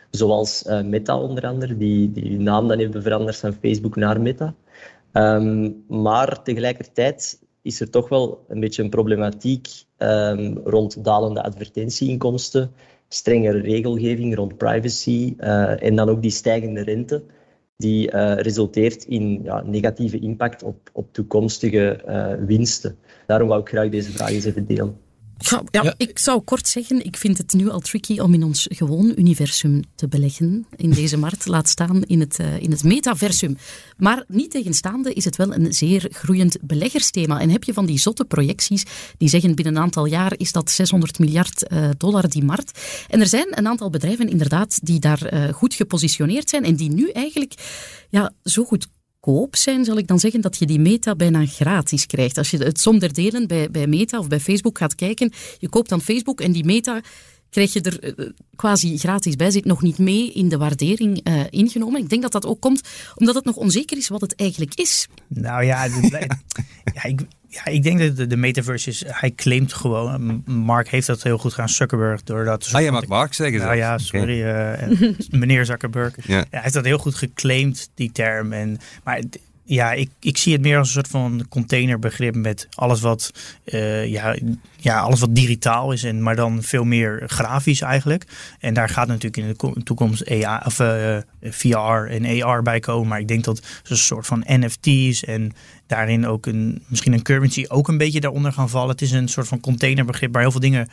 Zoals 0.10 0.64
Meta 0.84 1.20
onder 1.20 1.46
andere, 1.46 1.78
die, 1.78 2.12
die 2.12 2.40
naam 2.40 2.68
dan 2.68 2.78
heeft 2.78 3.02
veranderd 3.02 3.38
van 3.38 3.54
Facebook 3.54 3.96
naar 3.96 4.22
Meta. 4.22 4.54
Um, 5.14 5.84
maar 5.88 6.44
tegelijkertijd 6.44 7.40
is 7.62 7.82
er 7.82 7.90
toch 7.90 8.10
wel 8.10 8.46
een 8.48 8.60
beetje 8.60 8.84
een 8.84 8.90
problematiek 8.90 9.68
um, 9.98 10.58
rond 10.64 11.04
dalende 11.04 11.44
advertentieinkomsten, 11.44 12.72
strengere 13.08 13.60
regelgeving 13.60 14.36
rond 14.36 14.58
privacy 14.58 15.36
en 15.38 15.96
dan 15.96 16.10
ook 16.10 16.22
die 16.22 16.32
stijgende 16.32 16.84
rente 16.84 17.24
die 17.82 18.12
uh, 18.12 18.36
resulteert 18.36 19.04
in 19.04 19.44
ja, 19.44 19.62
negatieve 19.66 20.20
impact 20.20 20.64
op, 20.64 20.90
op 20.94 21.14
toekomstige 21.14 22.04
uh, 22.08 22.46
winsten. 22.46 22.96
Daarom 23.28 23.48
wou 23.48 23.62
ik 23.62 23.70
graag 23.70 23.90
deze 23.90 24.12
vraag 24.12 24.30
eens 24.30 24.46
even 24.46 24.66
delen. 24.66 24.98
Ja, 25.42 25.64
ja, 25.72 25.84
ja, 25.84 25.94
ik 25.98 26.20
zou 26.20 26.42
kort 26.42 26.68
zeggen, 26.68 27.06
ik 27.06 27.18
vind 27.18 27.38
het 27.38 27.54
nu 27.54 27.70
al 27.70 27.80
tricky 27.80 28.20
om 28.20 28.34
in 28.34 28.44
ons 28.44 28.68
gewoon 28.70 29.14
universum 29.16 29.82
te 29.96 30.08
beleggen 30.08 30.66
in 30.76 30.90
deze 30.90 31.18
markt, 31.18 31.48
laat 31.48 31.68
staan 31.68 32.04
in 32.04 32.20
het, 32.20 32.40
uh, 32.40 32.60
in 32.60 32.72
het 32.72 32.84
metaversum. 32.84 33.58
Maar 33.98 34.24
niet 34.28 34.52
tegenstaande 34.52 35.14
is 35.14 35.26
het 35.26 35.36
wel 35.36 35.54
een 35.54 35.74
zeer 35.74 36.08
groeiend 36.12 36.58
beleggersthema. 36.62 37.40
En 37.40 37.50
heb 37.50 37.64
je 37.64 37.74
van 37.74 37.86
die 37.86 38.00
zotte 38.00 38.26
projecties 38.26 38.84
die 39.18 39.30
zeggen 39.30 39.56
binnen 39.56 39.76
een 39.76 39.82
aantal 39.82 40.06
jaar 40.06 40.34
is 40.38 40.52
dat 40.52 40.72
600 40.72 41.20
miljard 41.20 41.72
uh, 41.72 41.90
dollar 41.98 42.30
die 42.30 42.44
markt. 42.44 42.80
En 43.08 43.20
er 43.20 43.28
zijn 43.28 43.48
een 43.58 43.68
aantal 43.68 43.90
bedrijven 43.90 44.30
inderdaad 44.30 44.80
die 44.84 45.00
daar 45.00 45.34
uh, 45.34 45.54
goed 45.54 45.74
gepositioneerd 45.74 46.50
zijn 46.50 46.64
en 46.64 46.76
die 46.76 46.92
nu 46.92 47.10
eigenlijk 47.10 47.54
ja, 48.10 48.34
zo 48.44 48.64
goed 48.64 48.88
koop 49.22 49.56
zijn, 49.56 49.86
zal 49.86 49.98
ik 49.98 50.08
dan 50.08 50.20
zeggen 50.20 50.42
dat 50.42 50.58
je 50.58 50.66
die 50.66 50.80
meta 50.80 51.16
bijna 51.16 51.46
gratis 51.46 52.06
krijgt. 52.06 52.38
Als 52.38 52.52
je 52.52 52.58
het 52.58 52.80
som 52.80 53.00
der 53.00 53.14
delen 53.14 53.48
bij, 53.48 53.72
bij 53.72 53.88
meta 53.88 54.20
of 54.20 54.28
bij 54.28 54.40
Facebook 54.40 54.78
gaat 54.78 54.96
kijken, 54.96 55.32
je 55.58 55.70
koopt 55.70 55.90
dan 55.90 56.02
Facebook 56.02 56.42
en 56.42 56.52
die 56.52 56.66
meta 56.66 57.02
krijg 57.50 57.74
je 57.74 57.82
er 57.82 58.20
uh, 58.20 58.30
quasi 58.56 58.98
gratis 58.98 59.36
bij, 59.36 59.52
zit 59.52 59.66
nog 59.66 59.82
niet 59.82 59.98
mee 59.98 60.32
in 60.32 60.50
de 60.50 60.58
waardering 60.58 61.28
uh, 61.28 61.42
ingenomen. 61.50 62.02
Ik 62.02 62.10
denk 62.10 62.22
dat 62.22 62.32
dat 62.32 62.46
ook 62.46 62.62
komt 62.62 62.82
omdat 63.16 63.36
het 63.36 63.46
nog 63.46 63.56
onzeker 63.56 63.98
is 63.98 64.08
wat 64.08 64.22
het 64.22 64.36
eigenlijk 64.36 64.74
is. 64.74 65.08
Nou 65.28 65.64
ja, 65.64 65.86
ja, 66.94 67.04
ik, 67.04 67.22
ja 67.52 67.66
ik 67.66 67.84
denk 67.84 68.00
dat 68.00 68.18
de, 68.18 68.28
de, 68.28 68.38
metaverse 68.38 68.90
is, 68.90 69.04
hij 69.08 69.32
claimt 69.32 69.74
gewoon, 69.74 70.44
Mark 70.46 70.90
heeft 70.90 71.08
dat 71.08 71.24
heel 71.24 71.38
goed 71.38 71.54
gaan, 71.54 71.70
Zuckerberg, 71.70 72.24
doordat... 72.24 72.70
Ah, 72.72 72.82
je 72.82 72.92
mag 72.92 73.08
Mark 73.08 73.34
zeggen. 73.34 73.60
Nou 73.60 73.76
ja, 73.76 73.98
sorry, 73.98 74.42
okay. 74.42 74.90
uh, 74.90 75.18
meneer 75.40 75.66
Zuckerberg. 75.66 76.16
Ja. 76.28 76.38
ja. 76.38 76.46
hij 76.50 76.62
heeft 76.62 76.74
dat 76.74 76.86
heel 76.86 76.98
goed 76.98 77.16
geclaimd, 77.16 77.90
die 77.96 78.12
term. 78.12 78.54
En, 78.54 78.80
maar 79.04 79.22
ja, 79.64 79.92
ik, 79.92 80.10
ik 80.20 80.38
zie 80.38 80.54
het 80.54 80.62
meer 80.62 80.78
als 80.78 80.88
een 80.88 80.94
soort 80.94 81.08
van 81.08 81.46
containerbegrip 81.50 82.36
met 82.36 82.68
alles 82.76 83.02
wat, 83.02 83.32
uh, 83.66 84.06
ja, 84.06 84.36
ja, 84.78 85.00
alles 85.00 85.20
wat 85.20 85.36
digitaal 85.36 85.92
is, 85.92 86.04
en, 86.04 86.24
maar 86.24 86.36
dan 86.36 86.64
veel 86.64 86.84
meer 86.84 87.24
grafisch 87.26 87.82
eigenlijk. 87.82 88.26
En 88.60 88.74
daar 88.74 88.90
gaat 88.90 89.08
natuurlijk 89.08 89.38
in 89.38 89.48
de 89.48 89.84
toekomst 89.84 90.22
EA, 90.22 90.62
of, 90.66 90.80
uh, 90.80 91.18
VR 91.42 91.78
en 92.10 92.44
AR 92.44 92.62
bij 92.62 92.80
komen. 92.80 93.08
Maar 93.08 93.20
ik 93.20 93.28
denk 93.28 93.44
dat 93.44 93.62
een 93.84 93.98
soort 93.98 94.26
van 94.26 94.44
NFT's 94.48 95.24
en 95.24 95.54
daarin 95.92 96.28
ook 96.28 96.46
een, 96.46 96.84
misschien 96.88 97.14
een 97.14 97.22
currency 97.22 97.66
ook 97.68 97.88
een 97.88 97.98
beetje 97.98 98.20
daaronder 98.20 98.54
gaan 98.54 98.70
vallen. 98.70 98.90
Het 98.90 99.02
is 99.02 99.12
een 99.12 99.28
soort 99.28 99.48
van 99.48 99.60
containerbegrip 99.60 100.34
waar 100.34 100.42
heel 100.42 100.52
veel 100.52 100.60
dingen, 100.60 100.90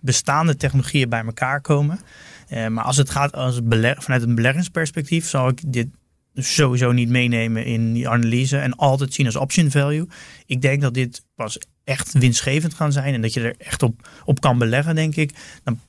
bestaande 0.00 0.56
technologieën 0.56 1.08
bij 1.08 1.24
elkaar 1.24 1.60
komen. 1.60 2.00
Uh, 2.50 2.66
maar 2.66 2.84
als 2.84 2.96
het 2.96 3.10
gaat 3.10 3.32
als 3.32 3.54
het 3.54 3.64
vanuit 3.98 4.22
een 4.22 4.34
beleggingsperspectief, 4.34 5.28
zou 5.28 5.50
ik 5.50 5.60
dit 5.66 5.88
sowieso 6.34 6.92
niet 6.92 7.08
meenemen 7.08 7.64
in 7.64 7.92
die 7.92 8.08
analyse 8.08 8.58
en 8.58 8.76
altijd 8.76 9.14
zien 9.14 9.26
als 9.26 9.36
option 9.36 9.70
value. 9.70 10.08
Ik 10.46 10.62
denk 10.62 10.80
dat 10.80 10.94
dit 10.94 11.22
pas 11.34 11.58
echt 11.84 12.12
winstgevend 12.12 12.74
gaan 12.74 12.92
zijn 12.92 13.14
en 13.14 13.22
dat 13.22 13.32
je 13.32 13.40
er 13.40 13.54
echt 13.58 13.82
op, 13.82 14.08
op 14.24 14.40
kan 14.40 14.58
beleggen, 14.58 14.94
denk 14.94 15.16
ik. 15.16 15.34
Dan, 15.62 15.80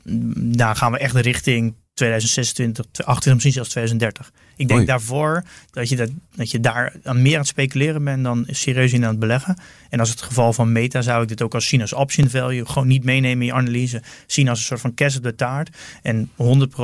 daar 0.55 0.75
gaan 0.75 0.91
we 0.91 0.97
echt 0.97 1.15
richting 1.15 1.73
2026, 1.99 2.85
2028, 2.91 3.33
misschien 3.33 3.53
zelfs 3.53 3.69
2030. 3.69 4.31
Ik 4.55 4.67
denk 4.67 4.79
Oei. 4.79 4.87
daarvoor 4.87 5.43
dat 5.71 5.89
je, 5.89 5.95
dat, 5.95 6.09
dat 6.35 6.51
je 6.51 6.59
daar 6.59 6.93
aan 7.03 7.21
meer 7.21 7.33
aan 7.33 7.39
het 7.39 7.47
speculeren 7.47 8.03
bent 8.03 8.23
dan 8.23 8.45
serieus 8.47 8.93
in 8.93 9.03
aan 9.03 9.09
het 9.09 9.19
beleggen. 9.19 9.57
En 9.89 9.99
als 9.99 10.09
het 10.09 10.21
geval 10.21 10.53
van 10.53 10.71
Meta 10.71 11.01
zou 11.01 11.21
ik 11.21 11.27
dit 11.27 11.41
ook 11.41 11.53
als 11.53 11.67
zien 11.67 11.81
als 11.81 11.93
option 11.93 12.29
value. 12.29 12.65
Gewoon 12.65 12.87
niet 12.87 13.03
meenemen 13.03 13.39
in 13.39 13.45
je 13.45 13.53
analyse. 13.53 14.01
Zien 14.25 14.49
als 14.49 14.59
een 14.59 14.65
soort 14.65 14.79
van 14.79 14.93
kerst 14.93 15.17
op 15.17 15.23
de 15.23 15.35
taart. 15.35 15.77
En 16.01 16.29
100% 16.29 16.33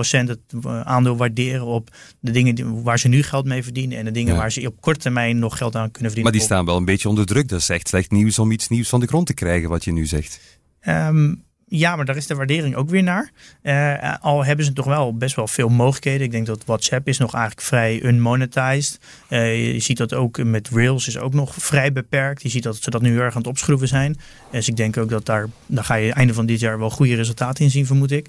het 0.09 0.39
aandeel 0.83 1.17
waarderen 1.17 1.65
op 1.65 1.89
de 2.19 2.31
dingen 2.31 2.83
waar 2.83 2.99
ze 2.99 3.07
nu 3.07 3.23
geld 3.23 3.45
mee 3.45 3.63
verdienen. 3.63 3.97
En 3.97 4.05
de 4.05 4.11
dingen 4.11 4.33
ja. 4.33 4.39
waar 4.39 4.51
ze 4.51 4.67
op 4.67 4.81
korte 4.81 4.99
termijn 4.99 5.39
nog 5.39 5.57
geld 5.57 5.75
aan 5.75 5.91
kunnen 5.91 6.11
verdienen. 6.11 6.23
Maar 6.23 6.31
die 6.31 6.41
staan 6.41 6.65
wel 6.65 6.77
een 6.77 6.85
beetje 6.85 7.09
onder 7.09 7.25
druk. 7.25 7.47
Dat 7.47 7.59
is 7.59 7.69
echt 7.69 7.87
slecht 7.87 8.11
nieuws 8.11 8.39
om 8.39 8.51
iets 8.51 8.67
nieuws 8.67 8.89
van 8.89 8.99
de 8.99 9.07
grond 9.07 9.27
te 9.27 9.33
krijgen 9.33 9.69
wat 9.69 9.83
je 9.83 9.91
nu 9.91 10.05
zegt. 10.05 10.59
Um, 10.87 11.44
ja, 11.67 11.95
maar 11.95 12.05
daar 12.05 12.15
is 12.15 12.27
de 12.27 12.35
waardering 12.35 12.75
ook 12.75 12.89
weer 12.89 13.03
naar. 13.03 13.31
Uh, 13.63 14.15
al 14.21 14.45
hebben 14.45 14.65
ze 14.65 14.73
toch 14.73 14.85
wel 14.85 15.17
best 15.17 15.35
wel 15.35 15.47
veel 15.47 15.69
mogelijkheden. 15.69 16.25
Ik 16.25 16.31
denk 16.31 16.45
dat 16.45 16.65
WhatsApp 16.65 17.07
is 17.07 17.17
nog 17.17 17.33
eigenlijk 17.33 17.67
vrij 17.67 18.03
unmonetized. 18.03 18.99
Uh, 19.29 19.73
je 19.73 19.79
ziet 19.79 19.97
dat 19.97 20.13
ook 20.13 20.43
met 20.43 20.69
Rails 20.69 21.07
is 21.07 21.17
ook 21.17 21.33
nog 21.33 21.53
vrij 21.55 21.91
beperkt. 21.91 22.41
Je 22.41 22.49
ziet 22.49 22.63
dat 22.63 22.75
ze 22.75 22.89
dat 22.89 23.01
nu 23.01 23.19
erg 23.19 23.33
aan 23.33 23.41
het 23.41 23.47
opschroeven 23.47 23.87
zijn. 23.87 24.17
Dus 24.51 24.67
ik 24.67 24.75
denk 24.75 24.97
ook 24.97 25.09
dat 25.09 25.25
daar, 25.25 25.47
daar 25.65 25.83
ga 25.83 25.95
je 25.95 26.13
einde 26.13 26.33
van 26.33 26.45
dit 26.45 26.59
jaar 26.59 26.79
wel 26.79 26.89
goede 26.89 27.15
resultaten 27.15 27.63
in 27.63 27.71
zien, 27.71 27.85
vermoed 27.85 28.11
ik. 28.11 28.27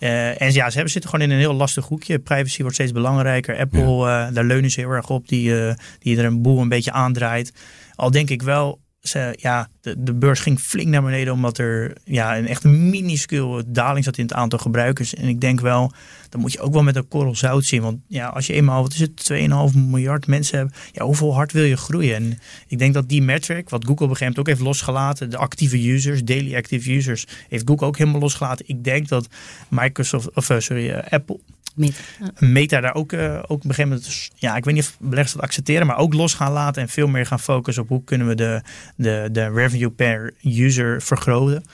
Uh, 0.00 0.40
en 0.40 0.52
ja, 0.52 0.66
ze 0.66 0.74
hebben, 0.74 0.92
zitten 0.92 1.10
gewoon 1.10 1.26
in 1.26 1.32
een 1.32 1.40
heel 1.40 1.54
lastig 1.54 1.86
hoekje. 1.86 2.18
Privacy 2.18 2.60
wordt 2.60 2.74
steeds 2.74 2.92
belangrijker. 2.92 3.58
Apple, 3.58 4.06
ja. 4.06 4.30
daar 4.30 4.44
leunen 4.44 4.70
ze 4.70 4.80
heel 4.80 4.90
erg 4.90 5.10
op. 5.10 5.28
Die, 5.28 5.74
die 5.98 6.18
er 6.18 6.24
een 6.24 6.42
boel 6.42 6.60
een 6.60 6.68
beetje 6.68 6.92
aandraait. 6.92 7.52
Al 7.94 8.10
denk 8.10 8.30
ik 8.30 8.42
wel, 8.42 8.80
ze, 9.00 9.34
ja, 9.38 9.68
de, 9.86 10.02
de 10.02 10.14
beurs 10.14 10.40
ging 10.40 10.60
flink 10.60 10.88
naar 10.88 11.02
beneden 11.02 11.32
omdat 11.32 11.58
er 11.58 11.96
ja, 12.04 12.38
een 12.38 12.46
echt 12.46 12.64
minuscule 12.64 13.64
daling 13.66 14.04
zat 14.04 14.18
in 14.18 14.24
het 14.24 14.32
aantal 14.32 14.58
gebruikers. 14.58 15.14
En 15.14 15.28
ik 15.28 15.40
denk 15.40 15.60
wel, 15.60 15.92
dan 16.28 16.40
moet 16.40 16.52
je 16.52 16.60
ook 16.60 16.72
wel 16.72 16.82
met 16.82 16.96
een 16.96 17.08
korrel 17.08 17.36
zout 17.36 17.64
zien. 17.64 17.82
Want 17.82 17.98
ja, 18.06 18.26
als 18.26 18.46
je 18.46 18.52
eenmaal, 18.52 18.82
wat 18.82 18.92
is 18.92 19.00
het, 19.00 19.30
2,5 19.72 19.78
miljard 19.78 20.26
mensen 20.26 20.58
hebt, 20.58 20.76
ja, 20.92 21.04
hoeveel 21.04 21.34
hard 21.34 21.52
wil 21.52 21.64
je 21.64 21.76
groeien? 21.76 22.14
En 22.14 22.38
ik 22.66 22.78
denk 22.78 22.94
dat 22.94 23.08
die 23.08 23.22
metric, 23.22 23.68
wat 23.68 23.84
Google 23.84 24.08
begrijpt 24.08 24.38
ook 24.38 24.46
heeft 24.46 24.60
losgelaten, 24.60 25.30
de 25.30 25.36
actieve 25.36 25.92
users, 25.92 26.24
daily 26.24 26.56
active 26.56 26.94
users, 26.94 27.26
heeft 27.48 27.68
Google 27.68 27.86
ook 27.86 27.98
helemaal 27.98 28.20
losgelaten. 28.20 28.68
Ik 28.68 28.84
denk 28.84 29.08
dat 29.08 29.28
Microsoft, 29.68 30.34
of 30.34 30.50
uh, 30.50 30.58
sorry, 30.58 30.90
uh, 30.90 30.98
Apple, 31.10 31.38
Meta. 31.76 32.02
Meta 32.38 32.80
daar 32.80 32.94
ook, 32.94 33.12
uh, 33.12 33.36
ook 33.36 33.50
op 33.50 33.64
een 33.64 33.74
gegeven 33.74 33.88
moment, 33.88 34.30
ja, 34.34 34.56
ik 34.56 34.64
weet 34.64 34.74
niet 34.74 34.84
of 34.84 34.96
beleggers 35.00 35.32
dat 35.32 35.42
accepteren, 35.42 35.86
maar 35.86 35.96
ook 35.96 36.14
los 36.14 36.34
gaan 36.34 36.52
laten 36.52 36.82
en 36.82 36.88
veel 36.88 37.08
meer 37.08 37.26
gaan 37.26 37.40
focussen 37.40 37.82
op 37.82 37.88
hoe 37.88 38.04
kunnen 38.04 38.26
we 38.26 38.34
de, 38.34 38.62
de, 38.96 39.28
de 39.32 39.50
revenue 39.50 39.75
per 39.96 40.34
user 40.42 41.02
vergroten. 41.02 41.64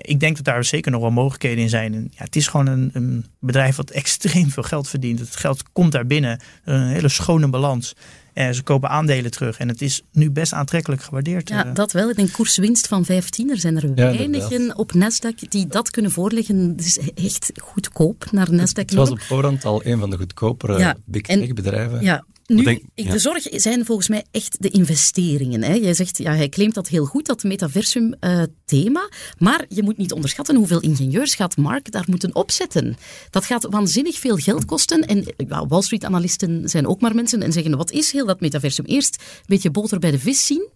Ik 0.00 0.20
denk 0.20 0.36
dat 0.36 0.44
daar 0.44 0.64
zeker 0.64 0.90
nog 0.90 1.00
wel 1.00 1.10
mogelijkheden 1.10 1.62
in 1.62 1.68
zijn. 1.68 1.94
En 1.94 2.08
ja, 2.10 2.24
het 2.24 2.36
is 2.36 2.46
gewoon 2.46 2.66
een, 2.66 2.90
een 2.92 3.24
bedrijf 3.38 3.76
wat 3.76 3.90
extreem 4.00 4.50
veel 4.50 4.62
geld 4.62 4.88
verdient. 4.88 5.18
Het 5.18 5.36
geld 5.36 5.62
komt 5.72 5.92
daar 5.92 6.06
binnen. 6.06 6.40
Een 6.64 6.86
hele 6.86 7.08
schone 7.08 7.48
balans. 7.48 7.94
En 8.32 8.54
ze 8.54 8.62
kopen 8.62 8.88
aandelen 8.88 9.30
terug. 9.30 9.58
En 9.58 9.68
het 9.68 9.82
is 9.82 10.02
nu 10.12 10.30
best 10.30 10.52
aantrekkelijk 10.52 11.02
gewaardeerd. 11.02 11.48
Ja, 11.48 11.64
dat 11.64 11.92
wel. 11.92 12.10
Ik 12.10 12.16
denk 12.16 12.32
koerswinst 12.32 12.86
van 12.86 13.04
15. 13.04 13.50
Er 13.50 13.58
zijn 13.58 13.76
er 13.76 13.88
ja, 13.88 13.94
weinigen 13.94 14.78
op 14.78 14.92
Nasdaq 14.94 15.48
die 15.48 15.66
dat 15.66 15.90
kunnen 15.90 16.10
voorleggen. 16.10 16.74
Het 16.76 16.84
is 16.84 16.98
echt 17.14 17.52
goedkoop 17.56 18.28
naar 18.30 18.52
Nasdaq. 18.52 18.74
Het 18.74 18.94
was 18.94 19.10
op 19.10 19.20
voorhand 19.20 19.64
al 19.64 19.84
een 19.84 19.98
van 19.98 20.10
de 20.10 20.16
goedkopere 20.16 20.78
ja, 20.78 20.96
big 21.04 21.22
tech 21.22 21.52
bedrijven. 21.52 22.02
Ja, 22.02 22.24
nu, 22.54 22.62
denk, 22.62 22.82
ja. 22.94 23.10
de 23.10 23.18
zorg 23.18 23.46
zijn 23.50 23.84
volgens 23.84 24.08
mij 24.08 24.24
echt 24.30 24.56
de 24.62 24.68
investeringen. 24.68 25.62
Hè. 25.62 25.74
Jij 25.74 25.94
zegt, 25.94 26.18
ja, 26.18 26.34
hij 26.34 26.48
claimt 26.48 26.74
dat 26.74 26.88
heel 26.88 27.04
goed, 27.04 27.26
dat 27.26 27.42
metaversum-thema. 27.42 29.00
Uh, 29.00 29.38
maar 29.38 29.64
je 29.68 29.82
moet 29.82 29.96
niet 29.96 30.12
onderschatten 30.12 30.56
hoeveel 30.56 30.80
ingenieurs 30.80 31.34
gaat 31.34 31.56
Mark 31.56 31.90
daar 31.90 32.04
moeten 32.06 32.34
opzetten. 32.34 32.96
Dat 33.30 33.44
gaat 33.44 33.66
waanzinnig 33.70 34.18
veel 34.18 34.36
geld 34.36 34.64
kosten. 34.64 35.06
En 35.06 35.24
ja, 35.48 35.66
Wall 35.66 35.82
Street-analisten 35.82 36.68
zijn 36.68 36.86
ook 36.86 37.00
maar 37.00 37.14
mensen 37.14 37.42
en 37.42 37.52
zeggen, 37.52 37.76
wat 37.76 37.90
is 37.90 38.12
heel 38.12 38.26
dat 38.26 38.40
metaversum? 38.40 38.84
Eerst 38.84 39.16
een 39.20 39.44
beetje 39.46 39.70
boter 39.70 39.98
bij 39.98 40.10
de 40.10 40.18
vis 40.18 40.46
zien. 40.46 40.68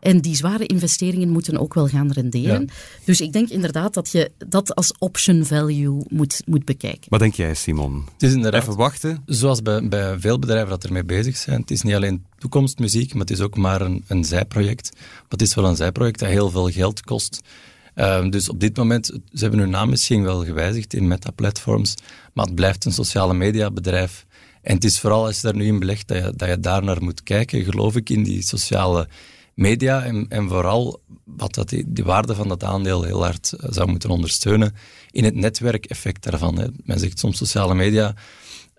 En 0.00 0.20
die 0.20 0.34
zware 0.34 0.66
investeringen 0.66 1.28
moeten 1.28 1.58
ook 1.58 1.74
wel 1.74 1.86
gaan 1.86 2.12
renderen. 2.12 2.68
Dus 3.04 3.20
ik 3.20 3.32
denk 3.32 3.48
inderdaad 3.48 3.94
dat 3.94 4.10
je 4.10 4.30
dat 4.48 4.74
als 4.74 4.92
option 4.98 5.44
value 5.44 6.04
moet, 6.08 6.42
moet 6.46 6.64
bekijken. 6.64 7.06
Wat 7.08 7.20
denk 7.20 7.34
jij, 7.34 7.54
Simon? 7.54 8.04
Het 8.12 8.22
is 8.22 8.32
inderdaad, 8.32 8.62
Even 8.62 8.76
wachten. 8.76 9.22
Zoals 9.26 9.62
bij, 9.62 9.88
bij 9.88 10.18
veel 10.18 10.38
bedrijven 10.38 10.68
dat 10.68 10.84
ermee 10.84 11.04
bezig 11.04 11.36
zijn. 11.36 11.60
Het 11.60 11.70
is 11.70 11.82
niet 11.82 11.94
alleen 11.94 12.24
toekomstmuziek, 12.38 13.12
maar 13.12 13.20
het 13.20 13.30
is 13.30 13.40
ook 13.40 13.56
maar 13.56 13.80
een, 13.80 14.04
een 14.06 14.24
zijproject. 14.24 14.90
Maar 14.94 15.28
het 15.28 15.42
is 15.42 15.54
wel 15.54 15.64
een 15.64 15.76
zijproject 15.76 16.18
dat 16.18 16.28
heel 16.28 16.50
veel 16.50 16.68
geld 16.68 17.00
kost. 17.00 17.40
Um, 17.94 18.30
dus 18.30 18.48
op 18.48 18.60
dit 18.60 18.76
moment, 18.76 19.06
ze 19.06 19.40
hebben 19.40 19.58
hun 19.60 19.70
naam 19.70 19.90
misschien 19.90 20.22
wel 20.22 20.44
gewijzigd 20.44 20.94
in 20.94 21.08
Meta-platforms, 21.08 21.94
maar 22.32 22.44
het 22.44 22.54
blijft 22.54 22.84
een 22.84 22.92
sociale 22.92 23.34
media 23.34 23.70
bedrijf. 23.70 24.26
En 24.62 24.74
het 24.74 24.84
is 24.84 25.00
vooral 25.00 25.24
als 25.24 25.36
je 25.36 25.42
daar 25.42 25.56
nu 25.56 25.66
in 25.66 25.78
belegt 25.78 26.08
dat 26.08 26.24
je, 26.24 26.32
dat 26.36 26.48
je 26.48 26.60
daar 26.60 26.84
naar 26.84 27.02
moet 27.02 27.22
kijken, 27.22 27.64
geloof 27.64 27.96
ik, 27.96 28.10
in 28.10 28.22
die 28.22 28.42
sociale 28.42 29.08
media 29.60 30.04
en, 30.04 30.26
en 30.28 30.48
vooral 30.48 31.02
wat 31.24 31.54
dat 31.54 31.68
die, 31.68 32.04
waarde 32.04 32.34
van 32.34 32.48
dat 32.48 32.64
aandeel 32.64 33.02
heel 33.02 33.24
hard 33.24 33.52
eh, 33.52 33.68
zou 33.72 33.90
moeten 33.90 34.10
ondersteunen 34.10 34.74
in 35.10 35.24
het 35.24 35.34
netwerkeffect 35.34 36.22
daarvan. 36.22 36.58
Hè. 36.58 36.66
Men 36.84 36.98
zegt 36.98 37.18
soms 37.18 37.36
sociale 37.36 37.74
media 37.74 38.14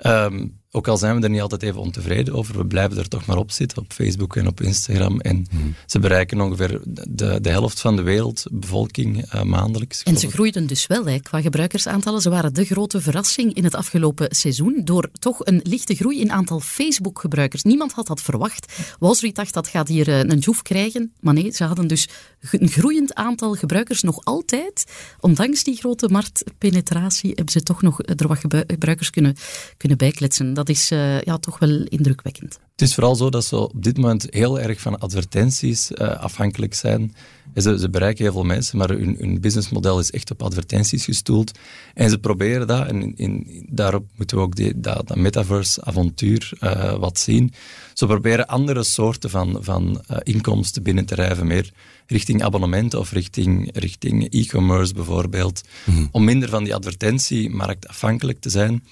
um, 0.05 0.60
ook 0.71 0.87
al 0.87 0.97
zijn 0.97 1.15
we 1.15 1.23
er 1.23 1.29
niet 1.29 1.41
altijd 1.41 1.63
even 1.63 1.81
ontevreden 1.81 2.33
over, 2.33 2.57
we 2.57 2.65
blijven 2.65 2.97
er 2.97 3.07
toch 3.07 3.25
maar 3.25 3.37
op 3.37 3.51
zitten, 3.51 3.77
op 3.77 3.93
Facebook 3.93 4.35
en 4.35 4.47
op 4.47 4.61
Instagram. 4.61 5.19
En 5.19 5.45
hmm. 5.49 5.75
ze 5.85 5.99
bereiken 5.99 6.41
ongeveer 6.41 6.81
de, 7.09 7.41
de 7.41 7.49
helft 7.49 7.81
van 7.81 7.95
de 7.95 8.01
wereldbevolking 8.01 9.33
uh, 9.33 9.41
maandelijks. 9.43 10.03
En 10.03 10.17
ze 10.17 10.29
groeiden 10.29 10.67
dus 10.67 10.87
wel 10.87 11.05
hè, 11.05 11.19
qua 11.19 11.41
gebruikersaantallen. 11.41 12.21
Ze 12.21 12.29
waren 12.29 12.53
de 12.53 12.65
grote 12.65 13.01
verrassing 13.01 13.53
in 13.53 13.63
het 13.63 13.75
afgelopen 13.75 14.35
seizoen 14.35 14.81
door 14.83 15.09
toch 15.19 15.45
een 15.45 15.59
lichte 15.63 15.95
groei 15.95 16.19
in 16.19 16.31
aantal 16.31 16.59
Facebook-gebruikers. 16.59 17.63
Niemand 17.63 17.91
had 17.91 18.07
dat 18.07 18.21
verwacht. 18.21 18.73
Wall 18.99 19.13
Street 19.13 19.35
dacht 19.35 19.53
dat 19.53 19.67
gaat 19.67 19.87
hier 19.87 20.07
uh, 20.07 20.19
een 20.19 20.39
joef 20.39 20.61
krijgen, 20.61 21.13
maar 21.19 21.33
nee, 21.33 21.51
ze 21.51 21.63
hadden 21.63 21.87
dus 21.87 22.07
een 22.51 22.67
groeiend 22.67 23.13
aantal 23.13 23.53
gebruikers 23.53 24.01
nog 24.01 24.19
altijd. 24.23 24.83
Ondanks 25.19 25.63
die 25.63 25.75
grote 25.75 26.07
marktpenetratie 26.07 27.31
hebben 27.35 27.51
ze 27.51 27.63
toch 27.63 27.81
nog 27.81 27.99
er 28.03 28.27
wat 28.27 28.37
gebruikers 28.37 29.09
kunnen, 29.09 29.35
kunnen 29.77 29.97
bijkletsen 29.97 30.53
dat 30.65 30.75
is 30.75 30.91
uh, 30.91 31.21
ja, 31.21 31.37
toch 31.37 31.59
wel 31.59 31.83
indrukwekkend. 31.83 32.59
Het 32.71 32.89
is 32.89 32.93
vooral 32.93 33.15
zo 33.15 33.29
dat 33.29 33.45
ze 33.45 33.55
op 33.57 33.83
dit 33.83 33.97
moment 33.97 34.27
heel 34.29 34.59
erg 34.59 34.81
van 34.81 34.99
advertenties 34.99 35.91
uh, 35.91 35.97
afhankelijk 36.07 36.73
zijn. 36.73 37.15
Ze, 37.55 37.79
ze, 37.79 37.89
bereiken 37.89 38.23
heel 38.23 38.33
veel 38.33 38.43
mensen, 38.43 38.77
maar 38.77 38.89
hun, 38.89 39.15
hun, 39.19 39.41
businessmodel 39.41 39.99
is 39.99 40.11
echt 40.11 40.31
op 40.31 40.43
advertenties 40.43 41.05
gestoeld. 41.05 41.51
En 41.93 42.09
ze 42.09 42.17
proberen 42.17 42.67
dat, 42.67 42.87
en 42.87 43.15
in, 43.15 43.65
daarop 43.69 44.05
moeten 44.15 44.37
we 44.37 44.43
ook 44.43 44.55
die, 44.55 44.79
dat, 44.79 45.07
dat 45.07 45.17
metaverse-avontuur 45.17 46.51
uh, 46.59 46.93
wat 46.93 47.19
zien. 47.19 47.53
Ze 47.93 48.05
proberen 48.05 48.47
andere 48.47 48.83
soorten 48.83 49.29
van, 49.29 49.57
van 49.59 50.03
inkomsten 50.23 50.83
binnen 50.83 51.05
te 51.05 51.15
rijven, 51.15 51.47
meer 51.47 51.71
richting 52.07 52.43
abonnementen 52.43 52.99
of 52.99 53.11
richting, 53.11 53.69
richting 53.73 54.27
e-commerce 54.33 54.93
bijvoorbeeld, 54.93 55.61
mm 55.85 55.95
-hmm. 55.95 56.07
om 56.11 56.23
minder 56.23 56.49
van 56.49 56.63
die 56.63 56.75
advertentiemarkt 56.75 57.87
afhankelijk 57.87 58.39
te 58.39 58.49
zijn. 58.49 58.83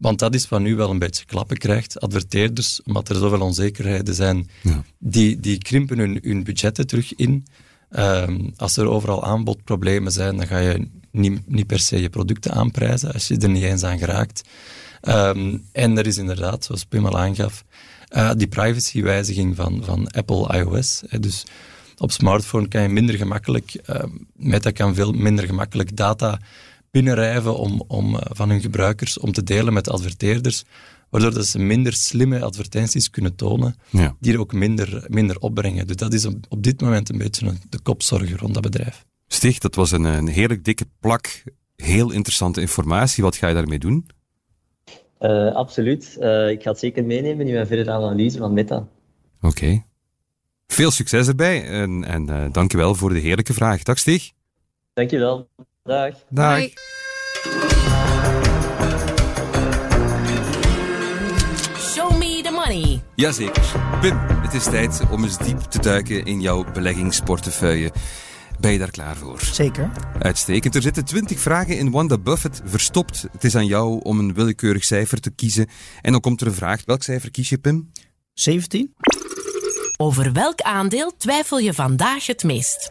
Want 0.00 0.18
dat 0.18 0.34
is 0.34 0.48
wat 0.48 0.60
nu 0.60 0.76
wel 0.76 0.90
een 0.90 0.98
beetje 0.98 1.24
klappen 1.24 1.56
krijgt. 1.56 2.00
Adverteerders, 2.00 2.80
omdat 2.84 3.08
er 3.08 3.16
zoveel 3.16 3.40
onzekerheden 3.40 4.14
zijn, 4.14 4.50
ja. 4.62 4.84
die, 4.98 5.40
die 5.40 5.58
krimpen 5.58 5.98
hun, 5.98 6.18
hun 6.22 6.44
budgetten 6.44 6.86
terug 6.86 7.14
in. 7.14 7.46
Um, 7.96 8.52
als 8.56 8.76
er 8.76 8.88
overal 8.88 9.24
aanbodproblemen 9.24 10.12
zijn, 10.12 10.36
dan 10.36 10.46
ga 10.46 10.58
je 10.58 10.88
niet, 11.10 11.48
niet 11.48 11.66
per 11.66 11.78
se 11.78 12.00
je 12.00 12.10
producten 12.10 12.52
aanprijzen 12.52 13.12
als 13.12 13.28
je 13.28 13.38
er 13.38 13.48
niet 13.48 13.62
eens 13.62 13.82
aan 13.82 13.98
geraakt. 13.98 14.42
Um, 15.02 15.64
en 15.72 15.98
er 15.98 16.06
is 16.06 16.18
inderdaad, 16.18 16.64
zoals 16.64 16.84
Pim 16.84 17.06
al 17.06 17.18
aangaf, 17.18 17.64
uh, 18.16 18.30
die 18.36 18.46
privacywijziging 18.46 19.56
van, 19.56 19.84
van 19.84 20.10
Apple 20.10 20.58
iOS. 20.58 21.02
Hè, 21.08 21.20
dus 21.20 21.44
op 21.98 22.12
smartphone 22.12 22.68
kan 22.68 22.82
je 22.82 22.88
minder 22.88 23.14
gemakkelijk, 23.14 23.80
uh, 23.90 24.02
Meta 24.36 24.70
kan 24.70 24.94
veel 24.94 25.12
minder 25.12 25.46
gemakkelijk 25.46 25.96
data 25.96 26.40
binnenrijven 26.90 27.56
om, 27.56 27.84
om, 27.86 28.16
eh, 28.16 28.20
van 28.34 28.50
hun 28.50 28.60
gebruikers 28.60 29.18
om 29.18 29.32
te 29.32 29.42
delen 29.42 29.72
met 29.72 29.88
adverteerders, 29.88 30.64
waardoor 31.08 31.34
dat 31.34 31.46
ze 31.46 31.58
minder 31.58 31.92
slimme 31.92 32.42
advertenties 32.42 33.10
kunnen 33.10 33.34
tonen, 33.34 33.74
ja. 33.90 34.16
die 34.20 34.32
er 34.32 34.40
ook 34.40 34.52
minder, 34.52 35.04
minder 35.08 35.38
opbrengen. 35.38 35.86
Dus 35.86 35.96
dat 35.96 36.12
is 36.12 36.26
op, 36.26 36.36
op 36.48 36.62
dit 36.62 36.80
moment 36.80 37.08
een 37.08 37.18
beetje 37.18 37.52
de 37.68 37.80
kopzorg 37.80 38.36
rond 38.36 38.54
dat 38.54 38.62
bedrijf. 38.62 39.04
Stig, 39.26 39.58
dat 39.58 39.74
was 39.74 39.90
een, 39.90 40.04
een 40.04 40.28
heerlijk 40.28 40.64
dikke 40.64 40.86
plak, 41.00 41.42
heel 41.76 42.10
interessante 42.10 42.60
informatie. 42.60 43.22
Wat 43.22 43.36
ga 43.36 43.48
je 43.48 43.54
daarmee 43.54 43.78
doen? 43.78 44.06
Uh, 45.20 45.54
absoluut. 45.54 46.16
Uh, 46.20 46.50
ik 46.50 46.62
ga 46.62 46.70
het 46.70 46.78
zeker 46.78 47.04
meenemen 47.04 47.46
in 47.46 47.52
mijn 47.52 47.66
verdere 47.66 47.90
analyse 47.90 48.38
van 48.38 48.52
Meta. 48.52 48.76
Oké. 48.76 48.86
Okay. 49.46 49.84
Veel 50.66 50.90
succes 50.90 51.28
erbij 51.28 51.68
en, 51.68 52.04
en 52.04 52.30
uh, 52.30 52.44
dankjewel 52.52 52.94
voor 52.94 53.12
de 53.12 53.18
heerlijke 53.18 53.52
vraag. 53.52 53.82
Dag 53.82 53.98
Stig. 53.98 54.30
Dankjewel. 54.92 55.48
Dag. 55.82 56.14
Dag. 56.28 56.58
Bye. 56.58 56.72
Show 61.78 62.18
me 62.18 62.42
the 62.42 62.50
money. 62.50 63.02
Jazeker. 63.14 63.98
Pim, 64.00 64.18
het 64.18 64.54
is 64.54 64.64
tijd 64.64 65.00
om 65.10 65.24
eens 65.24 65.38
diep 65.38 65.58
te 65.58 65.78
duiken 65.78 66.24
in 66.24 66.40
jouw 66.40 66.64
beleggingsportefeuille. 66.72 67.92
Ben 68.58 68.72
je 68.72 68.78
daar 68.78 68.90
klaar 68.90 69.16
voor? 69.16 69.40
Zeker. 69.40 69.90
Uitstekend. 70.18 70.74
Er 70.74 70.82
zitten 70.82 71.04
20 71.04 71.38
vragen 71.38 71.78
in 71.78 71.90
Wanda 71.90 72.18
Buffett 72.18 72.62
verstopt. 72.64 73.26
Het 73.32 73.44
is 73.44 73.56
aan 73.56 73.66
jou 73.66 74.00
om 74.02 74.18
een 74.18 74.34
willekeurig 74.34 74.84
cijfer 74.84 75.20
te 75.20 75.30
kiezen. 75.30 75.68
En 76.00 76.12
dan 76.12 76.20
komt 76.20 76.40
er 76.40 76.46
een 76.46 76.54
vraag. 76.54 76.84
Welk 76.84 77.02
cijfer 77.02 77.30
kies 77.30 77.48
je, 77.48 77.58
Pim? 77.58 77.92
17. 78.32 78.94
Over 79.96 80.32
welk 80.32 80.60
aandeel 80.60 81.16
twijfel 81.16 81.58
je 81.58 81.74
vandaag 81.74 82.26
het 82.26 82.44
meest? 82.44 82.88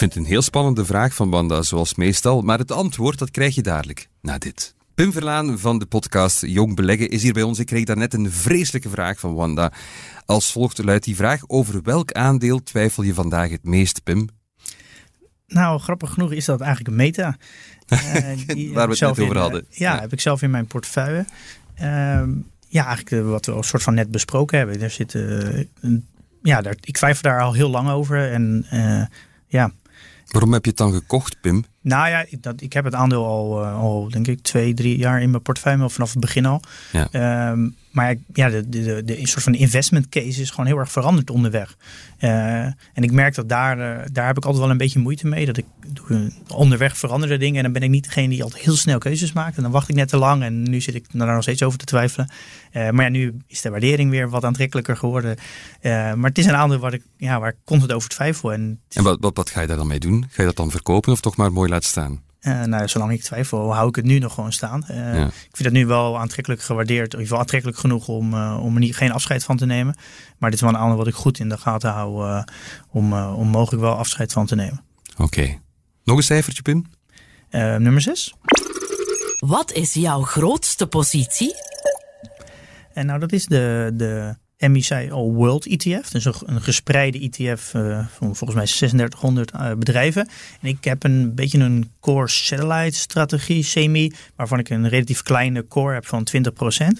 Vind 0.00 0.14
het 0.14 0.22
een 0.22 0.28
heel 0.28 0.42
spannende 0.42 0.84
vraag 0.84 1.14
van 1.14 1.30
Wanda, 1.30 1.62
zoals 1.62 1.94
meestal, 1.94 2.42
maar 2.42 2.58
het 2.58 2.72
antwoord 2.72 3.18
dat 3.18 3.30
krijg 3.30 3.54
je 3.54 3.62
dadelijk, 3.62 4.08
na 4.20 4.38
dit. 4.38 4.74
Pim 4.94 5.12
Verlaan 5.12 5.58
van 5.58 5.78
de 5.78 5.86
podcast 5.86 6.46
Jong 6.46 6.76
Beleggen 6.76 7.10
is 7.10 7.22
hier 7.22 7.32
bij 7.32 7.42
ons. 7.42 7.58
Ik 7.58 7.66
kreeg 7.66 7.84
daarnet 7.84 8.14
een 8.14 8.30
vreselijke 8.30 8.88
vraag 8.88 9.20
van 9.20 9.34
Wanda. 9.34 9.72
Als 10.24 10.52
volgt 10.52 10.84
luidt 10.84 11.04
die 11.04 11.16
vraag: 11.16 11.42
over 11.46 11.82
welk 11.82 12.12
aandeel 12.12 12.62
twijfel 12.62 13.02
je 13.02 13.14
vandaag 13.14 13.50
het 13.50 13.64
meest, 13.64 14.02
Pim? 14.02 14.28
Nou, 15.46 15.80
grappig 15.80 16.12
genoeg 16.12 16.32
is 16.32 16.44
dat 16.44 16.60
eigenlijk 16.60 16.90
een 16.90 16.96
meta. 16.96 17.36
Uh, 17.90 18.74
Waar 18.74 18.88
we 18.88 18.92
het 18.92 19.00
net 19.00 19.20
over 19.20 19.38
hadden. 19.38 19.64
ja, 19.68 19.94
ja, 19.94 20.00
heb 20.00 20.12
ik 20.12 20.20
zelf 20.20 20.42
in 20.42 20.50
mijn 20.50 20.66
portefeuille. 20.66 21.24
Ehm, 21.74 22.30
ja, 22.68 22.86
eigenlijk 22.86 23.26
wat 23.26 23.46
we 23.46 23.52
een 23.52 23.62
soort 23.62 23.82
van 23.82 23.94
net 23.94 24.10
besproken 24.10 24.58
hebben. 24.58 24.80
Er 24.80 24.90
zit, 24.90 25.14
een, 25.14 26.06
ja, 26.42 26.60
daar, 26.60 26.76
ik 26.80 26.96
twijfel 26.96 27.22
daar 27.22 27.42
al 27.42 27.52
heel 27.52 27.70
lang 27.70 27.90
over. 27.90 28.32
En 28.32 28.66
ja. 29.46 29.72
Waarom 30.30 30.52
heb 30.52 30.64
je 30.64 30.70
het 30.70 30.78
dan 30.78 30.92
gekocht, 30.92 31.40
Pim? 31.40 31.64
Nou 31.82 32.08
ja, 32.08 32.26
dat, 32.40 32.60
ik 32.60 32.72
heb 32.72 32.84
het 32.84 32.94
aandeel 32.94 33.26
al, 33.26 33.64
al 33.64 34.08
denk 34.10 34.26
ik 34.26 34.42
twee, 34.42 34.74
drie 34.74 34.98
jaar 34.98 35.22
in 35.22 35.30
mijn 35.30 35.42
portefeuille, 35.42 35.90
vanaf 35.90 36.10
het 36.10 36.20
begin 36.20 36.46
al. 36.46 36.60
Ja. 36.92 37.08
Ehm, 37.10 37.68
maar 37.90 38.16
ja, 38.32 38.48
de, 38.48 38.68
de, 38.68 38.82
de, 38.82 39.04
de 39.04 39.26
soort 39.26 39.42
van 39.42 39.54
investment 39.54 40.08
case 40.08 40.40
is 40.40 40.50
gewoon 40.50 40.66
heel 40.66 40.78
erg 40.78 40.92
veranderd 40.92 41.30
onderweg. 41.30 41.76
Uh, 42.20 42.30
en 42.64 42.76
ik 42.94 43.12
merk 43.12 43.34
dat 43.34 43.48
daar, 43.48 43.78
uh, 43.78 44.04
daar 44.12 44.26
heb 44.26 44.36
ik 44.36 44.44
altijd 44.44 44.62
wel 44.62 44.70
een 44.70 44.76
beetje 44.76 44.98
moeite 44.98 45.26
mee. 45.26 45.46
Dat 45.46 45.56
ik 45.56 45.64
onderweg 46.48 46.96
veranderde 46.96 47.36
dingen 47.36 47.56
en 47.56 47.62
dan 47.62 47.72
ben 47.72 47.82
ik 47.82 47.90
niet 47.90 48.04
degene 48.04 48.28
die 48.28 48.42
altijd 48.42 48.62
heel 48.62 48.76
snel 48.76 48.98
keuzes 48.98 49.32
maakt. 49.32 49.56
En 49.56 49.62
dan 49.62 49.72
wacht 49.72 49.88
ik 49.88 49.94
net 49.94 50.08
te 50.08 50.16
lang 50.16 50.42
en 50.42 50.62
nu 50.62 50.80
zit 50.80 50.94
ik 50.94 51.06
daar 51.12 51.34
nog 51.34 51.42
steeds 51.42 51.62
over 51.62 51.78
te 51.78 51.84
twijfelen. 51.84 52.30
Maar 52.72 53.02
ja, 53.02 53.08
nu 53.08 53.34
is 53.46 53.60
de 53.60 53.70
waardering 53.70 54.10
weer 54.10 54.28
wat 54.28 54.44
aantrekkelijker 54.44 54.96
geworden. 54.96 55.36
maar 55.82 56.28
het 56.28 56.38
is 56.38 56.46
een 56.46 56.56
aandeel 56.56 56.78
waar 56.78 56.94
ik, 56.94 57.02
ja, 57.16 57.40
waar 57.40 57.50
ik 57.50 57.56
constant 57.64 57.92
over 57.92 58.08
twijfel. 58.08 58.52
En, 58.52 58.80
en 58.88 59.02
wat, 59.02 59.18
wat, 59.20 59.36
wat 59.36 59.50
ga 59.50 59.60
je 59.60 59.66
daar 59.66 59.76
dan 59.76 59.86
mee 59.86 59.98
doen? 59.98 60.26
Ga 60.30 60.42
je 60.42 60.48
dat 60.48 60.56
dan 60.56 60.70
verkopen 60.70 61.12
of 61.12 61.20
toch 61.20 61.36
maar 61.36 61.52
mooi 61.52 61.69
laten 61.70 61.88
staan? 61.88 62.22
Uh, 62.40 62.62
nou, 62.62 62.88
zolang 62.88 63.12
ik 63.12 63.22
twijfel, 63.22 63.74
hou 63.74 63.88
ik 63.88 63.96
het 63.96 64.04
nu 64.04 64.18
nog 64.18 64.34
gewoon 64.34 64.52
staan. 64.52 64.84
Uh, 64.90 65.20
Ik 65.20 65.32
vind 65.56 65.64
het 65.64 65.72
nu 65.72 65.86
wel 65.86 66.18
aantrekkelijk 66.18 66.62
gewaardeerd, 66.62 67.06
of 67.06 67.12
in 67.12 67.18
ieder 67.18 67.26
geval 67.26 67.38
aantrekkelijk 67.38 67.78
genoeg 67.78 68.08
om, 68.08 68.34
uh, 68.34 68.58
om 68.62 68.74
er 68.74 68.80
niet, 68.80 68.96
geen 68.96 69.12
afscheid 69.12 69.44
van 69.44 69.56
te 69.56 69.66
nemen. 69.66 69.96
Maar 70.38 70.50
dit 70.50 70.58
is 70.60 70.64
wel 70.64 70.74
een 70.74 70.80
ander 70.80 70.96
wat 70.96 71.06
ik 71.06 71.14
goed 71.14 71.38
in 71.38 71.48
de 71.48 71.58
gaten 71.58 71.90
hou 71.90 72.42
om, 72.90 73.12
om 73.14 73.48
mogelijk 73.48 73.82
wel 73.82 73.94
afscheid 73.96 74.32
van 74.32 74.46
te 74.46 74.54
nemen. 74.54 74.82
Oké. 75.16 75.58
Nog 76.04 76.16
een 76.16 76.22
cijfertje, 76.22 76.62
Pim? 76.62 76.86
nummer 77.50 78.00
6. 78.00 78.34
Wat 79.36 79.72
is 79.72 79.94
jouw 79.94 80.22
grootste 80.22 80.86
positie? 80.86 81.54
En 82.92 83.06
nou, 83.06 83.18
dat 83.18 83.32
is 83.32 83.46
de, 83.46 83.90
de 83.94 84.36
MICI 84.68 85.10
All 85.10 85.30
World 85.30 85.66
ETF. 85.66 86.10
Dus 86.10 86.24
een 86.24 86.60
gespreide 86.60 87.18
ETF 87.18 87.74
uh, 87.74 88.06
van 88.08 88.36
volgens 88.36 88.54
mij 88.54 88.66
3600 88.66 89.52
uh, 89.54 89.72
bedrijven. 89.72 90.28
En 90.60 90.68
ik 90.68 90.84
heb 90.84 91.04
een 91.04 91.34
beetje 91.34 91.58
een 91.58 91.90
core 92.00 92.28
satellite 92.28 92.98
strategie, 92.98 93.62
semi, 93.62 94.12
waarvan 94.36 94.58
ik 94.58 94.68
een 94.68 94.88
relatief 94.88 95.22
kleine 95.22 95.66
core 95.68 95.94
heb 95.94 96.06
van 96.06 96.26
20%. 96.36 96.42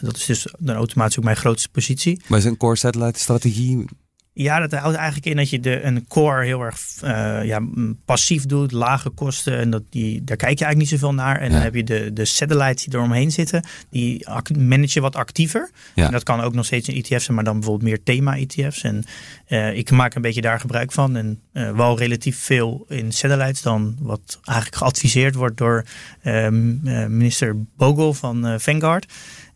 Dat 0.00 0.16
is 0.16 0.24
dus 0.24 0.46
dan 0.58 0.76
automatisch 0.76 1.18
ook 1.18 1.24
mijn 1.24 1.36
grootste 1.36 1.68
positie. 1.68 2.20
Maar 2.26 2.38
is 2.38 2.44
een 2.44 2.56
core 2.56 2.76
satellite 2.76 3.18
strategie 3.18 3.84
ja, 4.42 4.60
dat 4.60 4.72
houdt 4.72 4.96
eigenlijk 4.96 5.26
in 5.26 5.36
dat 5.36 5.50
je 5.50 5.60
de, 5.60 5.82
een 5.82 6.06
core 6.08 6.44
heel 6.44 6.62
erg 6.62 6.78
uh, 7.04 7.44
ja, 7.44 7.60
passief 8.04 8.46
doet, 8.46 8.72
lage 8.72 9.10
kosten. 9.10 9.58
En 9.58 9.70
dat 9.70 9.82
die, 9.90 10.24
daar 10.24 10.36
kijk 10.36 10.58
je 10.58 10.64
eigenlijk 10.64 10.76
niet 10.76 11.00
zoveel 11.00 11.14
naar. 11.14 11.40
En 11.40 11.50
dan 11.52 11.60
heb 11.60 11.74
je 11.74 11.84
de, 11.84 12.12
de 12.12 12.24
satellites 12.24 12.84
die 12.84 12.94
eromheen 12.94 13.30
zitten, 13.30 13.64
die 13.90 14.26
manage 14.58 14.90
je 14.92 15.00
wat 15.00 15.16
actiever. 15.16 15.70
Ja. 15.94 16.06
En 16.06 16.12
dat 16.12 16.22
kan 16.22 16.40
ook 16.40 16.54
nog 16.54 16.64
steeds 16.64 16.88
een 16.88 16.94
ETF 16.94 17.22
zijn, 17.22 17.34
maar 17.34 17.44
dan 17.44 17.54
bijvoorbeeld 17.54 17.88
meer 17.88 18.02
thema-ETF's. 18.02 18.82
En 18.82 19.04
uh, 19.48 19.76
ik 19.76 19.90
maak 19.90 20.14
een 20.14 20.22
beetje 20.22 20.40
daar 20.40 20.60
gebruik 20.60 20.92
van. 20.92 21.16
En 21.16 21.40
uh, 21.52 21.70
wel 21.70 21.98
relatief 21.98 22.38
veel 22.38 22.84
in 22.88 23.12
satellites 23.12 23.62
dan 23.62 23.96
wat 24.00 24.40
eigenlijk 24.44 24.76
geadviseerd 24.76 25.34
wordt 25.34 25.56
door 25.56 25.84
minister 27.08 27.56
Bogle 27.76 28.14
van 28.14 28.60
Vanguard. 28.60 29.06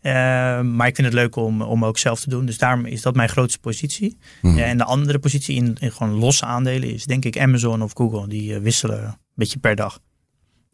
Ehm, 0.05 0.75
maar 0.75 0.87
ik 0.87 0.95
vind 0.95 1.07
het 1.07 1.15
leuk 1.15 1.35
om, 1.35 1.61
om 1.61 1.85
ook 1.85 1.97
zelf 1.97 2.19
te 2.19 2.29
doen. 2.29 2.45
Dus 2.45 2.57
daarom 2.57 2.85
is 2.85 3.01
dat 3.01 3.15
mijn 3.15 3.29
grootste 3.29 3.59
positie. 3.59 4.17
Hmm. 4.41 4.57
en 4.57 4.77
de 4.77 4.83
andere 4.83 5.19
positie 5.19 5.55
in, 5.55 5.75
in, 5.79 5.91
gewoon 5.91 6.13
losse 6.13 6.45
aandelen 6.45 6.93
is 6.93 7.05
denk 7.05 7.25
ik 7.25 7.39
Amazon 7.39 7.81
of 7.81 7.91
Google. 7.93 8.27
Die 8.27 8.53
uh, 8.53 8.57
wisselen 8.59 9.03
een 9.03 9.17
beetje 9.33 9.59
per 9.59 9.75
dag. 9.75 9.99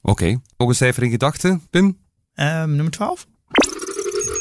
Oké. 0.02 0.12
Okay. 0.12 0.40
Nog 0.58 0.70
een 0.70 0.76
cijfer 0.76 1.04
in 1.04 1.10
gedachten, 1.10 1.62
Pim? 1.70 1.86
Um, 1.86 1.96
nummer 2.76 2.92
12. 2.92 3.28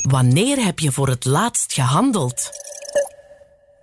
Wanneer 0.00 0.64
heb 0.64 0.78
je 0.78 0.92
voor 0.92 1.08
het 1.08 1.24
laatst 1.24 1.72
gehandeld? 1.72 2.50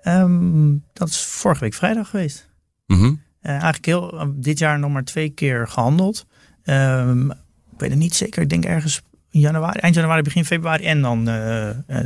Um, 0.03 0.84
dat 0.93 1.08
is 1.08 1.22
vorige 1.22 1.64
week 1.64 1.74
vrijdag 1.74 2.10
geweest. 2.10 2.49
Mm 2.86 2.97
-hmm. 2.97 3.22
uh, 3.41 3.51
eigenlijk 3.51 3.86
heel, 3.86 4.34
dit 4.36 4.60
jaar 4.60 4.80
nog 4.80 4.91
maar 4.91 5.03
twee 5.03 5.30
keer 5.30 5.68
gehandeld. 5.68 6.26
Um, 6.64 7.32
ik 7.32 7.84
weet 7.84 7.89
het 7.89 7.99
niet 7.99 8.16
zeker. 8.16 8.41
Ik 8.41 8.49
denk 8.49 8.66
ergens 8.66 9.01
januari, 9.39 9.79
eind 9.79 9.95
januari, 9.95 10.21
begin 10.21 10.45
februari 10.45 10.83
en 10.83 11.01
dan 11.01 11.29
uh, 11.29 11.69
uh, 11.89 11.99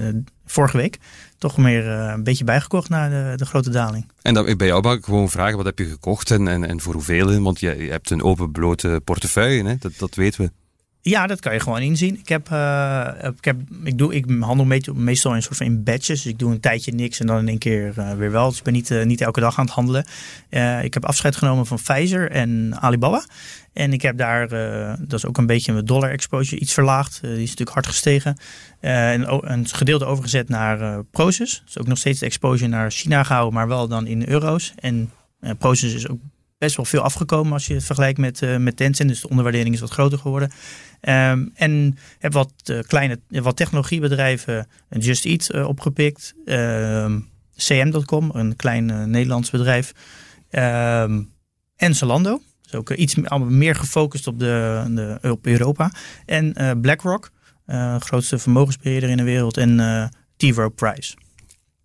vorige 0.45 0.77
week 0.77 0.97
toch 1.38 1.57
meer 1.57 1.86
uh, 1.86 2.11
een 2.15 2.23
beetje 2.23 2.43
bijgekocht 2.43 2.89
na 2.89 3.09
de, 3.09 3.38
de, 3.38 3.45
grote 3.45 3.69
daling. 3.69 4.05
En 4.21 4.34
dan 4.34 4.57
bij 4.57 4.67
jou 4.67 4.82
mag 4.82 4.95
ik 4.95 5.03
gewoon 5.03 5.29
vragen, 5.29 5.57
wat 5.57 5.65
heb 5.65 5.79
je 5.79 5.86
gekocht 5.86 6.32
en, 6.32 6.47
en, 6.47 6.65
en 6.65 6.82
voor 6.82 6.93
hoeveel? 6.93 7.41
Want 7.41 7.59
je, 7.59 7.84
je 7.84 7.89
hebt 7.89 8.09
een 8.09 8.23
open 8.23 8.51
blote 8.51 9.01
portefeuille, 9.03 9.63
hè? 9.63 9.75
Dat, 9.79 9.91
dat 9.97 10.15
weten 10.15 10.41
we. 10.41 10.51
Ja, 11.04 11.28
dat 11.28 11.39
kan 11.39 11.54
je 11.54 11.60
gewoon 11.60 11.82
inzien. 11.82 12.20
Ik, 12.20 12.30
heb, 12.30 12.49
uh, 12.49 13.08
ik, 13.38 13.45
heb, 13.45 13.58
ik, 13.84 13.97
doe, 13.97 14.16
ik 14.16 14.26
handel 14.39 14.66
meestal 14.93 15.36
in 15.36 15.41
soort 15.41 15.58
van 15.58 15.66
in 15.66 15.84
batches. 15.84 16.22
Dus 16.22 16.26
ik 16.26 16.39
doe 16.39 16.52
een 16.52 16.60
tijdje 16.60 16.91
niks 16.91 17.20
en 17.20 17.28
dan 17.28 17.38
in 17.39 17.47
één 17.47 17.58
keer 17.58 17.93
uh, 17.97 18.14
weer 18.14 18.32
wel. 18.32 18.49
Dus 18.49 18.58
ik 18.58 18.64
ben 18.64 18.74
niet, 18.74 18.89
uh, 18.89 19.06
niet 19.06 19.22
elke 19.22 19.39
dag 19.39 19.58
aan 19.58 19.66
het 19.66 19.74
handelen. 19.74 20.06
ik 20.84 20.93
heb 20.93 21.06
afscheid 21.06 21.36
genomen 21.36 21.66
van 21.66 21.78
Pfizer 21.78 22.32
en 22.32 22.78
Alibaba. 22.80 23.24
En 23.74 23.93
ik 23.93 24.02
heb 24.02 24.18
daar, 24.18 24.47
dat 24.99 25.14
is 25.14 25.26
ook 25.26 25.38
een 25.38 25.45
beetje 25.45 25.74
mijn 25.74 25.86
dollar 25.86 26.10
exposure, 26.10 26.62
iets 26.62 26.74
verlaagd. 26.74 27.22
die 27.22 27.32
is 27.32 27.39
natuurlijk 27.39 27.70
hard 27.70 27.88
gestegen. 27.88 28.38
en 28.80 29.52
een 29.52 29.68
gedeelte 29.68 30.06
overgezet 30.06 30.49
naar 30.49 31.04
Proces. 31.04 31.62
Dus 31.66 31.78
ook 31.78 31.88
nog 31.88 31.97
steeds 31.97 32.20
de 32.20 32.26
exposure 32.26 32.70
naar 32.70 32.91
China 32.91 33.24
gehouden, 33.24 33.54
maar 33.54 33.68
wel 33.68 33.88
dan 33.88 34.08
in 34.08 34.28
euro's. 34.28 34.74
En 34.76 35.12
Proces 35.58 35.93
is 35.93 36.08
ook 36.08 36.20
best 36.62 36.76
wel 36.76 36.86
veel 36.86 37.01
afgekomen 37.01 37.53
als 37.53 37.68
je 37.68 37.74
het 37.74 37.84
vergelijkt 37.84 38.20
met, 38.20 38.41
uh, 38.41 38.57
met 38.57 38.78
Tencent. 38.78 39.09
Dus 39.09 39.22
de 39.22 39.30
onderwaardering 39.30 39.74
is 39.74 39.80
wat 39.82 39.89
groter 39.89 40.18
geworden. 40.18 40.51
Um, 41.01 41.51
en 41.53 41.97
heb 42.20 42.34
wat 42.34 42.53
uh, 42.66 42.80
kleine 42.80 43.20
wat 43.28 43.55
technologiebedrijven, 43.55 44.68
Just 44.89 45.26
Eat 45.26 45.49
uh, 45.51 45.68
opgepikt. 45.68 46.34
Um, 46.45 47.30
CM.com, 47.55 48.30
een 48.34 48.55
klein 48.55 49.09
Nederlands 49.09 49.49
bedrijf. 49.49 49.91
Um, 50.51 51.34
en 51.76 51.95
Zalando. 51.95 52.41
Dus 52.62 52.76
ook 52.76 52.91
iets 52.91 53.16
meer 53.38 53.76
gefocust 53.76 54.28
op, 54.28 54.39
de, 54.39 54.84
de, 54.89 55.30
op 55.32 55.45
Europa. 55.45 55.91
En 56.26 56.78
BlackRock, 56.82 57.32
grootste 57.99 58.39
vermogensbeheerder 58.39 59.09
in 59.09 59.18
de 59.18 59.24
wereld. 59.24 59.57
En 59.57 59.78
T. 60.38 60.43
Rowe 60.43 60.70
Price. 60.70 61.14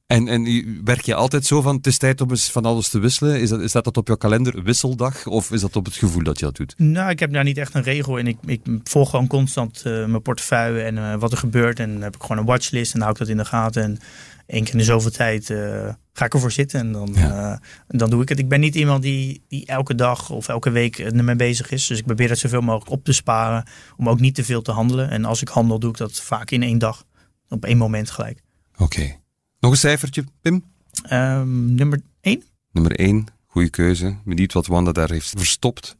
En, 0.06 0.28
en 0.28 0.80
werk 0.84 1.00
je 1.00 1.14
altijd 1.14 1.46
zo 1.46 1.62
van, 1.62 1.76
het 1.76 1.86
is 1.86 1.98
tijd 1.98 2.20
om 2.20 2.30
eens 2.30 2.50
van 2.50 2.64
alles 2.64 2.88
te 2.88 2.98
wisselen? 2.98 3.40
Is 3.40 3.48
dat, 3.48 3.60
is 3.60 3.72
dat 3.72 3.96
op 3.96 4.06
jouw 4.06 4.16
kalender 4.16 4.62
wisseldag? 4.62 5.26
Of 5.26 5.52
is 5.52 5.60
dat 5.60 5.76
op 5.76 5.84
het 5.84 5.94
gevoel 5.94 6.22
dat 6.22 6.38
je 6.38 6.44
dat 6.44 6.56
doet? 6.56 6.74
Nou, 6.76 7.10
ik 7.10 7.18
heb 7.18 7.32
daar 7.32 7.44
niet 7.44 7.58
echt 7.58 7.74
een 7.74 7.82
regel 7.82 8.16
in. 8.16 8.26
Ik, 8.26 8.36
ik 8.44 8.60
volg 8.84 9.10
gewoon 9.10 9.26
constant 9.26 9.82
uh, 9.86 10.06
mijn 10.06 10.22
portefeuille 10.22 10.82
en 10.82 10.96
uh, 10.96 11.14
wat 11.14 11.32
er 11.32 11.38
gebeurt. 11.38 11.80
En 11.80 11.92
dan 11.92 12.02
heb 12.02 12.14
ik 12.14 12.22
gewoon 12.22 12.38
een 12.38 12.44
watchlist 12.44 12.94
en 12.94 13.00
hou 13.00 13.12
ik 13.12 13.18
dat 13.18 13.28
in 13.28 13.36
de 13.36 13.44
gaten. 13.44 13.82
En 13.82 13.98
één 14.46 14.64
keer 14.64 14.72
in 14.72 14.78
de 14.78 14.84
zoveel 14.84 15.10
tijd 15.10 15.48
uh, 15.48 15.88
ga 16.12 16.24
ik 16.24 16.34
ervoor 16.34 16.52
zitten 16.52 16.80
en 16.80 16.92
dan, 16.92 17.10
ja. 17.14 17.60
dan 17.88 18.10
doe 18.10 18.22
ik 18.22 18.28
het. 18.28 18.38
Ik 18.38 18.48
ben 18.48 18.60
niet 18.60 18.74
iemand 18.74 19.02
die, 19.02 19.42
die 19.48 19.66
elke 19.66 19.94
dag 19.94 20.30
of 20.30 20.48
elke 20.48 20.70
week 20.70 20.98
ermee 20.98 21.36
bezig 21.36 21.70
is. 21.70 21.86
Dus 21.86 21.98
ik 21.98 22.04
probeer 22.04 22.28
het 22.28 22.38
zoveel 22.38 22.60
mogelijk 22.60 22.90
op 22.90 23.04
te 23.04 23.12
sparen. 23.12 23.64
Om 23.96 24.08
ook 24.08 24.20
niet 24.20 24.34
te 24.34 24.44
veel 24.44 24.62
te 24.62 24.72
handelen. 24.72 25.10
En 25.10 25.24
als 25.24 25.40
ik 25.40 25.48
handel, 25.48 25.78
doe 25.78 25.90
ik 25.90 25.96
dat 25.96 26.20
vaak 26.20 26.50
in 26.50 26.62
één 26.62 26.78
dag. 26.78 27.04
Op 27.48 27.64
één 27.64 27.78
moment 27.78 28.10
gelijk. 28.10 28.40
Oké. 28.76 29.24
Nog 29.60 29.70
een 29.70 29.76
cijfertje, 29.76 30.24
Pim? 30.40 30.64
Um, 31.12 31.74
nummer 31.74 32.00
1. 32.20 32.42
Nummer 32.72 32.98
1, 32.98 33.26
goede 33.46 33.70
keuze. 33.70 34.16
Benieuwd 34.24 34.52
wat 34.52 34.66
Wanda 34.66 34.92
daar 34.92 35.10
heeft 35.10 35.28
verstopt. 35.36 35.96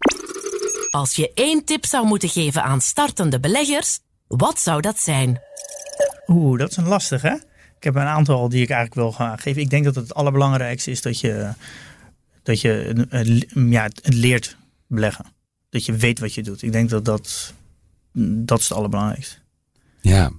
Als 0.91 1.17
je 1.17 1.31
één 1.35 1.65
tip 1.65 1.87
zou 1.87 2.07
moeten 2.07 2.29
geven 2.29 2.63
aan 2.63 2.81
startende 2.81 3.41
beleggers, 3.41 3.99
wat 4.27 4.61
zou 4.61 4.81
dat 4.81 4.99
zijn? 4.99 5.41
Oeh, 6.27 6.59
dat 6.59 6.71
is 6.71 6.77
een 6.77 6.87
lastig 6.87 7.23
hè? 7.23 7.35
Ik 7.77 7.85
heb 7.85 7.95
een 7.95 8.03
aantal 8.03 8.49
die 8.49 8.63
ik 8.63 8.71
eigenlijk 8.71 9.01
wil 9.01 9.13
gaan 9.13 9.39
geven. 9.39 9.63
Ik 9.63 9.71
denk 9.71 9.85
dat 9.85 9.95
het 9.95 10.15
allerbelangrijkste 10.15 10.91
is 10.91 11.03
dat 11.03 11.21
je, 11.21 11.51
dat 12.43 12.61
je 12.61 13.07
ja, 13.55 13.83
het 13.83 14.15
leert 14.15 14.57
beleggen. 14.87 15.25
Dat 15.71 15.85
je 15.85 15.93
weet 15.93 16.19
wat 16.19 16.35
je 16.35 16.43
doet. 16.43 16.63
Ik 16.63 16.73
denk 16.73 16.91
dat 16.91 17.05
dat, 17.05 17.55
dat 18.45 18.59
is 18.59 18.69
het 18.69 18.79
allerbelangrijkste. 18.79 19.37
Ja, 20.01 20.31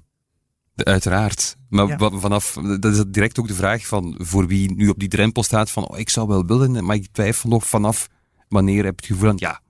Uiteraard. 0.84 1.56
Maar 1.70 1.98
vanaf, 2.00 2.54
dat 2.80 2.94
is 2.94 3.04
direct 3.08 3.40
ook 3.40 3.48
de 3.48 3.54
vraag 3.54 3.88
van 3.88 4.16
voor 4.18 4.48
wie 4.48 4.76
nu 4.76 4.90
op 4.90 5.00
die 5.00 5.10
drempel 5.10 5.44
staat 5.44 5.72
van 5.72 5.88
oh, 5.88 5.98
ik 6.00 6.10
zou 6.10 6.28
wel 6.28 6.46
willen, 6.46 6.86
maar 6.86 6.96
ik 6.96 7.08
twijfel 7.12 7.50
nog 7.50 7.68
vanaf 7.68 8.08
wanneer 8.48 8.84
heb 8.84 9.00
je 9.00 9.06
het 9.06 9.16
gevoel 9.16 9.30
van 9.30 9.38
ja, 9.40 9.62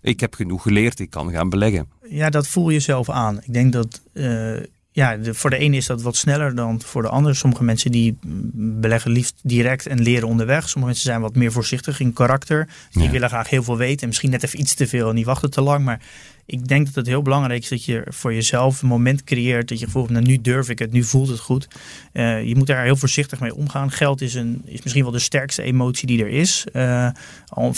ik 0.00 0.20
heb 0.20 0.34
genoeg 0.34 0.62
geleerd, 0.62 1.00
ik 1.00 1.10
kan 1.10 1.30
gaan 1.30 1.48
beleggen. 1.48 1.88
Ja, 2.08 2.30
dat 2.30 2.48
voel 2.48 2.70
je 2.70 2.80
zelf 2.80 3.10
aan. 3.10 3.38
Ik 3.42 3.52
denk 3.52 3.72
dat 3.72 4.02
uh, 4.12 4.60
ja, 4.92 5.16
de, 5.16 5.34
voor 5.34 5.50
de 5.50 5.56
ene 5.56 5.76
is 5.76 5.86
dat 5.86 6.02
wat 6.02 6.16
sneller 6.16 6.54
dan 6.54 6.80
voor 6.82 7.02
de 7.02 7.08
ander. 7.08 7.36
Sommige 7.36 7.64
mensen 7.64 7.90
die 7.90 8.18
beleggen 8.54 9.10
liefst 9.10 9.34
direct 9.42 9.86
en 9.86 10.02
leren 10.02 10.28
onderweg. 10.28 10.68
Sommige 10.68 10.86
mensen 10.86 11.04
zijn 11.04 11.20
wat 11.20 11.34
meer 11.34 11.52
voorzichtig 11.52 12.00
in 12.00 12.12
karakter. 12.12 12.68
Die 12.90 13.10
willen 13.10 13.28
graag 13.28 13.48
heel 13.48 13.62
veel 13.62 13.76
weten 13.76 14.00
en 14.00 14.08
misschien 14.08 14.30
net 14.30 14.42
even 14.42 14.60
iets 14.60 14.74
te 14.74 14.86
veel 14.86 15.08
en 15.08 15.14
die 15.14 15.24
wachten 15.24 15.50
te 15.50 15.60
lang. 15.60 15.84
Maar 15.84 16.00
ik 16.46 16.68
denk 16.68 16.86
dat 16.86 16.94
het 16.94 17.06
heel 17.06 17.22
belangrijk 17.22 17.62
is 17.62 17.68
dat 17.68 17.84
je 17.84 18.06
voor 18.08 18.34
jezelf 18.34 18.82
een 18.82 18.88
moment 18.88 19.24
creëert. 19.24 19.68
Dat 19.68 19.78
je 19.78 19.84
gevoel 19.84 20.06
nou, 20.08 20.24
nu 20.24 20.40
durf 20.40 20.68
ik 20.68 20.78
het, 20.78 20.92
nu 20.92 21.02
voelt 21.02 21.28
het 21.28 21.40
goed. 21.40 21.68
Uh, 22.12 22.44
je 22.44 22.56
moet 22.56 22.66
daar 22.66 22.84
heel 22.84 22.96
voorzichtig 22.96 23.40
mee 23.40 23.54
omgaan. 23.54 23.90
Geld 23.90 24.20
is, 24.20 24.34
een, 24.34 24.62
is 24.64 24.82
misschien 24.82 25.02
wel 25.02 25.12
de 25.12 25.18
sterkste 25.18 25.62
emotie 25.62 26.06
die 26.06 26.22
er 26.22 26.30
is. 26.30 26.66
Uh, 26.72 27.08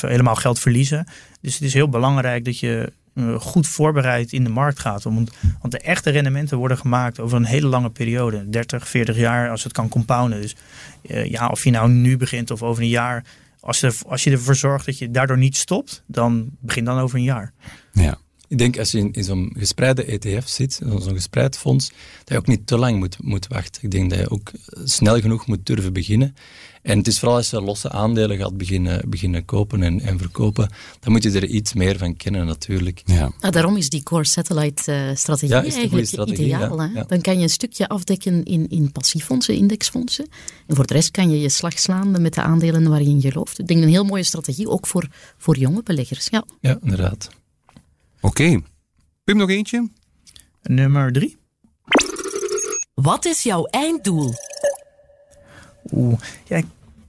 helemaal 0.00 0.34
geld 0.34 0.58
verliezen. 0.58 1.06
Dus 1.40 1.54
het 1.54 1.62
is 1.62 1.74
heel 1.74 1.88
belangrijk 1.88 2.44
dat 2.44 2.58
je 2.58 2.92
goed 3.38 3.66
voorbereid 3.66 4.32
in 4.32 4.44
de 4.44 4.50
markt 4.50 4.78
gaat. 4.78 5.02
Want, 5.02 5.30
want 5.60 5.72
de 5.72 5.78
echte 5.78 6.10
rendementen 6.10 6.58
worden 6.58 6.78
gemaakt 6.78 7.20
over 7.20 7.36
een 7.36 7.44
hele 7.44 7.66
lange 7.66 7.90
periode. 7.90 8.48
30, 8.48 8.88
40 8.88 9.16
jaar 9.16 9.50
als 9.50 9.64
het 9.64 9.72
kan 9.72 9.88
compounden. 9.88 10.40
Dus 10.40 10.56
ja, 11.24 11.48
of 11.48 11.64
je 11.64 11.70
nou 11.70 11.90
nu 11.90 12.16
begint 12.16 12.50
of 12.50 12.62
over 12.62 12.82
een 12.82 12.88
jaar 12.88 13.24
als 13.64 13.80
je, 13.80 13.94
als 14.06 14.24
je 14.24 14.30
ervoor 14.30 14.56
zorgt 14.56 14.86
dat 14.86 14.98
je 14.98 15.10
daardoor 15.10 15.38
niet 15.38 15.56
stopt, 15.56 16.02
dan 16.06 16.50
begin 16.60 16.84
dan 16.84 16.98
over 16.98 17.18
een 17.18 17.24
jaar. 17.24 17.52
Ja. 17.92 18.18
Ik 18.48 18.58
denk 18.58 18.78
als 18.78 18.90
je 18.90 18.98
in, 18.98 19.12
in 19.12 19.24
zo'n 19.24 19.54
gespreide 19.58 20.04
ETF 20.04 20.48
zit, 20.48 20.72
zo'n 20.72 21.14
gespreid 21.14 21.56
fonds, 21.56 21.88
dat 22.18 22.28
je 22.28 22.36
ook 22.36 22.46
niet 22.46 22.66
te 22.66 22.76
lang 22.76 22.98
moet, 22.98 23.16
moet 23.22 23.46
wachten. 23.46 23.82
Ik 23.82 23.90
denk 23.90 24.10
dat 24.10 24.18
je 24.18 24.30
ook 24.30 24.50
snel 24.84 25.20
genoeg 25.20 25.46
moet 25.46 25.66
durven 25.66 25.92
beginnen. 25.92 26.34
En 26.84 26.98
het 26.98 27.06
is 27.06 27.18
vooral 27.18 27.36
als 27.36 27.50
je 27.50 27.60
losse 27.60 27.90
aandelen 27.90 28.36
gaat 28.36 28.56
beginnen, 28.56 29.10
beginnen 29.10 29.44
kopen 29.44 29.82
en, 29.82 30.00
en 30.00 30.18
verkopen, 30.18 30.70
dan 31.00 31.12
moet 31.12 31.22
je 31.22 31.30
er 31.30 31.46
iets 31.46 31.72
meer 31.72 31.98
van 31.98 32.16
kennen 32.16 32.46
natuurlijk. 32.46 33.02
Ja. 33.04 33.32
Ah, 33.40 33.52
daarom 33.52 33.76
is 33.76 33.88
die 33.88 34.02
core 34.02 34.24
satellite 34.24 34.92
uh, 34.92 35.16
strategie 35.16 35.54
eigenlijk 35.54 36.06
strategie, 36.06 36.44
ideaal. 36.44 36.82
Ja, 36.82 37.04
Dan 37.06 37.20
kan 37.20 37.36
je 37.36 37.42
een 37.42 37.48
stukje 37.48 37.88
afdekken 37.88 38.42
in, 38.42 38.68
in 38.68 38.92
passiefondsen, 38.92 39.54
indexfondsen. 39.54 40.28
En 40.66 40.76
voor 40.76 40.86
de 40.86 40.94
rest 40.94 41.10
kan 41.10 41.30
je 41.30 41.40
je 41.40 41.48
slag 41.48 41.78
slaan 41.78 42.22
met 42.22 42.34
de 42.34 42.42
aandelen 42.42 42.88
waar 42.88 43.02
je 43.02 43.08
in 43.08 43.20
gelooft. 43.20 43.58
Ik 43.58 43.66
denk 43.66 43.82
een 43.82 43.88
heel 43.88 44.04
mooie 44.04 44.22
strategie, 44.22 44.68
ook 44.68 44.86
voor, 44.86 45.08
voor 45.38 45.56
jonge 45.56 45.82
beleggers. 45.82 46.28
Ja, 46.30 46.44
ja 46.60 46.78
inderdaad. 46.82 47.28
Oké. 48.20 48.60
Pim, 49.24 49.36
nog 49.36 49.50
eentje? 49.50 49.88
Nummer 50.62 51.12
drie. 51.12 51.36
Wat 52.94 53.24
is 53.24 53.42
jouw 53.42 53.64
einddoel? 53.64 54.32
Oeh, 55.90 56.18
ja, 56.44 56.56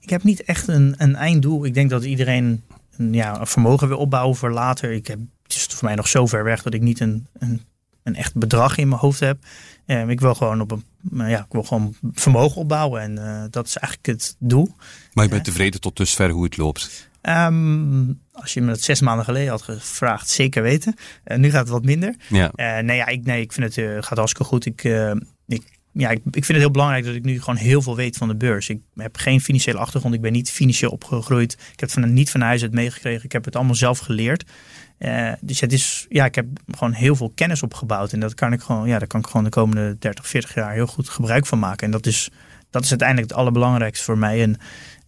ik, 0.00 0.10
heb 0.10 0.22
niet 0.22 0.44
echt 0.44 0.68
een, 0.68 0.94
een 0.98 1.16
einddoel. 1.16 1.64
Ik 1.64 1.74
denk 1.74 1.90
dat 1.90 2.04
iedereen 2.04 2.62
een, 2.96 3.12
ja, 3.12 3.40
een 3.40 3.46
vermogen 3.46 3.88
wil 3.88 3.98
opbouwen 3.98 4.36
voor 4.36 4.52
later. 4.52 4.92
Ik 4.92 5.06
heb, 5.06 5.18
het 5.42 5.52
is 5.52 5.64
voor 5.64 5.84
mij 5.84 5.94
nog 5.94 6.08
zo 6.08 6.26
ver 6.26 6.44
weg 6.44 6.62
dat 6.62 6.74
ik 6.74 6.80
niet 6.80 7.00
een, 7.00 7.26
een, 7.38 7.62
een 8.02 8.14
echt 8.14 8.34
bedrag 8.34 8.76
in 8.76 8.88
mijn 8.88 9.00
hoofd 9.00 9.20
heb. 9.20 9.38
Um, 9.86 10.10
ik 10.10 10.20
wil 10.20 10.34
gewoon 10.34 10.60
op 10.60 10.70
een, 10.70 10.84
ja, 11.28 11.38
ik 11.38 11.52
wil 11.52 11.62
gewoon 11.62 11.94
vermogen 12.12 12.60
opbouwen 12.60 13.00
en 13.00 13.12
uh, 13.18 13.44
dat 13.50 13.66
is 13.66 13.76
eigenlijk 13.76 14.20
het 14.20 14.36
doel. 14.38 14.74
Maar 15.12 15.24
je 15.24 15.30
bent 15.30 15.44
tevreden 15.44 15.80
tot 15.80 15.96
dusver 15.96 16.30
hoe 16.30 16.44
het 16.44 16.56
loopt? 16.56 17.08
Um, 17.22 18.20
als 18.32 18.54
je 18.54 18.60
me 18.60 18.66
dat 18.66 18.80
zes 18.80 19.00
maanden 19.00 19.24
geleden 19.24 19.50
had 19.50 19.62
gevraagd, 19.62 20.28
zeker 20.28 20.62
weten. 20.62 20.94
Uh, 21.24 21.36
nu 21.36 21.50
gaat 21.50 21.60
het 21.60 21.68
wat 21.68 21.84
minder. 21.84 22.14
Ja. 22.28 22.50
Uh, 22.56 22.84
nee, 22.84 22.96
ja, 22.96 23.06
ik, 23.06 23.24
nee, 23.24 23.40
ik 23.40 23.52
vind 23.52 23.74
het 23.74 24.04
gaat 24.04 24.18
hartstikke 24.18 24.48
goed. 24.48 24.66
Ik, 24.66 24.84
ik, 25.46 25.75
ja, 25.98 26.10
ik, 26.10 26.20
ik 26.24 26.44
vind 26.44 26.48
het 26.48 26.56
heel 26.56 26.70
belangrijk 26.70 27.04
dat 27.04 27.14
ik 27.14 27.24
nu 27.24 27.40
gewoon 27.40 27.56
heel 27.56 27.82
veel 27.82 27.96
weet 27.96 28.16
van 28.16 28.28
de 28.28 28.36
beurs. 28.36 28.68
Ik 28.68 28.80
heb 28.94 29.16
geen 29.16 29.40
financiële 29.40 29.78
achtergrond. 29.78 30.14
Ik 30.14 30.20
ben 30.20 30.32
niet 30.32 30.50
financieel 30.50 30.90
opgegroeid. 30.90 31.52
Ik 31.52 31.80
heb 31.80 31.94
het 31.94 32.06
niet 32.06 32.30
van 32.30 32.40
huis 32.40 32.62
uit 32.62 32.72
meegekregen. 32.72 33.24
Ik 33.24 33.32
heb 33.32 33.44
het 33.44 33.56
allemaal 33.56 33.74
zelf 33.74 33.98
geleerd. 33.98 34.44
dus 35.40 35.60
het 35.60 35.72
is, 35.72 36.06
ja, 36.08 36.24
ik 36.24 36.34
heb 36.34 36.46
gewoon 36.70 36.92
heel 36.92 37.16
veel 37.16 37.32
kennis 37.34 37.62
opgebouwd. 37.62 38.12
En 38.12 38.20
dat 38.20 38.34
kan 38.34 38.52
ik 38.52 38.60
gewoon, 38.60 38.88
ja, 38.88 38.98
daar 38.98 39.08
kan 39.08 39.20
ik 39.20 39.26
gewoon 39.26 39.44
de 39.44 39.50
komende 39.50 39.96
30, 39.98 40.28
40 40.28 40.54
jaar 40.54 40.72
heel 40.72 40.86
goed 40.86 41.08
gebruik 41.08 41.46
van 41.46 41.58
maken. 41.58 41.86
En 41.86 41.92
dat 41.92 42.06
is, 42.06 42.30
dat 42.70 42.82
is 42.82 42.90
uiteindelijk 42.90 43.28
het 43.28 43.38
allerbelangrijkste 43.38 44.04
voor 44.04 44.18
mij. 44.18 44.42
En 44.42 44.56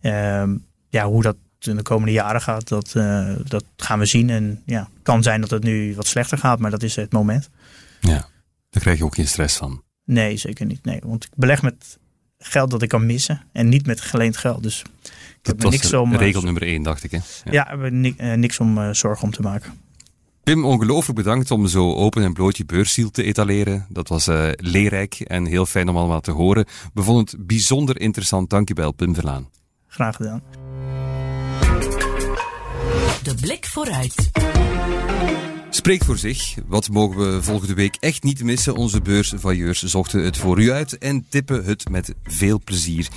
ehm, 0.01 0.57
ja, 0.89 1.07
hoe 1.07 1.23
dat 1.23 1.37
in 1.61 1.77
de 1.77 1.83
komende 1.83 2.13
jaren 2.13 2.41
gaat, 2.41 2.69
dat, 2.69 2.95
uh, 2.97 3.37
dat 3.45 3.65
gaan 3.77 3.99
we 3.99 4.05
zien. 4.05 4.31
En 4.31 4.63
ja, 4.67 4.89
kan 5.03 5.23
zijn 5.23 5.41
dat 5.41 5.51
het 5.51 5.63
nu 5.63 5.95
wat 5.95 6.07
slechter 6.07 6.39
gaat, 6.39 6.59
maar 6.59 6.71
dat 6.71 6.83
is 6.83 6.97
het 6.97 7.13
moment. 7.13 7.51
Ja, 8.01 8.29
daar 8.71 8.83
krijg 8.83 8.99
je 8.99 9.05
ook 9.05 9.15
geen 9.15 9.29
stress 9.29 9.57
van. 9.57 9.83
Nee, 10.09 10.37
zeker 10.37 10.67
niet. 10.67 10.85
Nee, 10.85 11.01
want 11.05 11.25
ik 11.25 11.31
beleg 11.35 11.63
met 11.63 11.99
geld 12.39 12.71
dat 12.71 12.83
ik 12.83 12.89
kan 12.89 13.07
missen 13.07 13.43
en 13.53 13.69
niet 13.69 13.87
met 13.87 14.01
geleend 14.01 14.37
geld. 14.37 14.63
Dus 14.63 14.81
ik 14.81 15.11
dat 15.43 15.63
heb 15.63 15.71
niks 15.71 15.93
om. 15.93 16.13
Eh, 16.13 16.19
regel 16.19 16.43
nummer 16.43 16.63
één, 16.63 16.83
dacht 16.83 17.05
ik. 17.05 17.11
Hè? 17.11 17.19
Ja, 17.45 17.53
ja 17.53 17.77
uh, 17.77 18.35
niks 18.35 18.61
om 18.61 18.79
uh, 18.79 18.91
zorgen 18.93 19.25
om 19.25 19.31
te 19.31 19.43
maken. 19.43 19.73
Pim, 20.43 20.65
ongelooflijk 20.65 21.19
bedankt 21.19 21.51
om 21.51 21.67
zo 21.67 21.95
open 21.95 22.23
en 22.23 22.33
bloot 22.33 22.57
je 22.57 22.65
beursziel 22.65 23.11
te 23.11 23.23
etaleren. 23.23 23.87
Dat 23.89 24.09
was 24.09 24.29
uh, 24.29 24.51
leerrijk 24.57 25.15
en 25.15 25.47
heel 25.47 25.67
fijn 25.67 25.89
om 25.89 25.97
allemaal 25.97 26.21
te 26.21 26.31
horen. 26.31 26.65
We 26.95 27.03
vonden 27.03 27.25
het 27.25 27.47
bijzonder 27.47 28.01
interessant. 28.01 28.51
Dankjewel, 28.51 28.93
Pim 28.93 29.15
Verlaan. 29.15 29.49
Graag 29.87 30.17
gedaan. 30.17 30.43
De 33.23 33.35
blik 33.41 33.67
vooruit. 33.67 34.31
Spreekt 35.79 36.05
voor 36.05 36.19
zich. 36.19 36.55
Wat 36.67 36.91
mogen 36.91 37.35
we 37.35 37.43
volgende 37.43 37.75
week 37.75 37.97
echt 38.01 38.23
niet 38.23 38.43
missen? 38.43 38.75
Onze 38.75 39.01
beursvailleurs 39.01 39.83
zochten 39.83 40.25
het 40.25 40.37
voor 40.37 40.61
u 40.61 40.71
uit 40.71 40.99
en 40.99 41.27
tippen 41.29 41.65
het 41.65 41.89
met 41.91 42.15
veel 42.23 42.61
plezier. 42.65 43.09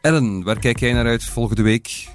Ellen, 0.00 0.42
waar 0.42 0.58
kijk 0.58 0.80
jij 0.80 0.92
naar 0.92 1.06
uit 1.06 1.24
volgende 1.24 1.62
week? 1.62 2.08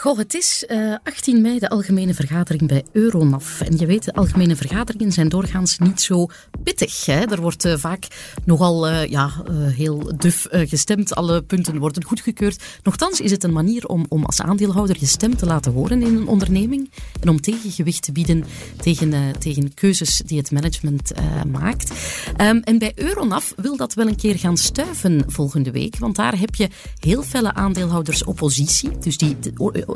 Goh, 0.00 0.18
het 0.18 0.34
is 0.34 0.64
uh, 0.68 0.92
eh, 0.92 0.98
18 1.02 1.40
mei 1.40 1.58
de 1.58 1.68
algemene 1.68 2.14
vergadering 2.14 2.68
bij 2.68 2.84
Euronaf. 2.92 3.60
En 3.60 3.76
je 3.76 3.86
weet, 3.86 4.04
de 4.04 4.14
algemene 4.14 4.56
vergaderingen 4.56 5.12
zijn 5.12 5.28
doorgaans 5.28 5.78
niet 5.78 6.00
zo 6.00 6.26
pittig. 6.62 7.06
Hè? 7.06 7.20
Er 7.20 7.40
wordt 7.40 7.64
uh, 7.64 7.76
vaak 7.76 8.06
nogal 8.44 8.88
uh, 8.88 9.06
ja, 9.06 9.30
heel 9.52 10.12
duf 10.16 10.46
gestemd. 10.50 11.14
Alle 11.14 11.42
punten 11.42 11.78
worden 11.78 12.04
goedgekeurd. 12.04 12.62
Nochtans 12.82 13.20
is 13.20 13.30
het 13.30 13.44
een 13.44 13.52
manier 13.52 13.86
om, 13.86 14.06
om 14.08 14.24
als 14.24 14.40
aandeelhouder 14.40 14.96
je 15.00 15.06
stem 15.06 15.36
te 15.36 15.46
laten 15.46 15.72
horen 15.72 16.02
in 16.02 16.16
een 16.16 16.28
onderneming. 16.28 16.90
En 17.20 17.28
om 17.28 17.40
tegengewicht 17.40 18.02
te 18.02 18.12
bieden 18.12 18.44
tegen, 18.80 19.38
tegen 19.38 19.74
keuzes 19.74 20.22
die 20.26 20.38
het 20.38 20.50
management 20.50 21.12
maakt. 21.50 21.92
Um, 22.40 22.60
en 22.60 22.78
bij 22.78 22.92
Euronaf 22.94 23.52
wil 23.56 23.76
dat 23.76 23.94
wel 23.94 24.06
een 24.06 24.16
keer 24.16 24.38
gaan 24.38 24.56
stuiven 24.56 25.24
volgende 25.26 25.70
week. 25.70 25.98
Want 25.98 26.16
daar 26.16 26.38
heb 26.38 26.54
je 26.54 26.68
heel 26.98 27.22
felle 27.22 27.54
aandeelhoudersoppositie. 27.54 28.98
Dus 28.98 29.16
die 29.16 29.36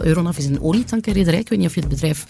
Euronaf 0.01 0.39
is 0.39 0.45
een 0.45 0.63
olietankerrederij. 0.63 1.41
Ik 1.41 1.49
weet 1.49 1.59
niet 1.59 1.69
of 1.69 1.75
je 1.75 1.81
het 1.81 1.89
bedrijf 1.89 2.27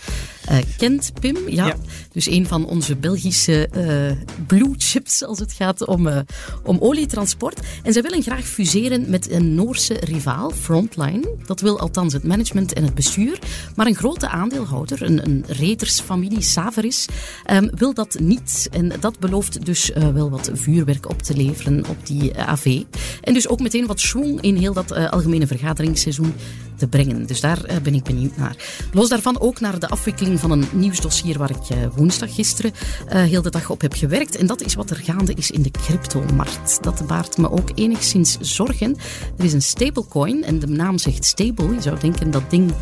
uh, 0.51 0.59
kent, 0.77 1.13
Pim. 1.21 1.37
Ja, 1.49 1.77
Dus 2.13 2.27
een 2.27 2.47
van 2.47 2.67
onze 2.67 2.97
Belgische 2.97 3.69
uh, 3.77 4.37
blue 4.47 4.75
chips 4.77 5.25
als 5.25 5.39
het 5.39 5.53
gaat 5.53 5.87
om, 5.87 6.07
uh, 6.07 6.19
om 6.63 6.79
olietransport. 6.81 7.61
En 7.83 7.93
zij 7.93 8.03
willen 8.03 8.23
graag 8.23 8.45
fuseren 8.45 9.11
met 9.11 9.31
een 9.31 9.55
Noorse 9.55 9.95
rivaal, 9.95 10.51
Frontline. 10.51 11.35
Dat 11.47 11.61
wil 11.61 11.81
althans 11.81 12.13
het 12.13 12.25
management 12.25 12.73
en 12.73 12.85
het 12.85 12.95
bestuur. 12.95 13.39
Maar 13.77 13.87
een 13.87 13.95
grote 13.95 14.29
aandeelhouder, 14.29 15.03
een, 15.03 15.25
een 15.25 15.45
redersfamilie, 15.47 16.43
Saveris, 16.43 17.07
um, 17.51 17.71
wil 17.75 17.95
dat 17.95 18.19
niet. 18.21 18.69
En 18.71 18.93
dat 19.01 19.19
belooft 19.19 19.67
dus 19.67 19.91
wel 20.15 20.31
wat 20.31 20.51
vuurwerk 20.55 21.09
op 21.09 21.23
te 21.23 21.37
leveren 21.37 21.85
op 21.89 22.07
die 22.07 22.39
AV. 22.39 22.83
En 23.21 23.35
dus 23.35 23.49
ook 23.49 23.61
meteen 23.61 23.87
wat 23.87 24.01
schwung 24.01 24.41
in 24.41 24.57
heel 24.57 24.73
dat 24.73 24.93
algemene 24.93 25.47
vergaderingsseizoen 25.47 26.35
te 26.77 26.87
brengen. 26.87 27.27
Dus 27.27 27.41
daar 27.41 27.71
uh, 27.71 27.77
ben 27.83 27.95
ik 27.95 28.03
benieuwd 28.03 28.37
naar. 28.37 28.57
Los 28.93 29.09
daarvan 29.09 29.41
ook 29.41 29.61
naar 29.61 29.79
de 29.79 29.89
afwikkeling 29.89 30.41
van 30.41 30.51
een 30.51 30.65
nieuwsdossier 30.73 31.39
waar 31.39 31.51
ik 31.51 31.71
uh, 31.71 31.79
woensdag 31.97 32.35
gisteren 32.35 32.73
uh, 33.07 33.13
heel 33.13 33.43
de 33.43 33.51
dag 33.51 33.71
op 33.71 33.81
heb 33.81 33.95
gewerkt. 33.95 34.37
En 34.37 34.47
dat 34.47 34.61
is 34.61 34.75
wat 34.75 34.91
er 34.91 34.97
gaande 34.97 35.35
is 35.35 35.51
in 35.51 35.63
de 35.63 35.71
cryptomarkt. 35.71 36.79
Dat 36.83 37.07
baart 37.07 37.39
me 37.39 37.51
ook 37.51 37.71
enigszins 37.75 38.39
zorgen. 38.41 38.97
Er 39.39 39.45
is 39.45 39.53
een 39.53 39.63
stablecoin 39.63 40.45
en 40.45 40.59
de 40.59 40.67
naam 40.67 40.99
zegt 40.99 41.25
stable. 41.25 41.75
Je 41.75 41.81
zou 41.81 41.99
denken 42.01 42.31
dat 42.31 42.51
ding 42.51 42.73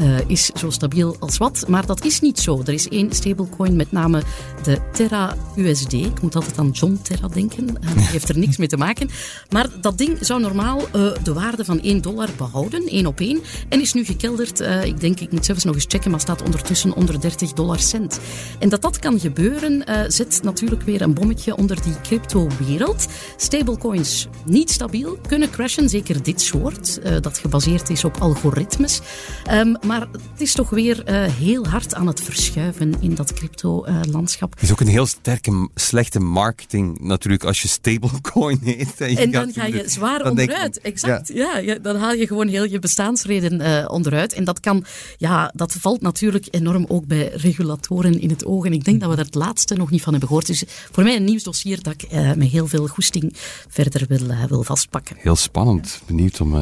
uh, 0.00 0.18
is 0.26 0.50
zo 0.54 0.70
stabiel 0.70 1.16
als 1.18 1.38
wat. 1.38 1.64
Maar 1.68 1.86
dat 1.86 2.04
is 2.04 2.20
niet 2.20 2.38
zo. 2.38 2.60
Er 2.64 2.72
is 2.72 2.88
één 2.88 3.12
stablecoin, 3.12 3.76
met 3.76 3.92
name 3.92 4.22
de 4.62 4.78
Terra 4.92 5.36
USD. 5.56 5.92
Ik 5.92 6.22
moet 6.22 6.34
altijd 6.34 6.58
aan 6.58 6.70
John 6.70 6.98
Terra 7.02 7.28
denken. 7.28 7.68
Uh, 7.68 7.92
die 7.94 8.06
heeft 8.16 8.28
er 8.28 8.38
niks 8.38 8.56
mee 8.56 8.68
te 8.68 8.76
maken. 8.76 9.10
Maar 9.50 9.68
dat 9.80 9.98
ding 9.98 10.18
zou 10.20 10.40
normaal 10.40 10.80
uh, 10.80 11.10
de 11.22 11.32
waarde 11.32 11.64
van 11.64 11.80
1 11.80 12.00
dollar 12.02 12.28
behouden, 12.36 12.86
één 12.86 13.06
op 13.06 13.20
één. 13.20 13.40
En 13.68 13.80
is 13.80 13.92
nu 13.92 14.04
gekelderd. 14.04 14.60
ik 14.84 15.00
denk, 15.00 15.20
ik 15.20 15.32
moet 15.32 15.44
zelfs 15.44 15.64
nog 15.64 15.74
eens 15.74 15.84
checken, 15.88 16.10
maar 16.10 16.20
staat 16.20 16.42
ondertussen 16.42 16.94
onder 16.94 17.20
30 17.20 17.52
dollar 17.52 17.78
cent. 17.78 18.20
En 18.58 18.68
dat 18.68 18.82
dat 18.82 18.98
kan 18.98 19.20
gebeuren, 19.20 19.84
zet 20.12 20.40
natuurlijk 20.42 20.82
weer 20.82 21.02
een 21.02 21.14
bommetje 21.14 21.56
onder 21.56 21.82
die 21.82 22.00
crypto-wereld. 22.02 23.06
Stablecoins 23.36 24.28
niet 24.44 24.70
stabiel, 24.70 25.18
kunnen 25.28 25.50
crashen. 25.50 25.88
Zeker 25.88 26.22
dit 26.22 26.40
soort, 26.40 27.00
dat 27.20 27.38
gebaseerd 27.38 27.90
is 27.90 28.04
op 28.04 28.16
algoritmes. 28.18 29.00
Um, 29.52 29.76
maar 29.88 30.00
het 30.00 30.40
is 30.40 30.52
toch 30.52 30.70
weer 30.70 31.08
uh, 31.08 31.32
heel 31.32 31.66
hard 31.66 31.94
aan 31.94 32.06
het 32.06 32.22
verschuiven 32.22 32.94
in 33.00 33.14
dat 33.14 33.32
crypto-landschap. 33.32 34.52
het 34.52 34.62
is 34.62 34.72
ook 34.72 34.80
een 34.80 34.86
heel 34.86 35.06
sterke, 35.06 35.68
slechte 35.74 36.20
marketing 36.20 37.00
natuurlijk 37.00 37.44
als 37.44 37.62
je 37.62 37.68
stablecoin 37.68 38.58
heet. 38.62 39.00
En, 39.00 39.16
en 39.16 39.30
dan 39.30 39.52
ga 39.52 39.64
je 39.66 39.82
zwaar 39.86 40.24
onderuit. 40.24 40.80
exact. 40.80 41.30
Ja. 41.34 41.58
ja. 41.58 41.74
dan 41.74 41.96
haal 41.96 42.12
je 42.12 42.26
gewoon 42.26 42.48
heel 42.48 42.64
je 42.64 42.78
bestaansreden 42.78 43.60
uh, 43.60 43.84
onderuit. 43.88 44.32
En 44.32 44.44
dat 44.44 44.60
kan, 44.60 44.84
ja, 45.16 45.52
dat 45.54 45.72
valt 45.72 46.00
natuurlijk 46.00 46.46
enorm 46.50 46.84
ook 46.88 47.06
bij 47.06 47.28
regulatoren 47.28 48.20
in 48.20 48.30
het 48.30 48.44
oog. 48.44 48.64
En 48.64 48.72
ik 48.72 48.84
denk 48.84 49.00
dat 49.00 49.10
we 49.10 49.16
daar 49.16 49.24
het 49.24 49.34
laatste 49.34 49.74
nog 49.74 49.90
niet 49.90 50.02
van 50.02 50.10
hebben 50.10 50.28
gehoord. 50.28 50.46
Dus 50.46 50.64
voor 50.90 51.02
mij 51.02 51.16
een 51.16 51.24
nieuwsdossier 51.24 51.82
dat 51.82 51.94
ik 51.98 52.10
met 52.36 52.48
heel 52.48 52.66
veel 52.66 52.86
goesting 52.86 53.32
verder 53.68 54.04
wil, 54.08 54.48
wil 54.48 54.62
vastpakken. 54.62 55.16
Heel 55.18 55.36
spannend. 55.36 56.02
Benieuwd 56.06 56.40
om 56.40 56.54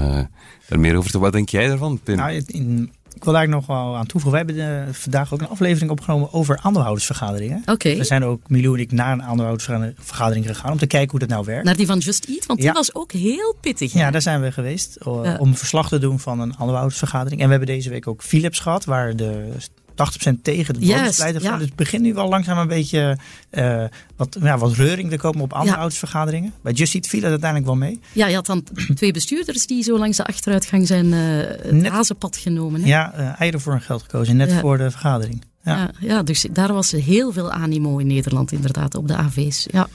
er 0.68 0.80
meer 0.80 0.96
over 0.96 1.10
te... 1.10 1.18
Wat 1.18 1.32
denk 1.32 1.48
jij 1.48 1.66
daarvan, 1.68 2.00
Pim? 2.02 2.16
Nou, 2.16 2.42
in 2.46 2.92
Ik 3.14 3.24
wil 3.24 3.32
daar 3.32 3.48
nog 3.48 3.66
wel 3.66 3.96
aan 3.96 4.06
toevoegen. 4.06 4.46
We 4.46 4.52
hebben 4.52 4.86
de, 4.86 4.92
vandaag 4.94 5.32
ook 5.34 5.40
een 5.40 5.48
aflevering 5.48 5.90
opgenomen 5.90 6.32
over 6.32 6.58
aandeelhoudersvergaderingen. 6.62 7.62
Oké. 7.66 7.96
We 7.96 8.04
zijn 8.04 8.24
ook, 8.24 8.40
Milou 8.48 8.74
en 8.74 8.80
ik, 8.80 8.92
naar 8.92 9.12
een 9.12 9.22
aandeelhoudersvergadering 9.22 10.46
gegaan 10.46 10.72
om 10.72 10.78
te 10.78 10.86
kijken 10.86 11.10
hoe 11.10 11.20
dat 11.20 11.28
nou 11.28 11.44
werkt. 11.44 11.64
Naar 11.64 11.76
die 11.76 11.86
van 11.86 11.98
Just 11.98 12.24
Eat, 12.24 12.46
want 12.46 12.60
die 12.60 12.72
was 12.72 12.94
ook 12.94 13.12
heel 13.12 13.54
pittig. 13.60 13.92
hè? 13.92 13.98
Ja, 14.00 14.10
daar 14.10 14.22
zijn 14.22 14.40
we 14.40 14.52
geweest 14.52 14.98
uh, 15.06 15.20
Ja. 15.22 15.36
om 15.38 15.56
verslag 15.56 15.88
te 15.88 15.98
doen 15.98 16.18
van 16.20 16.40
een 16.40 16.56
aandeelhoudersvergadering. 16.58 17.40
En 17.40 17.44
we 17.46 17.50
hebben 17.54 17.74
deze 17.74 17.90
week 17.90 18.06
ook 18.06 18.22
Philips 18.22 18.58
gehad, 18.60 18.84
waar 18.84 19.16
de 19.16 19.48
80% 19.96 20.42
tegen 20.42 20.74
de 20.74 20.80
pleiten. 20.80 21.42
ja. 21.42 21.56
Dus 21.56 21.66
het 21.66 21.76
begint 21.76 22.02
nu 22.02 22.14
wel 22.14 22.28
langzaam 22.28 22.58
een 22.58 22.68
beetje 22.68 23.18
eh, 23.50 23.84
wat, 24.16 24.36
ja, 24.42 24.58
wat 24.58 24.72
reuring 24.74 25.10
te 25.10 25.16
komen 25.16 25.40
op 25.40 25.54
aandeelhoudersvergaderingen. 25.54 26.52
Bij 26.62 26.72
Just 26.72 26.94
Eat 26.94 27.06
viel 27.06 27.20
het 27.22 27.30
uiteindelijk 27.30 27.70
wel 27.70 27.78
mee. 27.80 28.00
Ja, 28.12 28.26
je 28.26 28.34
had 28.34 28.46
dan 28.46 28.64
twee 28.94 29.12
bestuurders 29.12 29.66
die 29.66 29.82
zo 29.82 29.98
langs 29.98 30.16
de 30.16 30.24
achteruitgang 30.24 30.86
zijn 30.86 31.12
eh, 31.12 31.20
het 31.62 31.72
Net- 31.72 31.92
hazenpad 31.92 32.36
genomen. 32.36 32.80
Hè? 32.80 32.86
Ja, 32.88 33.12
eh 33.14 33.40
eieren 33.40 33.60
voor 33.60 33.72
hun 33.72 33.80
geld 33.82 34.02
gekozen, 34.02 34.36
net 34.36 34.50
Ja. 34.50 34.60
voor 34.60 34.78
de 34.78 34.90
vergadering. 34.90 35.44
Ja. 35.62 35.76
Ja, 35.76 35.90
ja, 36.00 36.22
dus 36.22 36.46
daar 36.52 36.72
was 36.72 36.90
heel 36.90 37.32
veel 37.32 37.50
animo 37.52 37.98
in 37.98 38.06
Nederland 38.06 38.52
inderdaad 38.52 38.94
op 38.94 39.08
de 39.08 39.16
AV's. 39.16 39.66
Ja. 39.70 39.88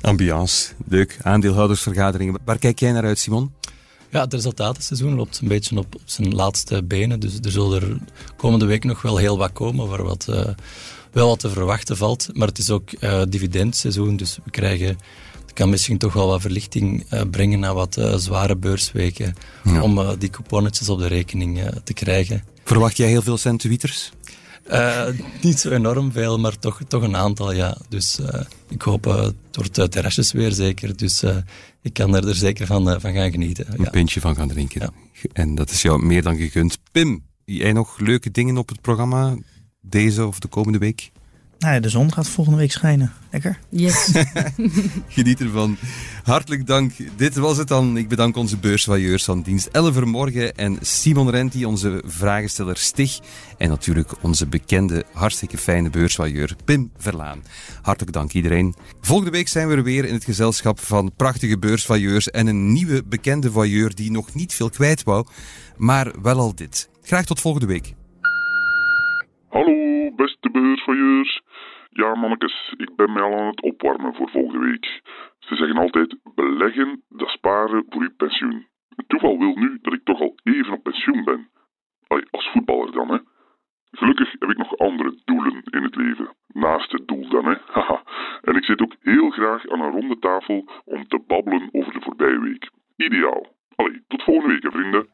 Ambiance, 0.00 0.72
leuk. 0.88 1.16
Aandeelhoudersvergaderingen. 1.22 2.38
Waar 2.44 2.58
kijk 2.58 2.78
jij 2.78 2.92
naar 2.92 3.04
uit, 3.04 3.18
Simon? 3.18 3.52
Ja, 4.10 4.20
het 4.20 4.32
resultatenseizoen 4.32 5.14
loopt 5.14 5.38
een 5.38 5.48
beetje 5.48 5.78
op, 5.78 5.94
op 5.94 6.00
zijn 6.04 6.34
laatste 6.34 6.82
benen. 6.82 7.20
Dus 7.20 7.38
er 7.42 7.50
zullen 7.50 7.82
er 7.82 7.98
komende 8.36 8.66
week 8.66 8.84
nog 8.84 9.02
wel 9.02 9.16
heel 9.16 9.38
wat 9.38 9.52
komen 9.52 9.88
waar 9.88 10.02
wat, 10.02 10.26
eh, 10.28 10.48
wel 11.12 11.28
wat 11.28 11.38
te 11.38 11.50
verwachten 11.50 11.96
valt. 11.96 12.28
Maar 12.32 12.48
het 12.48 12.58
is 12.58 12.70
ook 12.70 12.92
eh 12.92 13.22
dividendseizoen, 13.28 14.16
dus 14.16 14.38
we 14.44 14.50
krijgen... 14.50 14.98
Het 15.40 15.64
kan 15.64 15.70
misschien 15.70 15.98
toch 15.98 16.12
wel 16.12 16.26
wat 16.26 16.40
verlichting 16.40 17.06
eh, 17.08 17.20
brengen 17.30 17.58
na 17.58 17.74
wat 17.74 18.00
zware 18.16 18.56
beursweken. 18.56 19.34
Ja. 19.64 19.82
Om 19.82 20.18
die 20.18 20.30
couponnetjes 20.30 20.88
op 20.88 20.98
de 20.98 21.06
rekening 21.06 21.60
te 21.84 21.92
krijgen. 21.92 22.44
Verwacht 22.64 22.96
jij 22.96 23.08
heel 23.08 23.22
veel 23.22 23.36
centuiters? 23.36 24.12
Eh, 24.68 25.06
niet 25.42 25.58
zo 25.58 25.70
enorm 25.70 26.12
veel, 26.12 26.38
maar 26.38 26.58
toch, 26.58 26.80
toch 26.88 27.02
een 27.02 27.16
aantal, 27.16 27.52
ja. 27.52 27.76
Dus 27.88 28.18
eh, 28.18 28.40
ik 28.68 28.82
hoop, 28.82 29.06
eh, 29.06 29.22
het 29.22 29.34
wordt 29.56 29.78
uh, 29.78 29.84
terrasjes 29.84 30.32
weer 30.32 30.52
zeker. 30.52 30.96
Dus 30.96 31.24
ik 31.82 31.92
kan 31.92 32.16
er, 32.16 32.28
er 32.28 32.34
zeker 32.34 32.66
van, 32.66 33.00
van 33.00 33.12
gaan 33.12 33.30
genieten. 33.30 33.66
Een 33.72 33.82
Ja. 33.84 33.90
pintje 33.90 34.20
van 34.20 34.34
gaan 34.36 34.48
drinken. 34.48 34.80
Ja. 34.80 34.90
En 35.32 35.54
dat 35.54 35.70
is 35.70 35.82
jou 35.82 36.04
meer 36.04 36.22
dan 36.22 36.36
gegund. 36.36 36.78
Pim, 36.92 37.24
jij 37.44 37.72
nog 37.72 37.98
leuke 37.98 38.30
dingen 38.30 38.56
op 38.56 38.68
het 38.68 38.80
programma 38.80 39.36
deze 39.80 40.26
of 40.26 40.38
de 40.38 40.48
komende 40.48 40.78
week? 40.78 41.10
Nou 41.66 41.78
ja, 41.78 41.84
de 41.84 41.90
zon 41.90 42.12
gaat 42.12 42.28
volgende 42.28 42.58
week 42.58 42.72
schijnen. 42.72 43.12
Lekker. 43.30 43.58
Yes. 43.68 44.12
Geniet 45.08 45.40
ervan. 45.40 45.76
Hartelijk 46.24 46.66
dank. 46.66 46.92
Dit 47.16 47.36
was 47.36 47.56
het 47.56 47.68
dan. 47.68 47.96
Ik 47.96 48.08
bedank 48.08 48.36
onze 48.36 48.58
beursvailleurs 48.58 49.24
van 49.24 49.42
dienst 49.42 49.66
Elle 49.66 49.92
Vermorgen 49.92 50.56
en 50.56 50.78
Simon 50.80 51.30
Renti, 51.30 51.64
onze 51.64 52.02
vragensteller 52.04 52.76
Stig. 52.76 53.18
En 53.58 53.68
natuurlijk 53.68 54.12
onze 54.20 54.46
bekende, 54.46 55.04
hartstikke 55.12 55.58
fijne 55.58 55.90
beursvailleur 55.90 56.56
Pim 56.64 56.90
Verlaan. 56.96 57.42
Hartelijk 57.82 58.12
dank 58.12 58.32
iedereen. 58.32 58.74
Volgende 59.00 59.30
week 59.30 59.48
zijn 59.48 59.68
we 59.68 59.74
er 59.74 59.82
weer 59.82 60.04
in 60.04 60.14
het 60.14 60.24
gezelschap 60.24 60.80
van 60.80 61.12
prachtige 61.16 61.58
beursvailleurs 61.58 62.30
en 62.30 62.46
een 62.46 62.72
nieuwe 62.72 63.02
bekende 63.04 63.50
voyeur 63.50 63.94
die 63.94 64.10
nog 64.10 64.34
niet 64.34 64.54
veel 64.54 64.70
kwijt 64.70 65.02
wou, 65.02 65.26
maar 65.76 66.12
wel 66.22 66.38
al 66.38 66.54
dit. 66.54 66.88
Graag 67.02 67.24
tot 67.24 67.40
volgende 67.40 67.66
week. 67.66 67.94
Beste 70.14 70.50
beursvoyeurs. 70.50 71.42
Ja, 71.90 72.14
mannetjes, 72.14 72.74
ik 72.76 72.96
ben 72.96 73.12
mij 73.12 73.22
al 73.22 73.38
aan 73.38 73.46
het 73.46 73.62
opwarmen 73.62 74.14
voor 74.14 74.30
volgende 74.30 74.66
week. 74.66 75.00
Ze 75.38 75.56
zeggen 75.56 75.76
altijd, 75.76 76.16
beleggen, 76.34 77.02
dat 77.08 77.28
sparen 77.28 77.84
voor 77.88 78.02
uw 78.02 78.14
pensioen. 78.16 78.66
Toeval 79.06 79.38
wil 79.38 79.54
nu 79.54 79.78
dat 79.82 79.92
ik 79.92 80.04
toch 80.04 80.20
al 80.20 80.34
even 80.42 80.72
op 80.72 80.82
pensioen 80.82 81.24
ben. 81.24 81.48
Allee, 82.06 82.24
als 82.30 82.50
voetballer 82.52 82.92
dan, 82.92 83.10
hè. 83.10 83.18
Gelukkig 83.90 84.32
heb 84.38 84.50
ik 84.50 84.56
nog 84.56 84.78
andere 84.78 85.20
doelen 85.24 85.62
in 85.64 85.82
het 85.82 85.96
leven. 85.96 86.28
Naast 86.46 86.92
het 86.92 87.08
doel 87.08 87.28
dan, 87.28 87.44
hè. 87.44 87.54
Haha. 87.74 88.02
En 88.42 88.56
ik 88.56 88.64
zit 88.64 88.82
ook 88.82 88.94
heel 89.00 89.30
graag 89.30 89.68
aan 89.68 89.80
een 89.80 89.90
ronde 89.90 90.18
tafel 90.18 90.68
om 90.84 91.08
te 91.08 91.22
babbelen 91.26 91.68
over 91.72 91.92
de 91.92 92.00
voorbije 92.00 92.40
week. 92.40 92.70
Ideaal. 92.96 93.46
Allee, 93.74 94.04
tot 94.08 94.22
volgende 94.22 94.54
week, 94.54 94.72
vrienden. 94.72 95.08